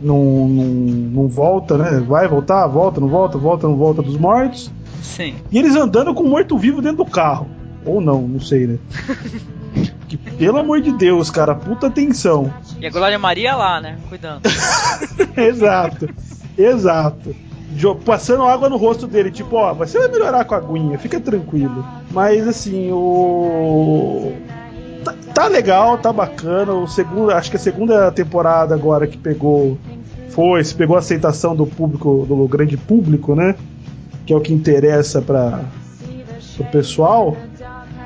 [0.02, 2.02] não, não, não volta, né?
[2.06, 4.70] Vai voltar, volta, não volta, volta, não volta dos mortos.
[5.02, 5.36] Sim.
[5.50, 7.48] E eles andando com um morto-vivo dentro do carro.
[7.84, 8.78] Ou não, não sei, né?
[10.08, 12.52] que, pelo amor de Deus, cara, puta atenção.
[12.80, 13.98] E a Glória Maria lá, né?
[14.08, 14.42] Cuidando.
[15.36, 16.08] exato,
[16.56, 17.34] exato.
[18.04, 21.84] Passando água no rosto dele, tipo, ó, você vai melhorar com a aguinha, fica tranquilo.
[22.10, 24.32] Mas assim, o.
[25.04, 26.72] Tá, tá legal, tá bacana.
[26.72, 29.76] O segundo, acho que a segunda temporada agora que pegou.
[30.28, 33.54] Foi, se pegou a aceitação do público, do grande público, né?
[34.26, 35.64] Que é o que interessa para
[36.58, 37.36] o pessoal.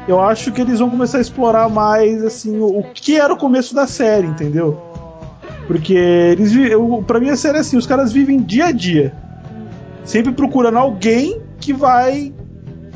[0.06, 3.36] Eu acho que eles vão começar a explorar mais assim o, o que era o
[3.36, 4.80] começo da série, entendeu?
[5.66, 6.52] Porque eles
[7.06, 9.14] pra mim a série é assim, os caras vivem dia a dia.
[10.04, 12.32] Sempre procurando alguém que vai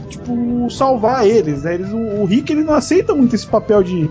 [0.09, 1.75] tipo salvar eles, né?
[1.75, 4.11] Eles, o, o Rick ele não aceita muito esse papel de,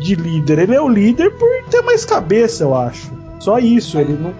[0.00, 0.60] de líder.
[0.60, 3.12] Ele é o líder por ter mais cabeça, eu acho.
[3.38, 4.32] Só isso, ele não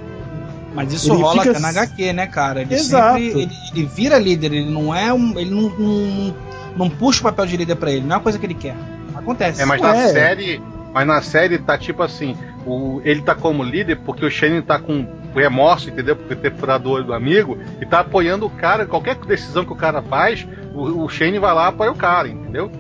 [0.75, 2.63] Mas isso Ele rola fica- até na HQ, né, cara?
[2.63, 3.19] Ele Exato.
[3.19, 3.43] sempre.
[3.43, 5.39] Ele, ele vira líder, ele não é um.
[5.39, 6.35] Ele não, não,
[6.77, 8.77] não puxa o papel de líder pra ele, não é uma coisa que ele quer.
[9.15, 9.61] Acontece.
[9.61, 10.63] É, mas na série.
[10.93, 14.77] Mas na série tá tipo assim, o, ele tá como líder porque o Shane tá
[14.79, 16.17] com remorso, entendeu?
[16.17, 19.73] Porque ter furado o olho do amigo e tá apoiando o cara, qualquer decisão que
[19.73, 22.71] o cara faz, o, o Shane vai lá e apoia o cara, entendeu?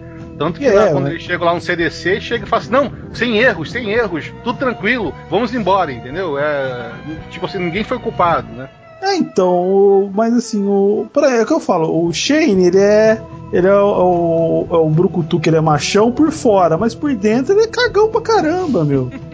[0.40, 2.72] Tanto que É, lá, quando mas- ele chega lá no CDC, chega e fala assim,
[2.72, 6.38] não, sem erros, sem erros, tudo tranquilo, vamos embora, entendeu?
[6.38, 6.92] É,
[7.30, 8.66] tipo assim, ninguém foi culpado, né?
[9.02, 11.06] É, então, mas assim, o.
[11.12, 13.20] Pra, é o que eu falo, o Shane, ele é.
[13.52, 17.12] Ele é o, o, é o Brucutu, que ele é machão por fora, mas por
[17.14, 19.10] dentro ele é cagão pra caramba, meu.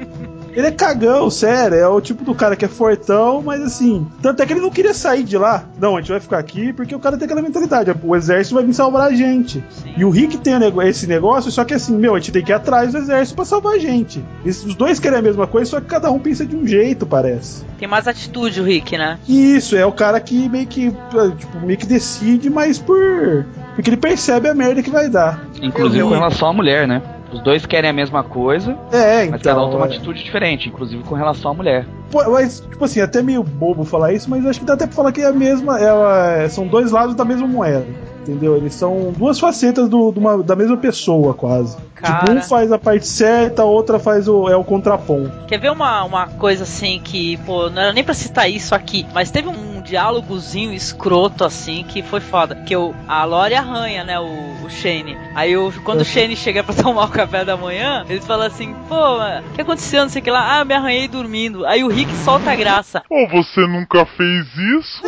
[0.56, 1.76] Ele é cagão, sério.
[1.76, 4.06] É o tipo do cara que é fortão, mas assim.
[4.22, 5.64] Tanto é que ele não queria sair de lá.
[5.78, 7.92] Não, a gente vai ficar aqui porque o cara tem aquela mentalidade.
[8.02, 9.62] O exército vai vir salvar a gente.
[9.96, 10.54] E o Rick tem
[10.88, 13.44] esse negócio, só que assim, meu, a gente tem que ir atrás do exército pra
[13.44, 14.24] salvar a gente.
[14.44, 17.62] Os dois querem a mesma coisa, só que cada um pensa de um jeito, parece.
[17.78, 19.18] Tem mais atitude o Rick, né?
[19.28, 20.90] Isso, é o cara que meio que,
[21.36, 23.44] tipo, meio que decide, mas por.
[23.74, 25.44] Porque ele percebe a merda que vai dar.
[25.60, 27.02] Inclusive Eu- com relação à mulher, né?
[27.32, 29.30] Os dois querem a mesma coisa, É, então.
[29.32, 29.88] mas cada um tem uma é.
[29.88, 31.86] atitude diferente, inclusive com relação à mulher.
[32.10, 34.94] Pô, mas, tipo assim, até meio bobo falar isso, mas acho que dá até pra
[34.94, 35.78] falar que é a mesma.
[35.80, 37.86] é, são dois lados da mesma moeda.
[38.22, 38.56] Entendeu?
[38.56, 41.76] Eles são duas facetas do- de uma- da mesma pessoa, quase.
[41.76, 42.32] Tipo, Cara.
[42.32, 45.30] um faz a parte certa, a outra faz o, é o contraponto.
[45.46, 49.06] Quer ver uma, uma coisa assim que, pô, não era nem pra citar isso aqui,
[49.14, 52.54] mas teve um diálogozinho escroto assim que foi foda.
[52.66, 55.16] Que o, a Lori arranha, né, o, o Shane.
[55.34, 58.74] Aí o, quando o Shane chega pra tomar o café da manhã, ele fala assim:
[58.88, 60.02] pô, mano, o que aconteceu?
[60.02, 60.60] Não sei o que lá.
[60.60, 61.64] Ah, me arranhei dormindo.
[61.66, 63.02] Aí o Rick solta a graça.
[63.08, 65.02] Oh, você nunca fez isso?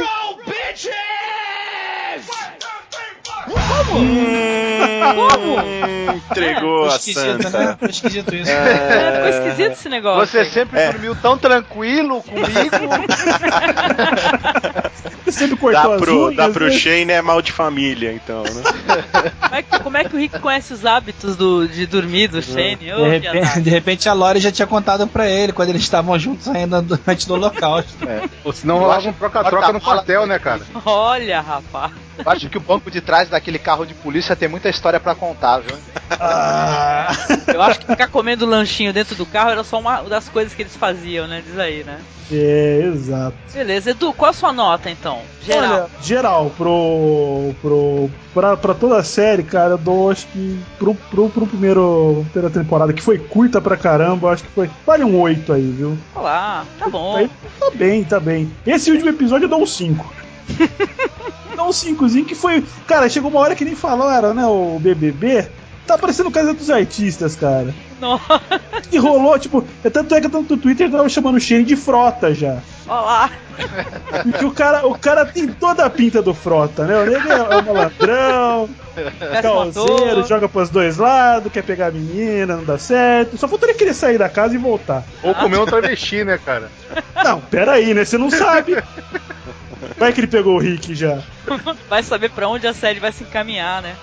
[3.90, 4.77] Hum,
[6.30, 7.58] entregou Foi a esquisito, santa.
[7.58, 7.76] né?
[7.78, 8.50] Foi esquisito isso.
[8.50, 10.26] É, ficou esquisito esse negócio.
[10.26, 10.50] Você aí.
[10.50, 10.92] sempre É.
[10.92, 12.48] dormiu tão tranquilo comigo.
[15.24, 16.70] Você sempre cortou Dá as pro, unhas, dá pro né?
[16.72, 18.62] Shane é mal de família, então, né?
[19.40, 22.40] Como é, que, como é que o Rick conhece os hábitos do, de dormir do
[22.42, 22.92] Shane?
[22.92, 26.18] Ô, De repente, de repente a Lori já tinha contado pra ele quando eles estavam
[26.18, 27.92] juntos ainda durante do holocausto.
[28.44, 30.62] Ou senão rolava um troca-troca no quartel, né, cara?
[30.84, 31.92] Olha, rapaz.
[32.18, 35.14] Eu acho que o banco de trás daquele carro de polícia tem muita história pra
[35.14, 35.76] contar, viu?
[36.20, 37.08] Ah,
[37.52, 40.62] Eu acho que ficar comendo lanchinho dentro do carro era só uma das coisas que
[40.62, 41.42] eles faziam, né?
[41.44, 41.98] Diz aí, né?
[42.30, 43.36] é, exato.
[43.52, 45.20] Beleza, Edu, qual a sua nota então?
[45.42, 45.72] Geral.
[45.72, 47.54] Olha, geral, pro.
[47.60, 52.24] pro pra, pra toda a série, cara, eu dou acho que pro, pro, pro primeiro
[52.32, 54.70] primeira temporada, que foi curta pra caramba, eu acho que foi.
[54.86, 55.98] Vale um 8 aí, viu?
[56.14, 57.16] Olá, tá bom.
[57.16, 58.50] Aí, tá bem, tá bem.
[58.66, 60.27] Esse último episódio eu dou um 5.
[61.56, 62.64] Dou um 5zinho que foi.
[62.86, 64.46] Cara, chegou uma hora que nem falaram, né?
[64.46, 65.48] O BBB.
[65.86, 67.74] Tá parecendo Casa dos Artistas, cara.
[67.98, 68.40] Nossa,
[68.92, 71.76] E rolou, tipo, é tanto é que tanto no Twitter tava chamando o Shane de
[71.76, 72.58] frota já.
[72.86, 73.30] olá.
[74.22, 76.96] Porque o cara, o cara tem toda a pinta do frota, né?
[76.96, 78.68] O nego é um
[78.98, 83.36] Péssimo calzeiro, joga pros dois lados, quer pegar a menina, não dá certo.
[83.36, 85.04] Só faltaria querer sair da casa e voltar.
[85.22, 86.70] Ou comer um travesti, né, cara?
[87.24, 88.04] Não, pera aí, né?
[88.04, 88.76] Você não sabe.
[89.96, 91.22] Vai que ele pegou o Rick já.
[91.88, 93.94] Vai saber pra onde a série vai se encaminhar, né?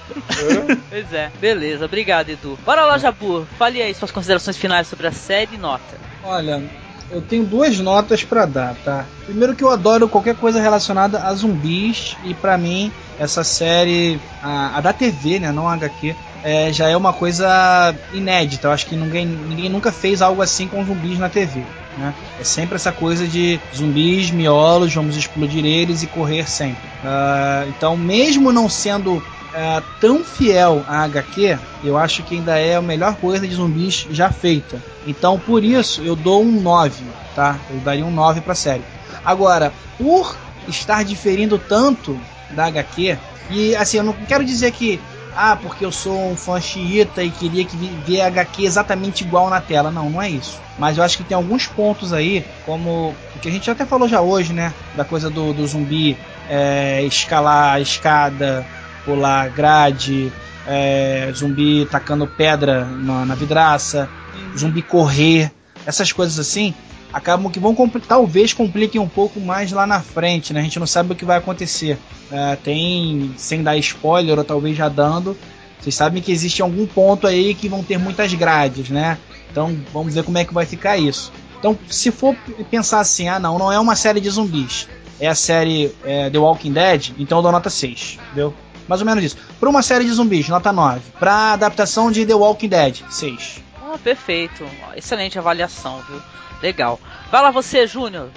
[0.89, 1.31] pois é.
[1.39, 2.57] Beleza, obrigado, Edu.
[2.65, 3.45] Bora lá, Jabur.
[3.57, 5.97] Fale aí suas considerações finais sobre a série e nota.
[6.23, 6.63] Olha,
[7.11, 9.05] eu tenho duas notas pra dar, tá?
[9.25, 14.77] Primeiro que eu adoro qualquer coisa relacionada a zumbis e pra mim essa série, a,
[14.77, 18.67] a da TV, né, não a HQ, é, já é uma coisa inédita.
[18.67, 21.63] Eu acho que ninguém, ninguém nunca fez algo assim com zumbis na TV.
[21.97, 22.13] Né?
[22.39, 26.89] É sempre essa coisa de zumbis, miolos, vamos explodir eles e correr sempre.
[27.03, 29.23] Ah, então, mesmo não sendo
[29.53, 34.07] ah, tão fiel à HQ, eu acho que ainda é a melhor coisa de zumbis
[34.09, 34.81] já feita.
[35.07, 37.57] Então, por isso, eu dou um 9, tá?
[37.69, 38.83] Eu daria um 9 pra série.
[39.23, 40.35] Agora, por
[40.67, 42.19] estar diferindo tanto
[42.49, 43.17] da HQ,
[43.49, 44.99] e assim, eu não quero dizer que
[45.35, 49.59] ah, porque eu sou um fã xiita e queria que ver HQ exatamente igual na
[49.59, 49.91] tela.
[49.91, 50.61] Não, não é isso.
[50.79, 54.07] Mas eu acho que tem alguns pontos aí, como o que a gente até falou
[54.07, 54.73] já hoje, né?
[54.95, 56.17] Da coisa do, do zumbi
[56.49, 58.65] é, escalar a escada,
[59.03, 60.31] pular grade,
[60.65, 64.09] é, zumbi tacando pedra na, na vidraça,
[64.57, 65.51] zumbi correr,
[65.85, 66.73] essas coisas assim.
[67.15, 70.59] Acabam que vão compli- talvez compliquem um pouco mais lá na frente, né?
[70.59, 71.97] A gente não sabe o que vai acontecer.
[72.29, 75.37] É, tem, sem dar spoiler, ou talvez já dando,
[75.79, 79.17] vocês sabem que existe algum ponto aí que vão ter muitas grades, né?
[79.49, 81.31] Então vamos ver como é que vai ficar isso.
[81.57, 82.35] Então, se for
[82.69, 86.37] pensar assim, ah não, não é uma série de zumbis, é a série é, The
[86.37, 88.53] Walking Dead, então eu dou nota 6, entendeu?
[88.89, 89.37] Mais ou menos isso.
[89.57, 90.99] Para uma série de zumbis, nota 9.
[91.17, 93.63] Para adaptação de The Walking Dead, 6.
[93.81, 94.65] Ah, perfeito.
[94.97, 96.21] Excelente avaliação, viu?
[96.65, 96.99] Legal.
[97.31, 98.29] Vai lá você, Júnior.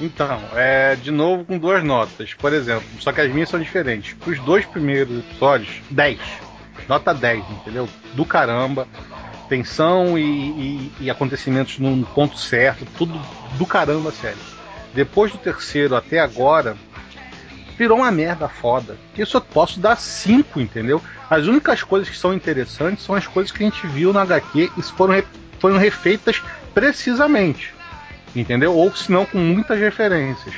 [0.00, 2.32] Então, é de novo com duas notas.
[2.32, 4.16] Por exemplo, só que as minhas são diferentes.
[4.26, 6.18] Os dois primeiros episódios, 10.
[6.88, 7.86] Nota 10, entendeu?
[8.14, 8.88] Do caramba.
[9.50, 12.86] Tensão e, e- e acontecimentos num ponto certo.
[12.96, 13.20] Tudo
[13.58, 14.38] do caramba, sério.
[14.94, 16.74] Depois do terceiro até agora,
[17.76, 18.96] virou uma merda foda.
[19.14, 21.02] Eu posso dar 5, entendeu?
[21.28, 24.70] As únicas coisas que são interessantes são as coisas que a gente viu na HQ
[24.78, 25.22] e foram,
[25.60, 26.42] foram refeitas
[26.76, 27.74] precisamente
[28.34, 28.74] entendeu?
[28.74, 30.54] Ou se não com muitas referências.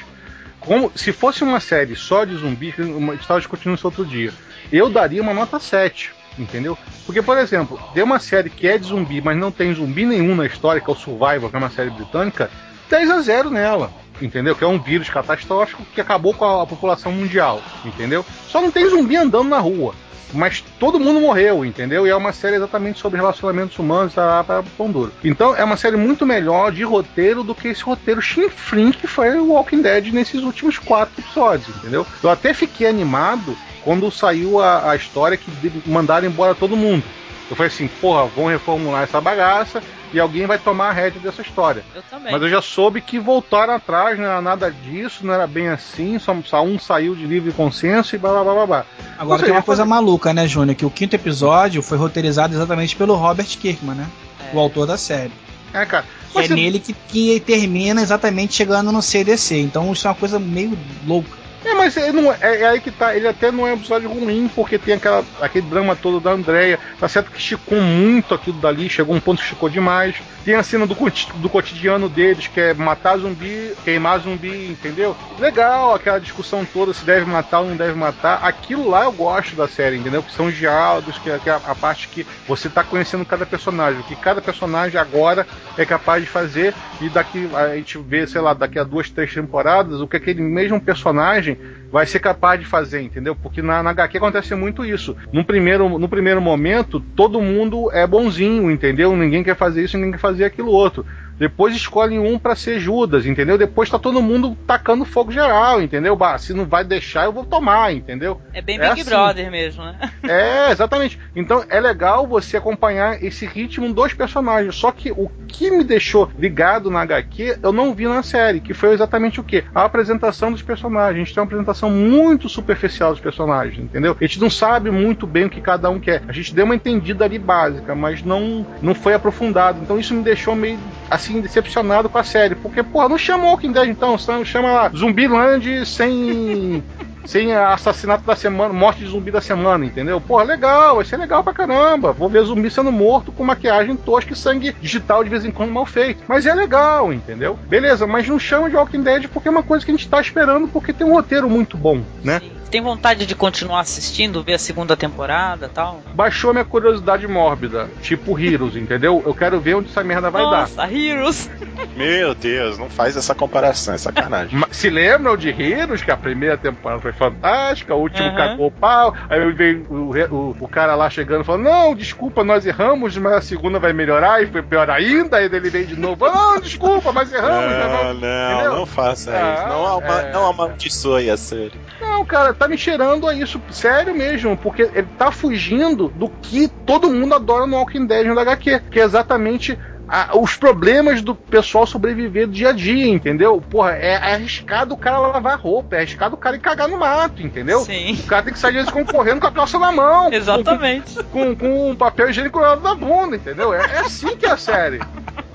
[0.59, 4.33] como se fosse uma série só de zumbi, que uma- estava discutindo isso outro dia,
[4.73, 6.11] eu daria uma nota 7.
[6.37, 6.77] Entendeu?
[7.07, 10.35] Porque, por exemplo, tem uma série que é de zumbi, mas não tem zumbi nenhum
[10.37, 12.51] na história, que é o Survival, que é uma série britânica,
[12.91, 13.91] 10 a 0 nela.
[14.21, 14.55] Entendeu?
[14.57, 17.63] Que é um vírus catastrófico que acabou com a, a população mundial.
[17.85, 18.25] Entendeu?
[18.49, 19.95] Só não tem zumbi andando na rua.
[20.33, 22.07] Mas todo mundo morreu, entendeu?
[22.07, 25.13] E é uma série exatamente sobre relacionamentos humanos tá, para pão duro.
[25.25, 29.37] Então é uma série muito melhor de roteiro do que esse roteiro chinfrim que foi
[29.39, 32.07] o Walking Dead nesses últimos quatro episódios, entendeu?
[32.23, 35.51] Eu até fiquei animado quando saiu a, a história que
[35.87, 37.03] mandaram embora todo mundo.
[37.51, 41.43] Eu falei assim, porra, vão reformular essa bagaça e alguém vai tomar a rédea dessa
[41.43, 41.85] história.
[41.95, 42.33] Eu também.
[42.33, 46.19] Mas eu já soube que voltaram atrás, não era nada disso, não era bem assim,
[46.19, 48.87] só, só um saiu de livre consenso e blá blá blá blá blá.
[49.19, 50.75] Agora Ou tem seja, uma coisa maluca, né, Júnior?
[50.77, 54.07] Que o quinto episódio foi roteirizado exatamente pelo Robert Kirkman, né?
[54.53, 55.33] O autor da série.
[55.73, 56.05] É, cara.
[56.33, 59.59] Que é Você- nele que, que termina exatamente chegando no CDC.
[59.61, 61.29] Então isso é uma coisa meio louca.
[61.65, 63.17] É, mas ele não, é, é aí que tá.
[63.17, 66.79] Ele até não é um episódio ruim, porque tem aquela, aquele drama todo da Andrea.
[66.99, 70.17] Tá certo que esticou muito aquilo dali, chegou um ponto que esticou demais.
[70.45, 75.15] Tem a cena do, do cotidiano deles, que é matar zumbi, queimar zumbi, entendeu?
[75.39, 78.41] Legal, aquela discussão toda se deve matar ou não deve matar.
[78.43, 80.23] Aquilo lá eu gosto da série, entendeu?
[80.23, 83.27] Que são os diálogos, que é, que é a, a parte que você tá conhecendo
[83.27, 84.01] cada personagem.
[84.01, 85.47] O que cada personagem agora
[85.77, 86.73] é capaz de fazer.
[87.01, 90.41] E daqui a gente vê, sei lá, daqui a duas, três temporadas, o que aquele
[90.41, 91.48] mesmo personagem
[91.91, 93.35] vai ser capaz de fazer, entendeu?
[93.35, 95.17] Porque na, na HQ acontece muito isso.
[95.33, 99.17] No primeiro, no primeiro momento, todo mundo é bonzinho, entendeu?
[99.17, 101.07] Ninguém quer fazer isso, ninguém quer fazer aquilo outro.
[101.39, 103.57] Depois escolhem um pra ser Judas, entendeu?
[103.57, 106.17] Depois tá todo mundo tacando fogo geral, entendeu?
[106.17, 108.41] Bah, se não vai deixar, eu vou tomar, entendeu?
[108.53, 109.11] É bem É Big assim.
[109.11, 109.97] Brother mesmo, né?
[110.29, 111.19] É, exatamente.
[111.35, 114.75] Então é legal você acompanhar esse ritmo dos personagens.
[114.75, 118.75] Só que o que me deixou ligado na HQ, eu não vi na série, que
[118.75, 119.65] foi exatamente o quê?
[119.75, 121.15] A apresentação dos personagens.
[121.17, 124.17] A gente tem uma apresentação muito superficial dos personagens, entendeu?
[124.21, 126.23] A gente não sabe muito bem o que cada um quer.
[126.29, 129.81] A gente deu uma entendida ali básica, mas não, não foi aprofundado.
[129.83, 130.79] Então isso me deixou meio
[131.11, 132.55] assim decepcionado com a série.
[132.55, 136.83] Porque, porra, não chama Walking Dead então, chama lá Zumbiland sem.
[137.29, 140.19] Sem assassinato da semana, morte de zumbi da semana, entendeu?
[140.19, 142.11] Porra, legal, vai ser legal pra caramba.
[142.11, 145.71] Vou ver zumbi sendo morto com maquiagem tosca e sangue digital de vez em quando
[145.71, 146.25] mal feito.
[146.27, 147.59] Mas é legal, entendeu?
[147.69, 150.19] Beleza, mas não chama de Walking Dead porque é uma coisa que a gente tá
[150.19, 152.41] esperando porque tem um roteiro muito bom, né?
[152.69, 156.03] Você tem vontade de continuar assistindo, ver a segunda temporada e tal?
[156.13, 159.23] Baixou minha curiosidade mórbida, tipo Heroes, entendeu?
[159.25, 160.61] Eu quero ver onde essa merda vai dar.
[160.61, 161.51] Nossa, Heroes!
[161.97, 164.63] Meu Deus, não faz essa comparação, é sacanagem.
[164.71, 168.37] Se lembram de Heroes, que a primeira temporada foi fantástica, o último Aham.
[168.37, 172.65] cagou o pau, aí veio o, o- o cara lá chegando falando, não, desculpa, nós
[172.65, 176.27] erramos, mas a segunda vai melhorar, e foi pior ainda, aí ele veio de novo,
[176.27, 177.73] não, desculpa, mas erramos.
[177.73, 177.79] né?
[177.85, 178.73] Não, Vamos- não, entendeu?
[178.77, 179.69] não faça Ah, isso.
[179.69, 180.33] Não, ama, é.
[180.33, 181.73] não amaldiçoe a série.
[182.01, 186.69] Não, cara, tá me cheirando a isso, sério mesmo, porque ele tá fugindo do que
[186.69, 191.35] todo mundo adora no Walking Dead no HQ, que é exatamente a- os problemas do
[191.35, 193.61] pessoal sobreviver do dia a dia, entendeu?
[193.61, 196.99] Porra, é, é arriscado o cara lavar roupa, é arriscado o cara ir cagar no
[196.99, 197.81] mato, entendeu?
[197.81, 198.15] Sim.
[198.15, 200.33] O cara tem que sair de vez em quando correndo com a calça na mão.
[200.33, 201.15] Exatamente.
[201.25, 203.73] Com, com, com um papel higiênico na bunda, entendeu?
[203.75, 205.01] É, é assim que é a série.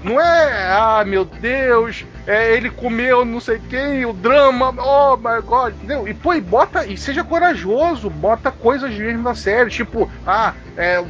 [0.03, 5.41] Não é, ah, meu Deus, é, ele comeu não sei quem, o drama, oh my
[5.45, 6.07] god, entendeu?
[6.07, 11.03] E pô, e bota, e seja corajoso, bota coisas mesmo na série, tipo, ah, é,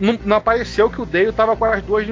[0.00, 2.06] não, não apareceu que o Dale tava com as duas,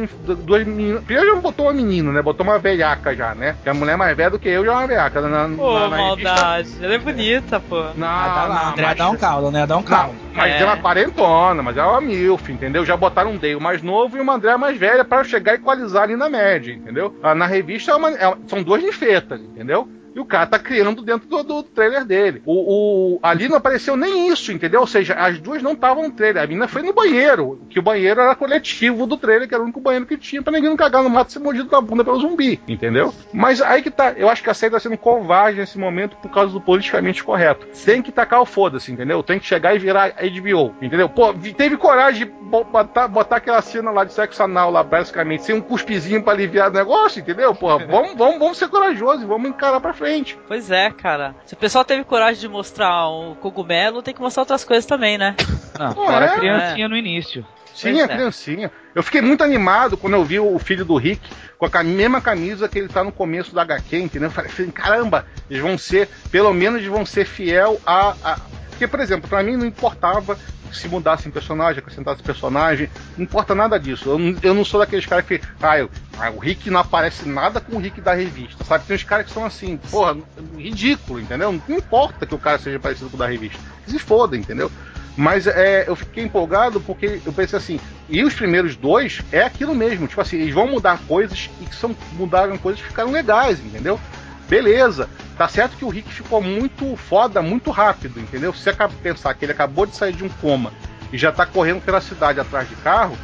[0.44, 1.02] duas meninas.
[1.04, 2.22] Primeiro já botou uma menina, né?
[2.22, 3.56] Botou uma velhaca já, né?
[3.62, 5.20] Que a mulher mais velha do que eu já é uma velhaca.
[5.20, 6.68] Na, Pô, na, na revista- maldade.
[6.80, 7.82] Ela é bonita, pô.
[7.96, 9.66] Não, a não, André mas- dá um caldo, né?
[9.66, 10.14] Dá um caldo.
[10.34, 10.62] Mas É.
[10.64, 12.84] é quarentona, mas é uma milf, entendeu?
[12.84, 16.02] Já botaram um Dale mais novo e uma André mais velha para chegar e equalizar
[16.04, 17.14] ali na média, entendeu?
[17.22, 19.88] Ah, Na revista é uma- é- são duas ninfetas, entendeu?
[20.14, 22.42] E o cara tá criando dentro do, do trailer dele.
[22.46, 24.80] O, o- ali não apareceu nem isso, entendeu?
[24.80, 26.42] Ou seja, as duas não estavam no trailer.
[26.42, 29.64] A menina foi no banheiro, que o banheiro era coletivo do trailer, que era o
[29.64, 32.04] único banheiro que tinha pra ninguém não cagar no mato e ser mordido na bunda
[32.04, 33.12] pelo zumbi, entendeu?
[33.32, 36.30] Mas aí que tá, eu acho que a série tá sendo covarde nesse momento por
[36.30, 37.66] causa do politicamente correto.
[37.84, 39.22] Tem que tacar o foda-se, entendeu?
[39.22, 41.08] Tem que chegar e virar HBO, entendeu?
[41.08, 45.42] Pô, teve coragem de bo- botar, botar aquela cena lá de sexo anal lá, basicamente,
[45.44, 47.54] sem um cuspizinho pra aliviar o negócio, entendeu?
[47.54, 50.03] Pô, vamos, vamos, vamos ser corajosos e vamos encarar pra frente.
[50.48, 51.34] Pois é, cara.
[51.46, 55.16] Se o pessoal teve coragem de mostrar o cogumelo, tem que mostrar outras coisas também,
[55.18, 55.34] né?
[55.78, 56.28] Não, fora é?
[56.28, 57.46] a criancinha no início.
[57.74, 58.16] Sim, Pois a é.
[58.16, 58.72] criancinha.
[58.94, 61.28] Eu fiquei muito animado quando eu vi o filho do Rick
[61.58, 64.28] com a cam- mesma camisa que ele tá no começo da HQ, entendeu?
[64.28, 68.14] Eu falei, falei, caramba, eles vão ser, pelo menos eles vão ser fiel a.
[68.22, 68.38] a...
[68.70, 70.36] Porque, por exemplo, pra mim não importava
[70.72, 74.08] se mudassem personagem, acrescentasse personagem, não importa nada disso.
[74.10, 75.88] Eu, não- eu não sou daqueles caras que, ah, eu
[76.36, 78.84] O Rick não aparece nada com o Rick da revista, sabe?
[78.86, 80.16] Tem uns caras que são assim, porra,
[80.56, 81.60] ridículo, entendeu?
[81.68, 83.58] Não importa que o cara seja parecido com o da revista.
[83.86, 84.70] Se foda, entendeu?
[85.16, 89.74] Mas é, eu fiquei empolgado porque eu pensei assim, e os primeiros dois é aquilo
[89.74, 93.60] mesmo, tipo assim, eles vão mudar coisas e que são, mudaram coisas que ficaram legais,
[93.60, 94.00] entendeu?
[94.48, 95.08] Beleza,
[95.38, 98.52] tá certo que o Rick ficou muito foda, muito rápido, entendeu?
[98.52, 100.72] Se você pensar que ele acabou de sair de um coma
[101.12, 103.16] e já tá correndo pela cidade atrás de carro,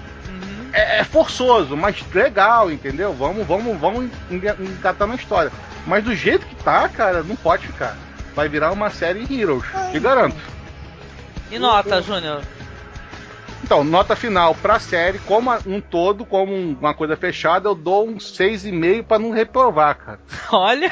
[0.72, 3.12] é, é forçoso, mas legal, entendeu?
[3.12, 5.50] Vamos, vamos, vamos enga- engatar na história.
[5.86, 7.96] Mas do jeito que tá, cara, não pode ficar.
[8.34, 10.36] Vai virar uma série Heroes, te garanto.
[11.50, 12.42] E nota, Júnior?
[13.62, 18.08] Então, nota final pra série, como um todo, como um- uma coisa fechada, eu dou
[18.08, 20.18] um 6,5 pra não reprovar, cara.
[20.52, 20.90] Olha.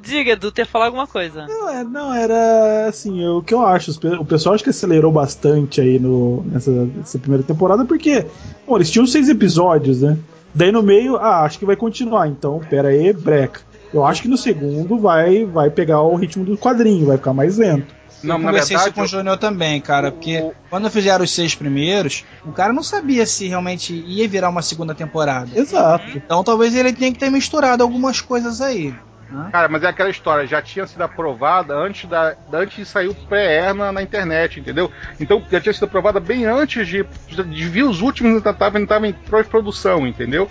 [0.00, 1.46] Diga, Edu, ter falar alguma coisa.
[1.46, 3.90] Não, é, não, era assim, o que eu acho,
[4.20, 8.26] o pessoal acho que acelerou bastante aí no, nessa, nessa primeira temporada, porque,
[8.66, 10.16] bom, eles tinham seis episódios, né?
[10.54, 13.60] Daí no meio, ah, acho que vai continuar, então, pera aí, breca.
[13.92, 17.56] Eu acho que no segundo vai, vai pegar o ritmo do quadrinho, vai ficar mais
[17.58, 17.94] lento.
[18.22, 21.30] Não, eu conversei verdade, isso com o Júnior também, cara, porque o- quando fizeram os
[21.30, 25.48] seis primeiros, o cara não sabia se realmente ia virar uma segunda temporada.
[25.54, 26.04] Exato.
[26.16, 28.94] Então talvez ele tenha que ter misturado algumas coisas aí.
[29.30, 29.48] né?
[29.50, 33.14] Cara, mas é aquela história, já tinha sido aprovada antes, da, antes de sair o
[33.14, 34.90] pré-air na, na internet, entendeu?
[35.18, 38.78] Então já tinha sido aprovada bem antes de, de, de vir os últimos, ainda estava
[38.78, 39.12] ainda em
[39.50, 40.48] produção, entendeu?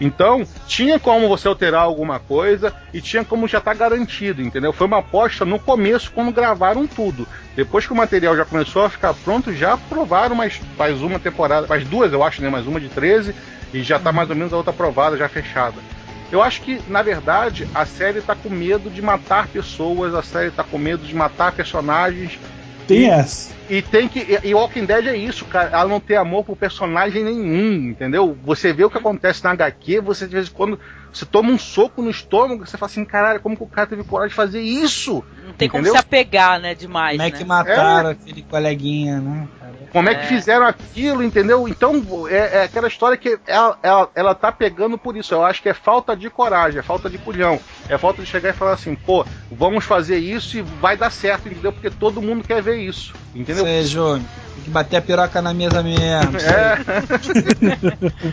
[0.00, 4.72] Então, tinha como você alterar alguma coisa e tinha como já estar garantido, entendeu?
[4.72, 7.26] Foi uma aposta no começo, quando gravaram tudo.
[7.54, 11.66] Depois que o material já começou a ficar pronto, já aprovaram mais, mais uma temporada,
[11.66, 12.50] mais duas, eu acho, né?
[12.50, 13.34] Mais uma de 13,
[13.72, 15.76] e já tá mais ou menos a outra aprovada, já fechada.
[16.30, 20.50] Eu acho que, na verdade, a série tá com medo de matar pessoas, a série
[20.50, 22.38] tá com medo de matar personagens.
[22.86, 23.54] Tem essa.
[23.68, 24.20] E tem que.
[24.20, 25.70] E, e Walking Dead é isso, cara.
[25.70, 28.36] Ela não tem amor por personagem nenhum, entendeu?
[28.44, 30.78] Você vê o que acontece na HQ, você de vez em quando.
[31.12, 34.04] Você toma um soco no estômago, você fala assim, caralho, como que o cara teve
[34.04, 35.24] coragem de fazer isso?
[35.44, 35.92] Não tem como Entendeu?
[35.94, 37.38] se apegar, né, demais, Como é né?
[37.38, 39.48] que mataram aquele coleguinha, né?
[39.92, 40.28] Como é, que É.
[40.28, 41.66] fizeram aquilo, entendeu?
[41.66, 45.32] Então, é, é aquela história que ela, ela, ela tá pegando por isso.
[45.32, 47.58] Eu acho que é falta de coragem, é falta de culhão.
[47.88, 51.48] É falta de chegar e falar assim, pô, vamos fazer isso e vai dar certo,
[51.48, 51.72] entendeu?
[51.72, 53.64] Porque todo mundo quer ver isso, entendeu?
[53.64, 54.20] Isso aí, Júnior.
[54.54, 56.36] Tem que bater a piroca na mesa mesmo.
[56.46, 56.76] É.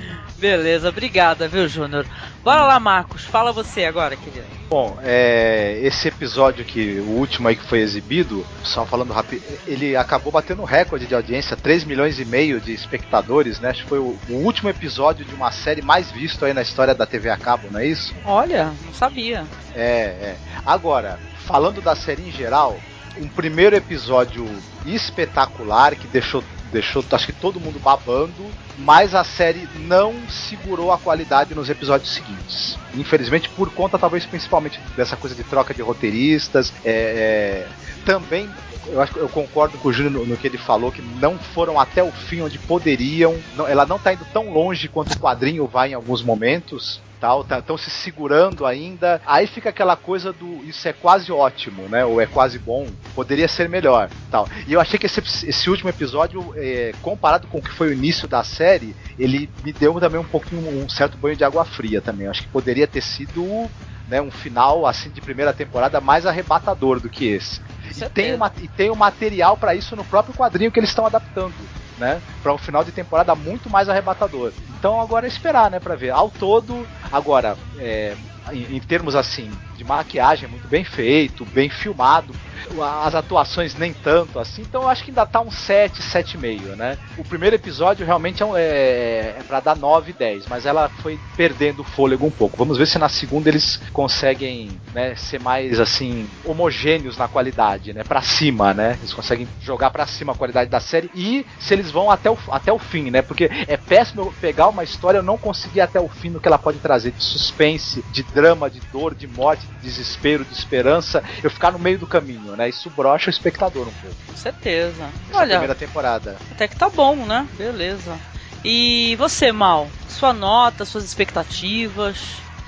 [0.43, 2.05] Beleza, obrigada, viu, Júnior?
[2.43, 3.23] Bora lá, Marcos.
[3.23, 4.45] Fala você agora, querido.
[4.69, 9.95] Bom, é, esse episódio que o último aí que foi exibido, só falando rápido, ele
[9.95, 13.69] acabou batendo recorde de audiência, 3 milhões e meio de espectadores, né?
[13.69, 16.93] Acho que foi o, o último episódio de uma série mais visto aí na história
[16.93, 18.13] da TV a cabo, não é isso?
[18.25, 19.45] Olha, não sabia.
[19.73, 20.35] É, é.
[20.65, 22.77] Agora, falando da série em geral,
[23.17, 24.45] um primeiro episódio
[24.85, 26.43] espetacular que deixou,
[26.73, 28.43] deixou acho que todo mundo babando,
[28.79, 32.77] mas a série não segurou a qualidade nos episódios seguintes.
[32.95, 37.67] Infelizmente, por conta, talvez principalmente dessa coisa de troca de roteiristas, é, é,
[38.03, 38.49] também.
[38.87, 41.79] Eu acho eu concordo com o Júnior no, no que ele falou, que não foram
[41.79, 43.39] até o fim onde poderiam.
[43.55, 47.45] Não- ela não está indo tão longe quanto o quadrinho vai em alguns momentos tal,
[47.57, 49.21] estão se segurando ainda.
[49.25, 52.03] Aí fica aquela coisa do isso é quase ótimo, né?
[52.03, 54.45] Ou é quase bom, poderia ser melhor, tal.
[54.67, 57.93] E eu achei que esse, esse último episódio, é, comparado com o que foi o
[57.93, 62.01] início da série, ele me deu também um pouquinho um certo banho de água fria
[62.01, 62.25] também.
[62.25, 63.69] Eu acho que poderia ter sido
[64.09, 67.61] né, um final assim de primeira temporada mais arrebatador do que esse.
[67.95, 71.05] E tem, uma, e tem o material para isso no próprio quadrinho que eles estão
[71.05, 71.53] adaptando.
[71.97, 74.51] Né, para um final de temporada muito mais arrebatador.
[74.79, 76.09] Então agora é esperar, né, para ver.
[76.09, 78.15] Ao todo, agora é,
[78.51, 79.51] em, em termos assim
[79.83, 82.33] de maquiagem muito bem feito, bem filmado,
[82.81, 84.61] as atuações nem tanto assim.
[84.61, 86.97] Então eu acho que ainda tá um 7, 7,5, né?
[87.17, 91.81] O primeiro episódio realmente é, é, é para dar 9, 10, mas ela foi perdendo
[91.81, 92.57] o fôlego um pouco.
[92.57, 98.03] Vamos ver se na segunda eles conseguem né, ser mais assim homogêneos na qualidade, né?
[98.03, 98.97] Para cima, né?
[98.99, 102.37] Eles conseguem jogar para cima a qualidade da série e se eles vão até o,
[102.49, 103.21] até o fim, né?
[103.21, 106.39] Porque é péssimo eu pegar uma história e não conseguir ir até o fim no
[106.39, 111.23] que ela pode trazer de suspense, de drama, de dor, de morte, desespero, de esperança,
[111.43, 112.69] eu ficar no meio do caminho, né?
[112.69, 114.15] Isso brocha o espectador um pouco.
[114.27, 115.09] Com certeza.
[115.29, 116.37] Essa Olha, primeira temporada.
[116.51, 117.47] até que tá bom, né?
[117.57, 118.17] Beleza.
[118.63, 119.89] E você, Mal?
[120.07, 122.17] Sua nota, suas expectativas?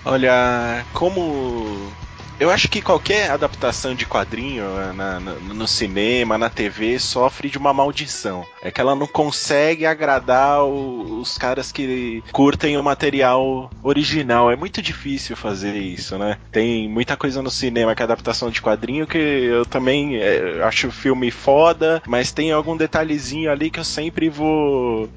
[0.04, 1.92] Olha, como.
[2.40, 7.50] Eu acho que qualquer adaptação de quadrinho eh, na- na- no cinema, na TV, sofre
[7.50, 8.46] de uma maldição.
[8.62, 14.52] É que ela não consegue agradar o- os caras que curtem o material original.
[14.52, 16.38] É muito difícil fazer isso, né?
[16.52, 20.88] Tem muita coisa no cinema que é adaptação de quadrinho que eu também eh, acho
[20.88, 25.10] o filme foda, mas tem algum detalhezinho ali que eu sempre vou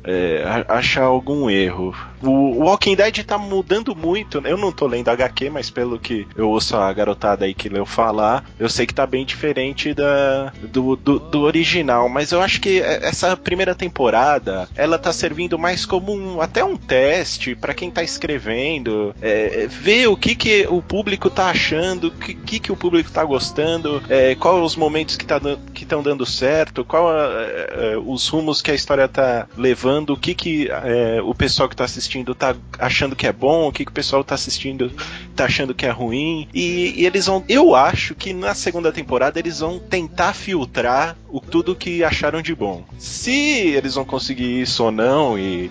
[0.68, 1.94] a- achar algum erro.
[2.22, 4.40] O, Walking Dead tá mudando muito.
[4.40, 4.50] né?
[4.50, 7.86] Eu não tô lendo HQ, mas pelo que eu ouço a garotada aí que leu
[7.86, 12.08] falar, eu sei que tá bem diferente da, do, do, do original.
[12.08, 16.76] Mas eu acho que essa primeira temporada, ela tá servindo mais como um, até um
[16.76, 22.10] teste para quem tá escrevendo, é, ver o que, que o público tá achando, o
[22.10, 25.40] que, que, que o público tá gostando, é, qual os momentos que tá
[25.74, 30.16] estão dando certo, qual a- é, é, os rumos que a história tá levando, o
[30.16, 33.84] que, que é, o pessoal que tá assistindo tá achando que é bom, o que,
[33.84, 34.90] que o pessoal tá assistindo
[35.34, 36.48] tá achando que é ruim.
[36.52, 37.44] E, e eles vão.
[37.48, 42.54] Eu acho que na segunda temporada eles vão tentar filtrar o tudo que acharam de
[42.54, 42.84] bom.
[42.98, 45.70] Se eles vão conseguir isso ou não, e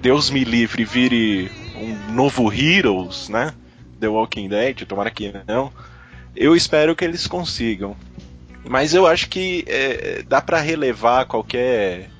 [0.00, 3.52] Deus me livre vire um novo Heroes, né?
[4.00, 5.72] The Walking Dead, tomara que não.
[6.36, 7.96] Eu espero que eles consigam.
[8.68, 12.10] Mas eu acho que é, dá pra relevar qualquer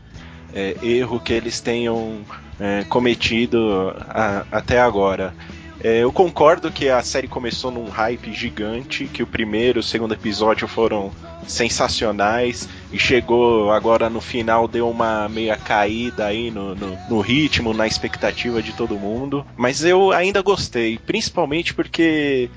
[0.55, 2.21] é, erro que eles tenham
[2.61, 5.35] é, cometido a- até agora.
[5.81, 9.83] É, eu concordo que a série começou num hype gigante, que o primeiro e o
[9.83, 11.13] segundo episódio foram
[11.47, 17.73] sensacionais e chegou agora no final deu uma meia caída aí no, no, no ritmo,
[17.73, 19.47] na expectativa de todo mundo.
[19.57, 22.51] Mas eu ainda gostei, principalmente porque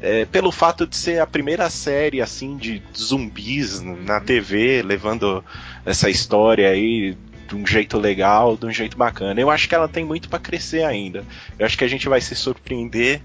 [0.00, 5.44] é, pelo fato de ser a primeira série assim de zumbis na TV, levando
[5.84, 7.16] essa história aí
[7.50, 9.40] de um jeito legal, de um jeito bacana.
[9.40, 11.24] Eu acho que ela tem muito pra crescer ainda.
[11.58, 13.20] Eu acho que a gente vai se surpreender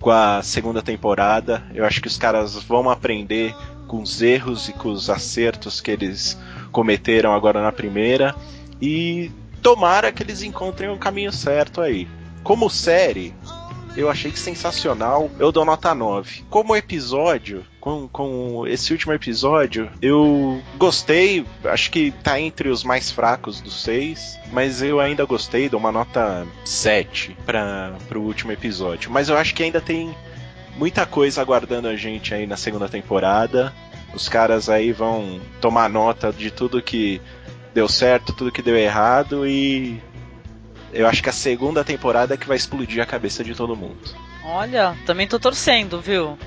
[0.00, 1.64] com a segunda temporada.
[1.74, 3.54] Eu acho que os caras vão aprender
[3.88, 6.38] com os erros e com os acertos que eles
[6.70, 8.34] cometeram agora na primeira
[8.80, 12.06] e tomara que eles encontrem o caminho certo aí.
[12.44, 13.34] Como série,
[13.96, 15.30] eu achei sensacional.
[15.38, 16.44] Eu dou nota 9.
[16.50, 21.44] Como episódio, com, com esse último episódio, eu gostei.
[21.64, 24.38] Acho que tá entre os mais fracos dos seis.
[24.52, 25.68] Mas eu ainda gostei.
[25.68, 29.10] Dou uma nota 7 para pro último episódio.
[29.10, 30.14] Mas eu acho que ainda tem
[30.76, 33.72] muita coisa aguardando a gente aí na segunda temporada.
[34.14, 37.20] Os caras aí vão tomar nota de tudo que
[37.74, 40.00] deu certo, tudo que deu errado e
[40.92, 43.98] eu acho que a segunda temporada é que vai explodir a cabeça de todo mundo.
[44.44, 46.38] Olha, também tô torcendo, viu?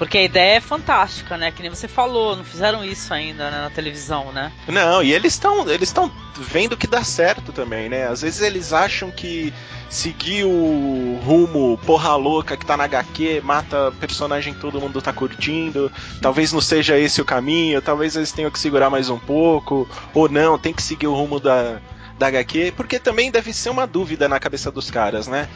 [0.00, 1.50] Porque a ideia é fantástica, né?
[1.50, 4.50] Que nem você falou, não fizeram isso ainda né, na televisão, né?
[4.66, 8.06] Não, e eles estão eles estão vendo que dá certo também, né?
[8.06, 9.52] Às vezes eles acham que
[9.90, 15.12] seguir o rumo porra louca que tá na HQ, mata personagem que todo mundo tá
[15.12, 19.86] curtindo, talvez não seja esse o caminho, talvez eles tenham que segurar mais um pouco,
[20.14, 21.78] ou não, tem que seguir o rumo da,
[22.20, 25.48] da HQ, porque também deve ser uma dúvida na cabeça dos caras, né?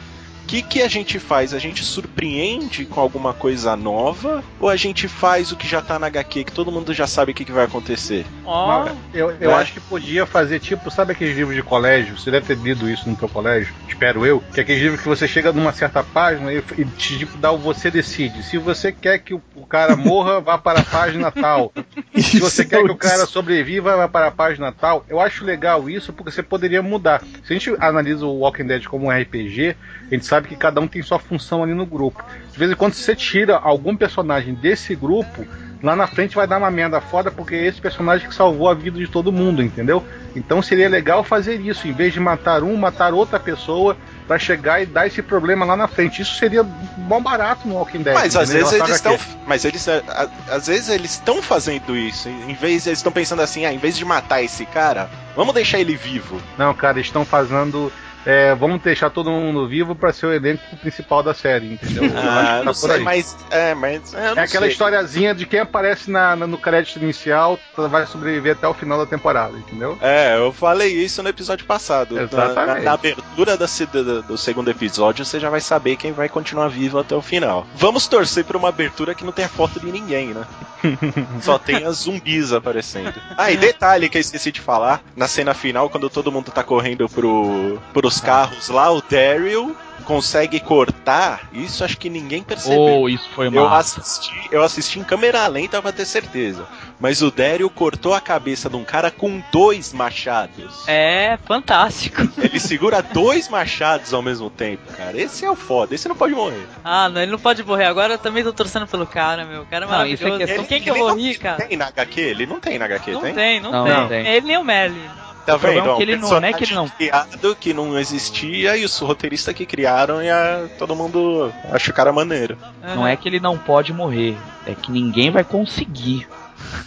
[0.45, 1.55] O que, que a gente faz?
[1.55, 4.43] A gente surpreende com alguma coisa nova?
[4.59, 7.31] Ou a gente faz o que já tá na HQ, que todo mundo já sabe
[7.31, 8.27] o que, que vai acontecer?
[8.45, 9.53] Mas Eu, eu É.
[9.55, 12.15] acho que podia fazer tipo, sabe aqueles livros de colégio?
[12.15, 14.39] Você deve ter lido isso no teu colégio, espero eu.
[14.53, 17.51] Que é aquele livro que você chega numa certa página e, e te tipo, dá
[17.51, 18.43] o você decide.
[18.43, 21.73] Se você quer que o, o cara morra, vá para a página tal.
[22.15, 25.03] Se você quer que o cara sobreviva, vai para a página tal.
[25.09, 27.23] Eu acho legal isso porque você poderia mudar.
[27.43, 29.75] Se a gente analisa o Walking Dead como um RPG,
[30.11, 32.23] a gente sabe que cada um tem sua função ali no grupo.
[32.51, 35.45] De vez em quando você tira algum personagem desse grupo,
[35.83, 38.73] lá na frente vai dar uma merda foda porque é esse personagem que salvou a
[38.73, 40.03] vida de todo mundo, entendeu?
[40.35, 43.95] Então seria legal fazer isso, em vez de matar um, matar outra pessoa
[44.27, 46.21] pra chegar e dar esse problema lá na frente.
[46.21, 48.13] Isso seria bom barato no Walking Dead.
[48.15, 49.37] Mas às vezes eles sabe estão.
[49.47, 49.87] Mas eles.
[49.87, 52.27] a- a- Às vezes eles estão fazendo isso.
[52.27, 52.87] Em vez.
[52.87, 56.41] Eles estão pensando assim, ah, em vez de matar esse cara, vamos deixar ele vivo.
[56.57, 57.91] Não, cara, eles estão fazendo.
[58.25, 62.03] É, vamos deixar todo mundo vivo pra ser o elenco principal da série, entendeu?
[62.15, 63.37] Ah, não tá por sei, mas.
[63.51, 64.11] É, mas.
[64.13, 64.69] não É aquela sei.
[64.69, 69.05] historiazinha de quem aparece na, na- no crédito inicial vai sobreviver até o final da
[69.05, 69.97] temporada, entendeu?
[70.01, 72.15] É, eu falei isso no episódio passado.
[72.15, 72.77] Na, Exatamente.
[72.79, 76.67] na- na abertura da do, do segundo episódio, você já vai saber quem vai continuar
[76.69, 77.65] vivo até o final.
[77.75, 80.45] Vamos torcer pra uma abertura que não tenha foto de ninguém, né?
[81.41, 83.13] Só tenha zumbis aparecendo.
[83.37, 86.63] Ah, e detalhe que eu esqueci de falar: na cena final, quando todo mundo tá
[86.63, 87.79] correndo pro,
[88.15, 91.49] pros carros lá, o Daryl consegue cortar.
[91.51, 92.79] Isso acho que ninguém percebeu.
[93.01, 93.99] Oh, isso foi Eu massa.
[94.01, 96.65] assisti, eu assisti em câmera lenta pra ter certeza.
[96.99, 100.83] Mas o Daryl cortou a cabeça de um cara com dois machados.
[100.87, 102.21] é fantástico.
[102.37, 105.19] Ele segura dois machados ao mesmo tempo, cara.
[105.19, 106.67] Esse é o foda, esse não pode morrer.
[106.83, 107.85] Ah, não, ele não pode morrer.
[107.85, 109.63] Agora eu também tô torcendo pelo cara, meu.
[109.63, 110.37] O cara é Não, isso é maravilhoso.
[110.37, 111.65] questão- Com quem que eu Ele vou não rir, cara?
[111.65, 112.21] Tem na HQ?
[112.21, 113.33] Ele não tem na HQ, Não tem?
[113.33, 113.93] tem, não, Não, tem.
[113.95, 114.27] não tem.
[114.27, 115.01] Ele nem o Melly.
[115.45, 115.93] Tá O problema vendo?
[115.93, 118.97] é que ele não- não é que ele não- criado que não existia e os
[118.99, 122.57] roteiristas que criaram e a- todo mundo acha o cara maneiro.
[122.95, 124.35] Não é que ele não pode morrer,
[124.65, 126.27] é que ninguém vai conseguir.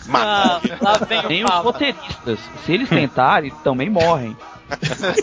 [0.06, 0.60] Matar.
[0.84, 2.38] Ah, Nem os roteiristas.
[2.66, 4.36] Se eles tentarem, também morrem.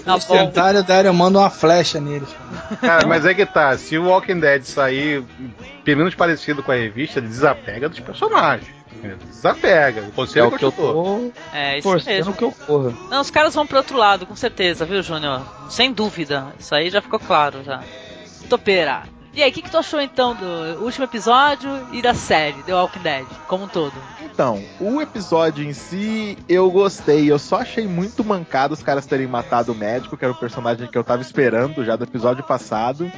[0.06, 0.20] Tá O bom.
[0.22, 2.30] secretário da área manda uma flecha neles.
[2.82, 5.24] Cara, mas é que tá, se o Walking Dead sair
[5.84, 8.74] pelo menos parecido com a revista, ele desapega dos personagens.
[9.30, 10.02] Desapega.
[10.16, 12.34] O É o que eu tô É, isso torcendo mesmo.
[12.34, 12.93] que ocorra.
[13.10, 15.41] Não, os caras vão pro outro lado, com certeza, viu, Júnior?
[15.70, 16.48] Sem dúvida.
[16.60, 17.84] Isso aí já ficou claro já.
[18.50, 19.04] Topeira.
[19.34, 22.74] E aí, o que, que tu achou então do último episódio e da série The
[22.74, 23.91] Walking Dead, como um todo?
[24.24, 27.30] Então, o episódio em si eu gostei.
[27.30, 30.88] Eu só achei muito mancado os caras terem matado o médico, que era o personagem
[30.88, 33.12] que eu tava esperando já do episódio passado.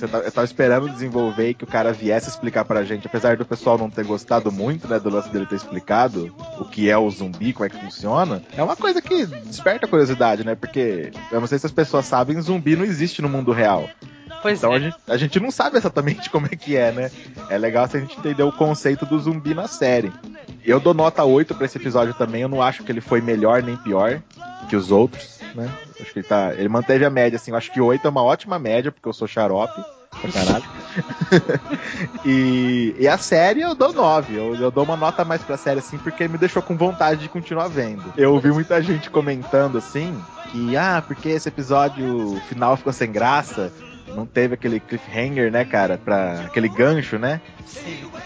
[0.00, 3.36] Você tá- Eu tava esperando desenvolver e que o cara viesse explicar pra gente, apesar
[3.36, 6.96] do pessoal não ter gostado muito, né, do lance dele ter explicado o que é
[6.96, 8.42] o zumbi, como é que funciona.
[8.56, 10.54] É uma coisa que desperta curiosidade, né?
[10.54, 13.88] Porque eu não sei se as pessoas sabem, zumbi não existe no mundo real.
[14.42, 14.76] Pois Então é.
[14.76, 17.10] a gente, a gente não sabe exatamente como é que é, né?
[17.50, 20.10] É legal se a gente entender o conceito do zumbi na série.
[20.64, 23.62] Eu dou nota 8 pra esse episódio também, eu não acho que ele foi melhor
[23.62, 24.20] nem pior
[24.68, 25.70] que os outros, né?
[26.00, 26.52] Acho que ele tá.
[26.54, 29.12] Ele manteve a média, assim, eu acho que 8 é uma ótima média, porque eu
[29.12, 29.82] sou xarope.
[30.20, 30.64] Pra caralho.
[32.26, 34.34] e, e a série eu dou 9.
[34.34, 37.28] Eu, eu dou uma nota mais pra série, assim, porque me deixou com vontade de
[37.28, 38.12] continuar vendo.
[38.16, 40.20] Eu ouvi muita gente comentando assim
[40.50, 43.72] que, ah, porque esse episódio final ficou sem graça.
[44.08, 45.96] Não teve aquele cliffhanger, né, cara?
[45.96, 47.40] Pra, aquele gancho, né?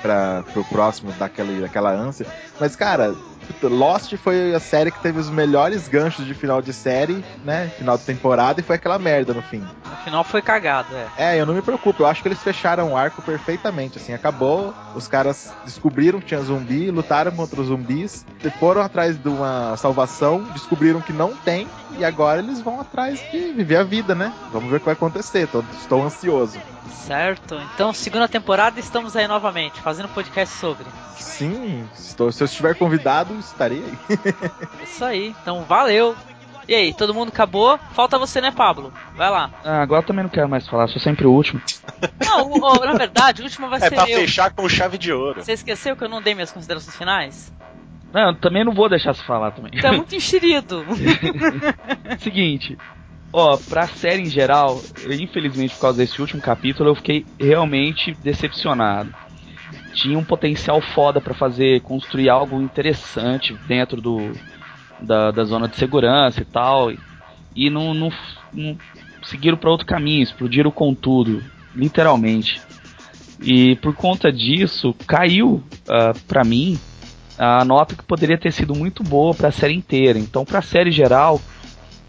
[0.01, 2.27] Pra, pro próximo daquele, daquela ânsia.
[2.59, 3.15] Mas, cara,
[3.63, 7.71] Lost foi a série que teve os melhores ganchos de final de série, né?
[7.79, 9.59] Final de temporada, e foi aquela merda no fim.
[9.61, 11.07] No final foi cagado, é.
[11.35, 14.75] É, eu não me preocupo, eu acho que eles fecharam o arco perfeitamente, assim, acabou,
[14.95, 18.25] os caras descobriram que tinha zumbi, lutaram contra os zumbis,
[18.61, 21.67] foram atrás de uma salvação, descobriram que não tem,
[21.99, 24.33] e agora eles vão atrás de viver a vida, né?
[24.53, 26.59] Vamos ver o que vai acontecer, tô- estou ansioso.
[27.07, 27.55] Certo.
[27.75, 30.87] Então, segunda temporada, estamos aí novamente, fazendo podcast sobre.
[31.19, 33.99] Sim, estou- se eu estiver convidado, estarei aí.
[34.85, 35.35] Isso aí.
[35.43, 36.17] Então, valeu.
[36.67, 37.79] E aí, todo mundo acabou?
[37.93, 38.91] Falta você, né, Pablo?
[39.17, 39.51] Vai lá.
[39.63, 41.61] Ah, agora eu também não quero mais falar, sou sempre o último.
[42.25, 44.21] Não, o- o- na verdade, o último vai É ser pra eu.
[44.21, 45.43] fechar com chave de ouro.
[45.45, 47.53] Você esqueceu que eu não dei minhas considerações finais?
[48.13, 49.73] Não, eu também não vou deixar você falar também.
[49.83, 50.87] É muito enxerido.
[52.21, 52.79] Seguinte,
[53.33, 58.13] ó, pra série em geral, eu, infelizmente por causa desse último capítulo, eu fiquei realmente
[58.23, 59.13] decepcionado.
[59.95, 64.33] Tinha um potencial foda pra fazer, construir algo interessante dentro do
[65.01, 66.99] da, da zona de segurança e tal, e,
[67.55, 68.11] e não, não,
[68.53, 68.79] não
[69.23, 71.43] seguiram pra outro caminho, explodiram com tudo,
[71.75, 72.61] literalmente.
[73.43, 76.79] E por conta disso, caiu uh, pra mim
[77.39, 80.19] a nota que poderia ter sido muito boa pra série inteira.
[80.19, 81.41] Então, pra série geral,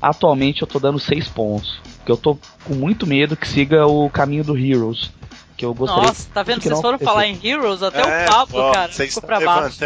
[0.01, 1.79] atualmente eu tô dando 6 pontos.
[1.97, 5.11] Porque eu tô com muito medo que siga o caminho do Heroes.
[5.57, 6.59] Que eu gostaria Nossa, tá vendo?
[6.59, 9.27] que não Vocês foram falar em Heroes, até É, o Pablo, ó, cara, Vocês ficou
[9.27, 9.77] pra baixo.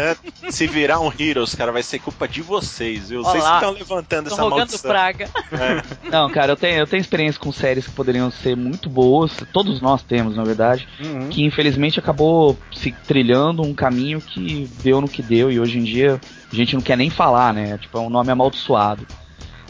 [0.50, 3.20] Se virar um Heroes, cara, vai ser culpa de vocês, viu?
[3.20, 4.90] Ó Vocês estão levantando essa maldição.
[4.90, 5.28] praga.
[6.10, 9.32] Não, cara, eu tenho, eu tenho experiência com séries que poderiam ser muito boas.
[9.52, 10.88] Todos nós temos, na verdade.
[11.04, 11.28] Uhum.
[11.28, 15.52] Que infelizmente acabou se trilhando um caminho que deu no que deu.
[15.52, 16.20] E hoje em dia
[16.52, 17.78] a gente não quer nem falar, né?
[17.78, 19.06] Tipo, é um nome amaldiçoado.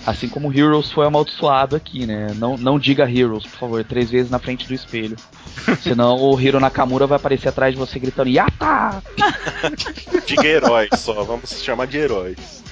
[0.06, 2.28] Assim como Heroes foi amaldiçoado aqui, né?
[2.36, 5.16] Não, não diga Heroes, por favor, três vezes na frente do espelho.
[5.82, 9.02] Senão o Hiro Nakamura vai aparecer atrás de você gritando Yata!
[10.26, 12.62] Diga heróis só, vamos chamar de heróis.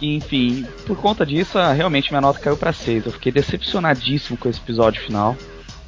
[0.00, 3.06] Enfim, por conta disso, ah, realmente minha nota caiu pra 6.
[3.06, 5.36] Eu fiquei decepcionadíssimo com esse episódio final.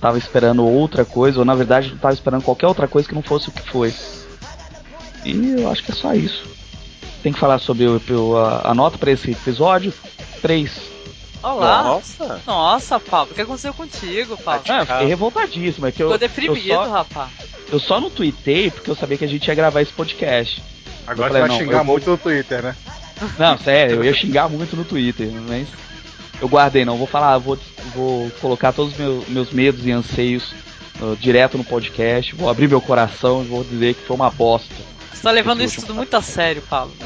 [0.01, 3.23] Tava esperando outra coisa, ou na verdade não tava esperando qualquer outra coisa que não
[3.23, 3.93] fosse o que foi.
[5.24, 6.48] E eu acho que é só isso.
[7.23, 9.93] Tem que falar sobre o- a, a nota pra esse episódio?
[10.41, 10.71] 3.
[11.43, 11.83] Olá.
[11.83, 12.41] Nossa!
[12.47, 14.65] Nossa, Pablo, o que aconteceu contigo, Pablo?
[14.69, 15.87] Ah, eu fiquei revoltadíssimo.
[15.87, 17.31] É que eu, Ficou eu, deprimido, só, rapaz.
[17.73, 20.62] eu só não tuitei porque eu sabia que a gente ia gravar esse podcast.
[21.07, 22.77] Agora Eu falei, vai não, xingar eu muito no Twitter, né?
[23.39, 25.69] Não, sério, eu ia xingar muito no Twitter, mas
[26.41, 26.97] eu guardei, não.
[26.97, 27.59] Vou falar, vou,
[27.95, 30.53] vou colocar todos os meus, meus medos e anseios
[31.01, 32.35] uh, direto no podcast.
[32.35, 34.75] Vou abrir meu coração e vou dizer que foi uma bosta.
[35.12, 36.95] Você tá levando Esse isso tudo muito a sério, Pablo.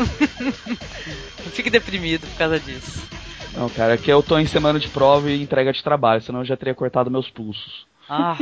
[1.45, 3.03] Não fique deprimido por causa disso.
[3.55, 6.41] Não, cara, é que eu tô em semana de prova e entrega de trabalho, senão
[6.41, 7.87] eu já teria cortado meus pulsos.
[8.09, 8.37] Ah,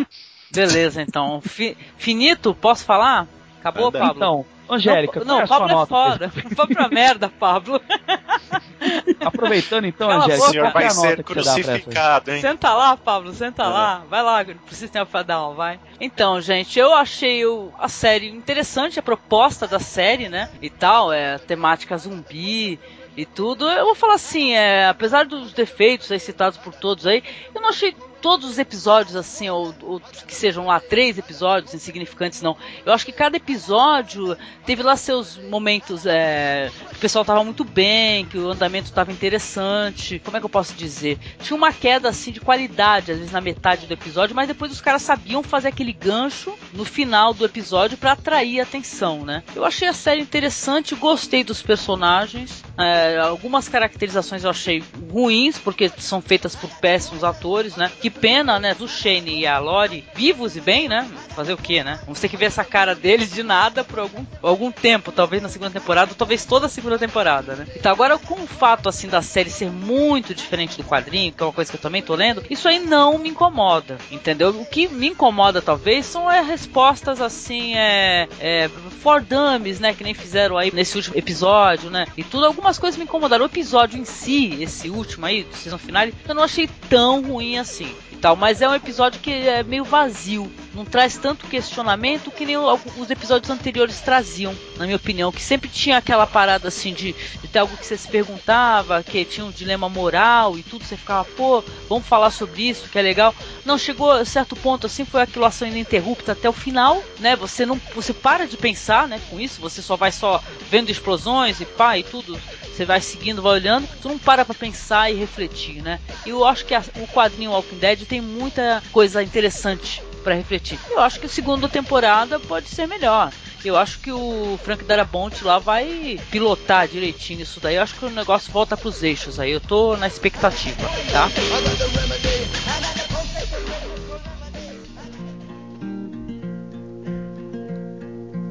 [0.51, 1.41] beleza, então.
[1.41, 3.27] Fi- finito, posso falar?
[3.61, 3.93] Acabou.
[3.93, 4.17] Pablo?
[4.17, 5.87] Então, Angélica, não, qual é não sua Pablo é nota?
[6.31, 6.33] foda.
[6.55, 7.81] Vá pra merda, Pablo.
[9.21, 10.53] Aproveitando então, Cala a O Angélica, boca.
[10.53, 12.41] senhor vai é ser crucificado, hein?
[12.41, 13.67] Senta lá, Pablo, senta É.
[13.67, 14.03] lá.
[14.09, 15.79] Vai lá pro sistema Fadal, vai.
[16.01, 20.51] Então, gente, eu achei o- a série interessante, a proposta da série, né?
[20.61, 22.79] E tal, é temática zumbi.
[23.15, 27.23] e tudo, eu vou falar assim, é, apesar dos defeitos aí citados por todos aí,
[27.55, 32.41] eu não achei todos os episódios, assim, ou, ou, que sejam lá três episódios insignificantes,
[32.41, 32.57] não.
[32.87, 36.07] Eu acho que cada episódio teve lá seus momentos.
[36.07, 40.21] É, que o pessoal tava muito bem, que o andamento tava interessante.
[40.25, 41.19] Como é que eu posso dizer?
[41.41, 44.81] Tinha uma queda, assim, de qualidade, às vezes na metade do episódio, mas depois os
[44.81, 49.43] caras sabiam fazer aquele gancho no final do episódio para atrair a atenção, né?
[49.55, 52.63] Eu achei a série interessante, gostei dos personagens.
[52.79, 57.91] É, algumas caracterizações eu achei ruins, porque são feitas por péssimos atores, né?
[58.01, 61.09] Que pena, né, do Shane e a Lori vivos e bem, né?
[61.35, 61.99] Fazer o quê, né?
[62.05, 65.49] Vamos ter que ver essa cara deles de nada por algum, algum tempo, talvez na
[65.49, 67.67] segunda temporada, talvez toda a segunda temporada, né?
[67.75, 71.47] Então, agora com o fato, assim, da série ser muito diferente do quadrinho, que é
[71.47, 74.51] uma coisa que eu também tô lendo, isso aí não me incomoda, entendeu?
[74.51, 78.69] O que me incomoda, talvez, são é, respostas, assim, é, é,
[79.01, 82.07] for dummies, né, que nem fizeram aí nesse último episódio, né?
[82.17, 83.45] E tudo, algumas coisas me incomodaram.
[83.45, 87.59] O episódio em si, esse último aí, do season finale, eu não achei tão ruim
[87.59, 92.31] assim e tal, mas é um episódio que é meio vazio, não traz tanto questionamento
[92.31, 96.93] que nem os episódios anteriores traziam, na minha opinião, que sempre tinha aquela parada assim
[96.93, 100.85] de, de ter algo que você se perguntava, que tinha um dilema moral e tudo,
[100.85, 103.35] você ficava, pô, vamos falar sobre isso, que é legal.
[103.65, 107.37] Não, chegou a certo ponto assim, foi aquilo ação ininterrupta até o final, né?
[107.37, 111.61] Você não, você para de pensar, né, com isso, você só vai só vendo explosões
[111.61, 112.39] e pá e tudo,
[112.73, 116.01] você vai seguindo, vai olhando, tu não para pra pensar e refletir, né?
[116.25, 120.79] E eu acho que a, o quadrinho Walking Dead tem muita coisa interessante para refletir.
[120.91, 123.33] Eu acho que a segunda temporada pode ser melhor.
[123.65, 127.77] Eu acho que o Frank Darabont lá vai pilotar direitinho isso daí.
[127.77, 129.53] Eu acho que o negócio volta pros eixos aí.
[129.53, 131.29] Eu tô na expectativa, tá?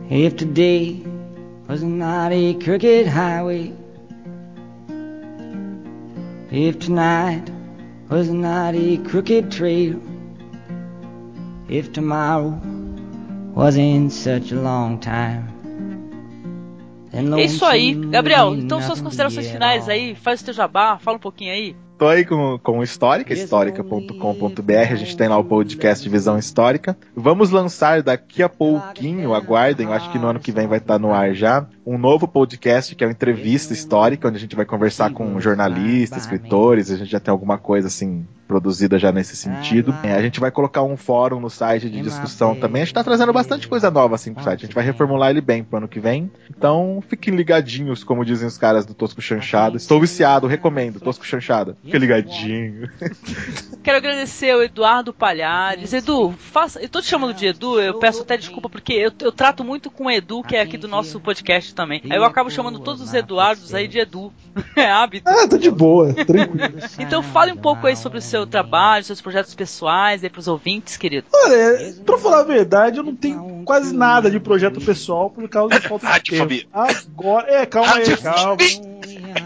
[0.09, 1.03] If today
[1.69, 3.73] was not a crooked highway,
[6.51, 7.49] if tonight
[8.09, 10.01] was not a crooked trail,
[11.69, 12.59] if tomorrow
[13.55, 15.47] wasn't such a long time.
[17.13, 18.55] É isso aí, Gabriel.
[18.55, 21.75] Então suas considerações finais aí, faz o teu jabá, fala um pouquinho aí.
[21.97, 26.97] Tô aí com, com o Histórica, histórica.com.br, a gente tem lá o podcast Visão Histórica.
[27.15, 30.97] Vamos lançar daqui a pouquinho, aguardem, eu acho que no ano que vem vai estar
[30.97, 34.65] no ar já, um novo podcast que é o Entrevista Histórica, onde a gente vai
[34.65, 39.95] conversar com jornalistas, escritores, a gente já tem alguma coisa assim produzida já nesse sentido.
[40.03, 42.81] É, a gente vai colocar um fórum no site de discussão também.
[42.81, 44.63] A gente tá trazendo bastante coisa nova assim pro site.
[44.63, 46.29] A gente vai reformular ele bem pro ano que vem.
[46.49, 49.77] Então, fiquem ligadinhos, como dizem os caras do Tosco Chanchado.
[49.77, 51.77] Estou viciado, recomendo, Tosco Chanchado.
[51.81, 52.89] Fique ligadinho.
[53.81, 55.93] Quero agradecer ao Eduardo Palhares.
[55.93, 56.81] Edu, faça.
[56.81, 59.89] Eu tô te chamando de Edu, eu peço até desculpa, porque eu, eu trato muito
[59.89, 62.01] com o Edu, que é aqui do nosso podcast também.
[62.09, 64.31] Aí eu acabo chamando todos os Eduardos aí de Edu.
[64.75, 65.29] É hábito.
[65.29, 66.79] Ah, tá de boa, tranquilo.
[66.99, 70.97] Então fale um pouco aí sobre o seu trabalho, seus projetos pessoais aí pros ouvintes,
[70.97, 71.27] querido.
[71.33, 75.79] Olha, pra falar a verdade, eu não tenho quase nada de projeto pessoal por causa
[75.79, 76.59] da falta de Radiofobia.
[76.61, 76.69] tempo.
[76.73, 78.57] Agora, é, calma aí, calma.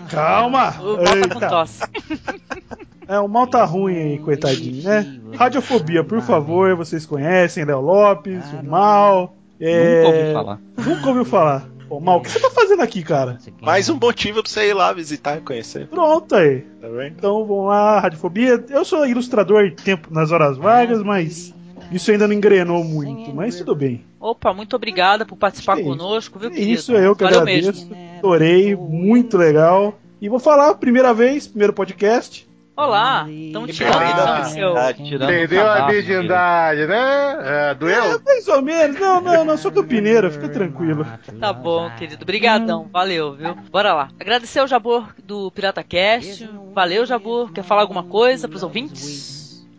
[0.10, 0.76] Calma.
[0.82, 1.84] O mal tá com tosse.
[3.08, 5.20] É, o mal tá ruim aí, coitadinho, né?
[5.38, 9.36] Radiofobia, por favor, vocês conhecem, Léo Lopes, o mal.
[9.60, 10.02] É...
[10.02, 10.60] Nunca ouvi falar.
[10.76, 11.75] Nunca ouviu falar.
[11.90, 13.38] Ô, Mal, o que você tá fazendo aqui, cara?
[13.62, 15.88] Mais um motivo pra você ir lá visitar e conhecer.
[15.88, 16.62] Pronto aí.
[16.82, 17.14] Tá vendo?
[17.18, 18.64] Então vamos lá, Radiofobia.
[18.70, 21.54] Eu sou ilustrador tempo nas horas vagas, mas
[21.92, 24.04] isso ainda não engrenou muito, mas tudo bem.
[24.20, 26.72] Opa, muito obrigada por participar conosco, viu, É querido?
[26.72, 27.88] isso, eu que Valeu agradeço.
[27.88, 27.96] mesmo.
[28.18, 30.00] Adorei, muito legal.
[30.20, 32.48] E vou falar, primeira vez, primeiro podcast.
[32.78, 35.06] Olá, estamos tirando Bem-vindo então seu.
[35.06, 37.38] Tirando Perdeu o a cadastro, virgindade, né?
[37.70, 38.04] É, doeu?
[38.04, 39.00] É, mais ou menos.
[39.00, 41.06] Não, não, não, sou campineiro, fica tranquilo.
[41.40, 42.26] Tá bom, querido.
[42.26, 43.56] Brigadão, valeu, viu?
[43.72, 44.10] Bora lá.
[44.20, 46.50] Agradecer ao Jabor do Pirata Cast.
[46.74, 47.52] Valeu, Jabor.
[47.54, 49.35] Quer falar alguma coisa pros ouvintes?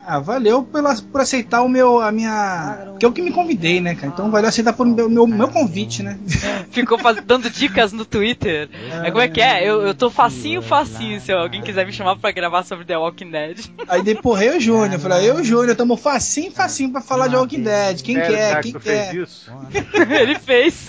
[0.08, 2.94] Ah, valeu pela, por aceitar o meu, a minha.
[3.00, 4.06] Que é o que me convidei, né, cara?
[4.06, 6.16] Então valeu aceitar por meu, meu, meu convite, né?
[6.70, 8.68] Ficou faz- dando dicas no Twitter.
[9.02, 9.68] É, como é que é?
[9.68, 13.30] Eu, eu tô facinho, facinho, se alguém quiser me chamar pra gravar sobre The Walking
[13.30, 13.58] Dead.
[13.88, 15.00] Aí depois eu e o Júnior.
[15.00, 18.00] Falei, eu e o Júnior estamos facinho, facinho pra falar de Walking Dead.
[18.02, 19.14] Quem quer, cara, quem quer?
[19.14, 19.50] isso?
[20.20, 20.88] Ele fez.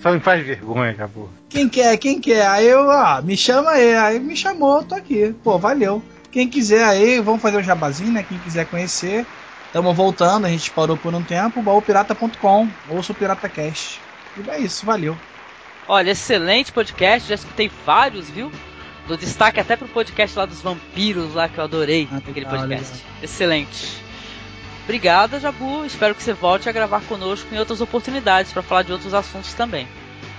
[0.00, 1.28] Só me faz vergonha, Jabu.
[1.48, 2.46] Quem quer, quem quer?
[2.46, 3.94] Aí eu, ah, me chama aí.
[3.94, 5.34] Aí me chamou, tô aqui.
[5.44, 6.02] Pô, valeu.
[6.32, 8.22] Quem quiser aí, vamos fazer o jabazinho, né?
[8.22, 9.26] Quem quiser conhecer.
[9.72, 11.62] Tamo voltando, a gente parou por um tempo.
[11.62, 14.00] baúpirata.com, ouça o PirataCast.
[14.36, 15.16] E é isso, valeu.
[15.88, 18.50] Olha, excelente podcast, já escutei vários, viu?
[19.08, 22.58] Dou destaque até pro podcast lá dos vampiros lá que eu adorei, Ah, aquele legal,
[22.60, 23.04] podcast.
[23.22, 24.00] Excelente.
[24.84, 25.84] Obrigada, Jabu.
[25.84, 29.52] Espero que você volte a gravar conosco em outras oportunidades pra falar de outros assuntos
[29.54, 29.86] também.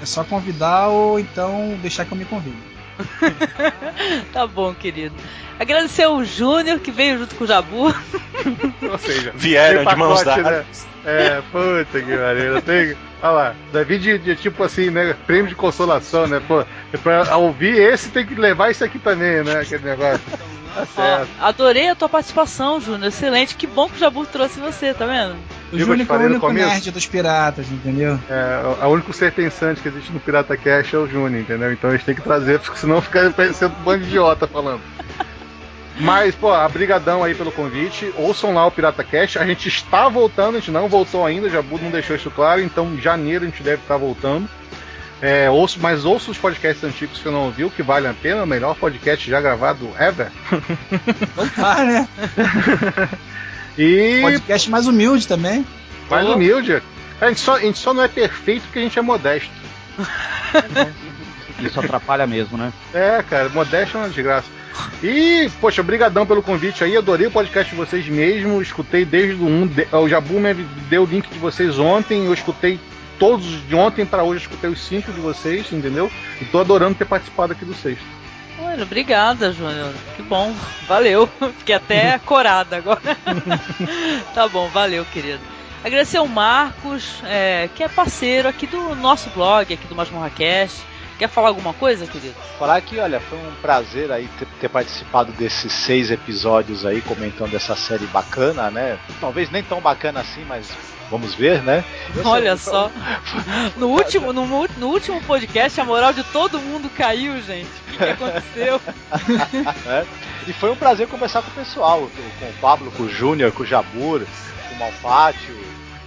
[0.01, 2.70] É só convidar ou então deixar que eu me convido.
[4.33, 5.15] tá bom, querido.
[5.59, 7.85] Agradecer o Júnior que veio junto com o Jabu.
[8.91, 10.65] Ou seja, Vieram de mãos pacote, dadas.
[10.65, 10.91] Né?
[11.03, 12.61] É, puta que pariu.
[12.61, 12.97] Tem.
[13.21, 15.15] Olha lá, Davi de, de tipo assim, né?
[15.27, 16.41] Prêmio de consolação, né?
[16.47, 16.65] Pô,
[17.03, 19.59] pra ouvir esse tem que levar isso aqui também, né?
[19.59, 20.21] Aquele negócio.
[20.73, 21.29] Tá certo.
[21.39, 23.09] adorei a tua participação, Júnior.
[23.09, 23.55] Excelente.
[23.55, 25.35] Que bom que o Jabu trouxe você, tá vendo?
[25.71, 26.67] O Júnior é o único começo?
[26.67, 28.19] nerd dos piratas, entendeu?
[28.29, 31.71] É, o único ser pensante que existe no Pirata Cash é o Júnior, entendeu?
[31.71, 34.81] Então a gente tem que trazer, porque senão fica parecendo um bando de idiota falando.
[35.99, 38.11] Mas, pô, abrigadão aí pelo convite.
[38.17, 39.37] Ouçam lá o Pirata Cash.
[39.37, 42.93] A gente está voltando, a gente não voltou ainda, Jabu não deixou isso claro, então
[42.93, 44.49] em janeiro a gente deve estar voltando.
[45.21, 48.13] É, ouço, mas ouço os podcasts antigos que eu não ouvi, o que vale a
[48.13, 50.31] pena, o melhor podcast já gravado ever.
[51.55, 52.07] Tá, né?
[53.77, 55.65] E Podcast mais humilde também.
[56.09, 56.81] mais humilde.
[57.19, 59.49] A gente, só, a gente só não é perfeito porque a gente é modesto.
[61.59, 62.73] Isso atrapalha mesmo, né?
[62.93, 64.47] É, cara, modéstia é uma desgraça.
[65.03, 69.45] E, poxa, obrigadão pelo convite aí, adorei o podcast de vocês mesmo, escutei desde o
[69.45, 70.53] 1, de- o Jabu me
[70.89, 72.79] deu o link de vocês ontem, eu escutei
[73.19, 76.09] todos de ontem pra hoje, eu escutei os cinco de vocês, entendeu?
[76.41, 78.03] E tô adorando ter participado aqui do sexto.
[78.59, 79.91] Olha, obrigada, Júnior.
[80.31, 80.55] Bom.
[80.87, 81.27] Valeu.
[81.59, 83.01] Fiquei até corada agora.
[84.33, 85.41] tá bom, valeu, querido.
[85.83, 90.83] Agradecer ao Marcos, é, que é parceiro aqui do nosso blog, aqui do Masmorra Cast.
[91.21, 92.33] Quer falar alguma coisa, querido?
[92.57, 97.53] Falar que, olha, foi um prazer aí ter, ter participado desses seis episódios aí, comentando
[97.53, 98.97] essa série bacana, né?
[99.19, 100.67] Talvez nem tão bacana assim, mas
[101.11, 101.85] vamos ver, né?
[102.11, 102.89] Sei, Olha só.
[103.77, 107.69] No último, no, no último podcast, a moral de todo mundo caiu, gente.
[107.69, 108.81] O que, que aconteceu?
[109.85, 110.07] né?
[110.47, 111.99] E foi um prazer conversar com o pessoal,
[112.39, 114.25] com o Pablo, com o Júnior, com o Jabur,
[114.69, 115.55] com o Malfátio,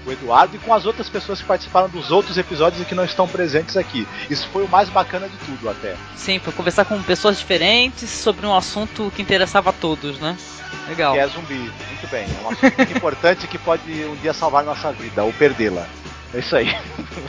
[0.07, 3.05] o Eduardo e com as outras pessoas que participaram dos outros episódios e que não
[3.05, 4.07] estão presentes aqui.
[4.29, 5.97] Isso foi o mais bacana de tudo até.
[6.17, 10.37] Sim, foi conversar com pessoas diferentes sobre um assunto que interessava a todos, né?
[10.89, 11.15] Legal.
[11.15, 11.55] Que é zumbi.
[11.55, 12.25] Muito bem.
[12.25, 15.87] É um assunto muito importante que pode um dia salvar nossa vida ou perdê-la.
[16.35, 16.77] É isso aí.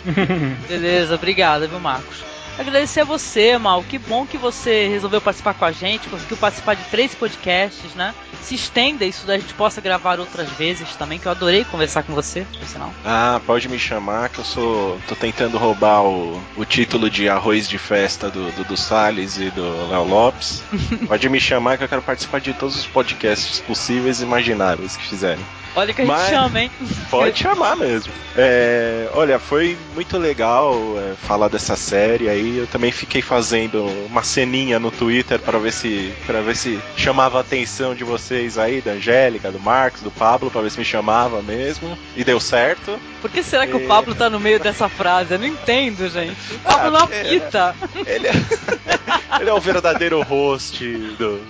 [0.68, 2.34] Beleza, obrigada, viu, Marcos?
[2.57, 3.84] Agradecer a você, Mal.
[3.84, 8.14] Que bom que você resolveu participar com a gente, conseguiu participar de três podcasts, né?
[8.41, 12.03] Se estenda isso, daí a gente possa gravar outras vezes também, que eu adorei conversar
[12.03, 12.94] com você, por sinal.
[13.03, 14.99] Ah, pode me chamar que eu sou.
[15.07, 19.90] tô tentando roubar o, o título de arroz de festa do Dudu Salles e do
[19.90, 20.64] Léo Lopes.
[21.07, 25.07] Pode me chamar que eu quero participar de todos os podcasts possíveis e imagináveis que
[25.07, 25.44] fizerem.
[25.76, 26.72] Olha que a gente Mas- chama, hein?
[27.10, 28.11] Pode chamar mesmo.
[28.38, 32.57] É, olha, foi muito legal é, falar dessa série aí.
[32.57, 37.38] Eu também fiquei fazendo uma ceninha no Twitter para ver se para ver se chamava
[37.38, 40.85] a atenção de vocês aí, da Angélica, do Marcos, do Pablo, para ver se me
[40.85, 41.97] chamava mesmo.
[42.15, 42.97] E deu certo.
[43.22, 43.88] Por que será que o É.
[43.88, 45.34] Pablo tá no meio dessa frase?
[45.34, 46.35] Eu não entendo, gente.
[46.53, 47.76] O Pablo Ah, não porque- apita.
[48.06, 48.31] Ele é,
[49.41, 50.85] ele é o verdadeiro host
[51.18, 51.41] do.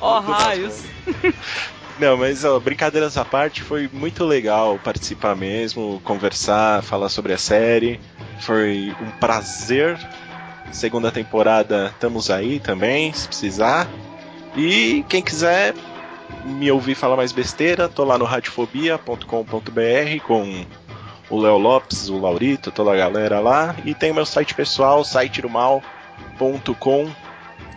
[0.00, 0.82] Ó, do raios.
[1.98, 7.38] Não, mas ó, brincadeiras à parte, foi muito legal participar mesmo, conversar, falar sobre a
[7.38, 8.00] série.
[8.40, 9.96] Foi um prazer.
[10.72, 13.88] Segunda temporada, estamos aí também, se precisar.
[14.56, 15.72] E quem quiser
[16.44, 20.64] me ouvir falar mais besteira, tô lá no radiofobia.com.br com
[21.30, 23.76] o Léo Lopes, o Laurito, toda a galera lá.
[23.84, 27.08] E tem meu site pessoal, sitedomal.com.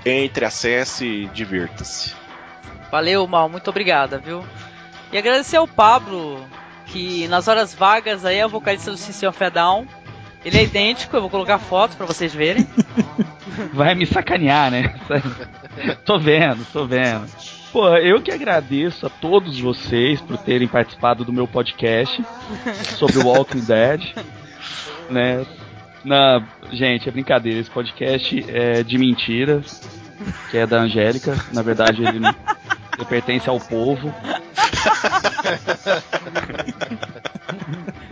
[0.06, 2.17] Entre, acesse e divirta-se.
[2.92, 4.44] Valeu, Mal, muito obrigada, viu?
[5.12, 6.46] E agradecer ao Pablo,
[6.88, 9.88] que nas horas vagas aí é o vocalista do System of a Down.
[10.46, 12.68] Ele é idêntico, eu vou colocar foto pra vocês verem.
[13.74, 14.96] Vai me sacanear, né?
[16.06, 17.28] tô vendo, tô vendo.
[17.72, 22.24] Pô, eu que agradeço a todos vocês por terem participado do meu podcast
[22.98, 24.14] sobre o Walking Dead,
[25.10, 25.46] né?
[26.04, 26.42] Na,
[26.72, 29.62] gente, é brincadeira, esse podcast é de mentira,
[30.50, 31.36] que é da Angélica.
[31.52, 32.34] Na verdade, ele, não-
[32.98, 34.14] ele pertence ao povo.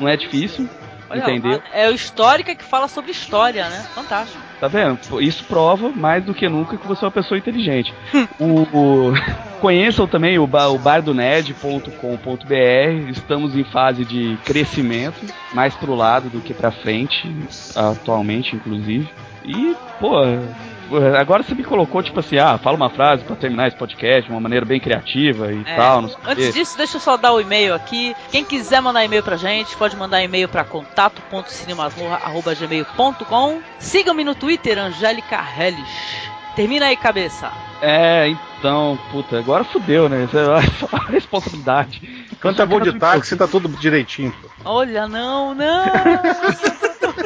[0.00, 0.68] não é difícil,
[1.10, 1.62] Olha, entendeu?
[1.72, 3.84] É o Histórica que fala sobre história, né?
[3.94, 4.42] Fantástico.
[4.60, 4.98] Tá vendo?
[5.20, 7.92] Isso prova mais do que nunca que você é uma pessoa inteligente.
[8.38, 9.12] o, o-
[9.60, 13.10] Conheçam também o, ba- o bardonerd.com.br.
[13.10, 17.34] Estamos em fase de crescimento, mais pro lado do que pra frente,
[17.74, 19.08] atualmente, inclusive.
[19.44, 20.20] E, pô,
[21.18, 24.30] agora você me colocou, tipo assim, ah, fala uma frase pra terminar esse podcast de
[24.30, 25.76] uma maneira bem criativa e É.
[25.76, 28.14] tal, Antes disso, deixa eu só dar o e-mail aqui.
[28.30, 35.38] Quem quiser mandar e-mail pra gente, pode mandar e-mail pra contato.cinemasmorra.gmail.com Sigam-me no Twitter, Angélica
[35.58, 36.28] Hellish.
[36.56, 37.52] Termina aí, cabeça.
[37.80, 38.28] É,
[38.58, 40.24] então, puta, agora fudeu, né?
[40.24, 42.26] Isso é só a responsabilidade.
[42.40, 44.34] Quando é voo de táxi, tá tudo direitinho.
[44.64, 45.84] Olha, não, não.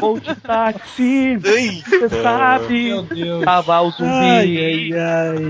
[0.01, 2.89] Vou de táxi, Ei, você sabe.
[2.89, 3.45] Meu Deus.
[3.45, 4.91] Tava o zumbi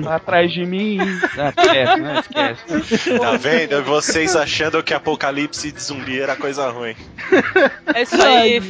[0.09, 0.98] atrás de mim.
[1.39, 2.20] Ah, esquece, né?
[2.20, 3.18] Esquece.
[3.18, 3.82] Tá vendo?
[3.84, 6.94] Vocês achando que apocalipse de zumbi era coisa ruim.
[7.94, 8.60] É isso aí.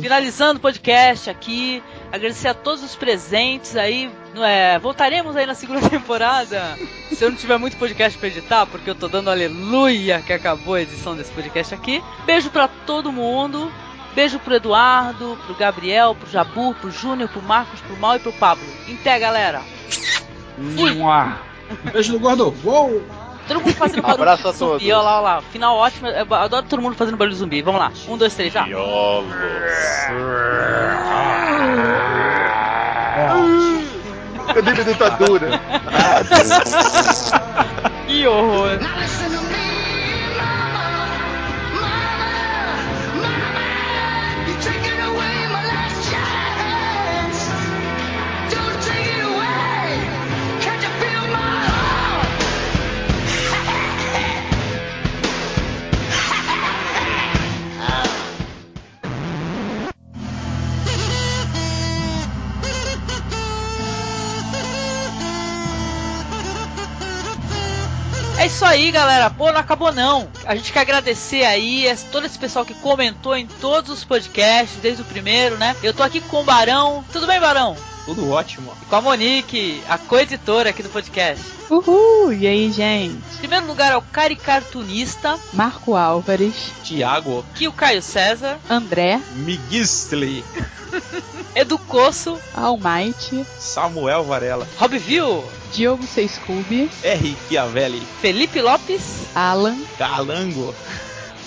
[0.00, 1.82] Finalizando o podcast aqui.
[2.12, 4.10] Agradecer a todos os presentes aí.
[4.36, 6.78] Não é, voltaremos aí na segunda temporada.
[7.10, 10.74] Se eu não tiver muito podcast pra editar, porque eu tô dando aleluia que acabou
[10.74, 12.04] a edição desse podcast aqui.
[12.26, 13.72] Beijo pra todo mundo.
[14.14, 18.32] Beijo pro Eduardo, pro Gabriel, pro Jabu, pro Júnior, pro Marcos, pro Mal e pro
[18.32, 18.64] Pablo.
[18.86, 19.62] Em pé, galera.
[20.58, 21.38] Mua.
[21.90, 22.54] Beijo do gordo.
[22.62, 23.02] Uou!
[23.48, 24.70] Todo mundo fazendo barulho Abraço a de zumbi.
[24.70, 24.88] todos.
[24.88, 25.42] Olha lá, olha lá.
[25.42, 26.08] Final ótimo.
[26.08, 27.62] Eu adoro todo mundo fazendo barulho de zumbi.
[27.62, 27.90] Vamos lá.
[28.06, 28.64] Um, dois, três, já.
[28.64, 29.32] Violos.
[34.56, 35.60] Cadê minha ditadura?
[38.06, 38.78] Que horror.
[68.76, 69.30] Aí, galera.
[69.30, 70.28] Pô, não acabou não.
[70.44, 74.78] A gente quer agradecer aí esse- todo esse pessoal que comentou em todos os podcasts,
[74.80, 75.74] desde o primeiro, né?
[75.82, 77.04] Eu tô aqui com o Barão.
[77.12, 77.76] Tudo bem, Barão?
[78.06, 78.72] Tudo ótimo.
[78.80, 81.44] E com a Monique, a co-editora aqui do podcast.
[81.68, 82.32] Uhul!
[82.32, 83.16] E aí, gente?
[83.34, 90.44] Em primeiro lugar é o caricartunista, Marco Álvares, Tiago que o Caio César, André, Miguisli,
[91.52, 95.42] Edu Coço, Almighty, Samuel Varela, Robville,
[95.72, 97.36] Diogo Seiscube, R.
[97.48, 99.26] Chiavelli, Felipe Lopes.
[99.34, 100.72] Alan, Calango.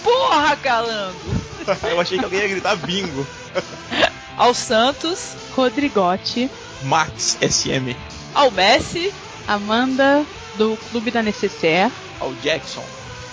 [0.04, 1.40] Porra, Calango!
[1.90, 3.26] Eu achei que alguém ia gritar bingo.
[4.40, 6.50] Ao Santos, Rodrigote,
[6.84, 7.96] Max SM,
[8.34, 9.14] ao Messi,
[9.48, 10.26] Amanda,
[10.58, 11.92] do Clube da Necessaire,
[12.22, 12.84] ao Jackson.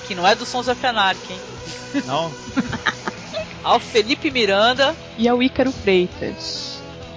[0.06, 1.40] que não é do Sons of Anarchy, hein?
[2.06, 2.30] Não?
[3.64, 4.94] Ao Felipe Miranda.
[5.18, 6.65] e ao Ícaro Freitas.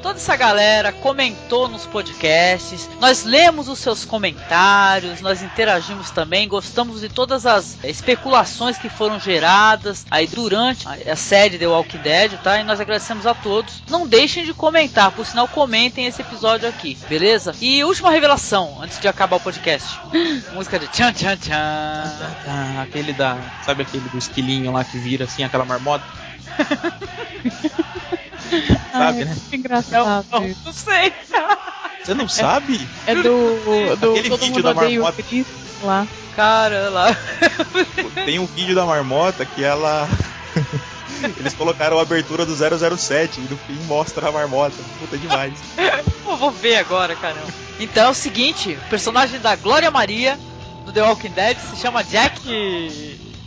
[0.02, 7.02] Toda essa galera comentou nos podcasts, nós lemos os seus comentários, nós interagimos também, gostamos
[7.02, 12.60] de todas as especulações que foram geradas aí durante a série The Walking Dead, tá?
[12.60, 13.84] E nós agradecemos a todos.
[13.90, 17.54] Não deixem de comentar, por sinal comentem esse episódio aqui, beleza?
[17.60, 20.00] E última revelação, antes de acabar o podcast.
[20.54, 21.54] Música de tchan tchan tchan.
[22.48, 23.38] Ah, aquele da.
[23.66, 26.06] Sabe aquele do esquilinho lá que vira assim, aquela marmota?
[28.92, 29.38] Sabe, né?
[29.50, 30.26] Que engraçado.
[30.32, 31.14] Não, não sei.
[32.04, 32.88] Você não sabe?
[33.06, 35.24] É do, do Aquele Todo vídeo Mundo da marmota.
[35.24, 35.46] Chris
[35.84, 36.08] lá.
[36.36, 37.16] Cara, lá.
[38.26, 40.08] Tem um vídeo da marmota que ela.
[41.38, 44.76] Eles colocaram a abertura do 007 e no fim mostra a marmota.
[45.00, 45.54] Puta demais.
[46.24, 47.48] Pô, vou ver agora, caramba.
[47.80, 50.40] Então é o seguinte, o personagem da Glória Maria
[50.86, 52.40] do The Walking Dead se chama Jack.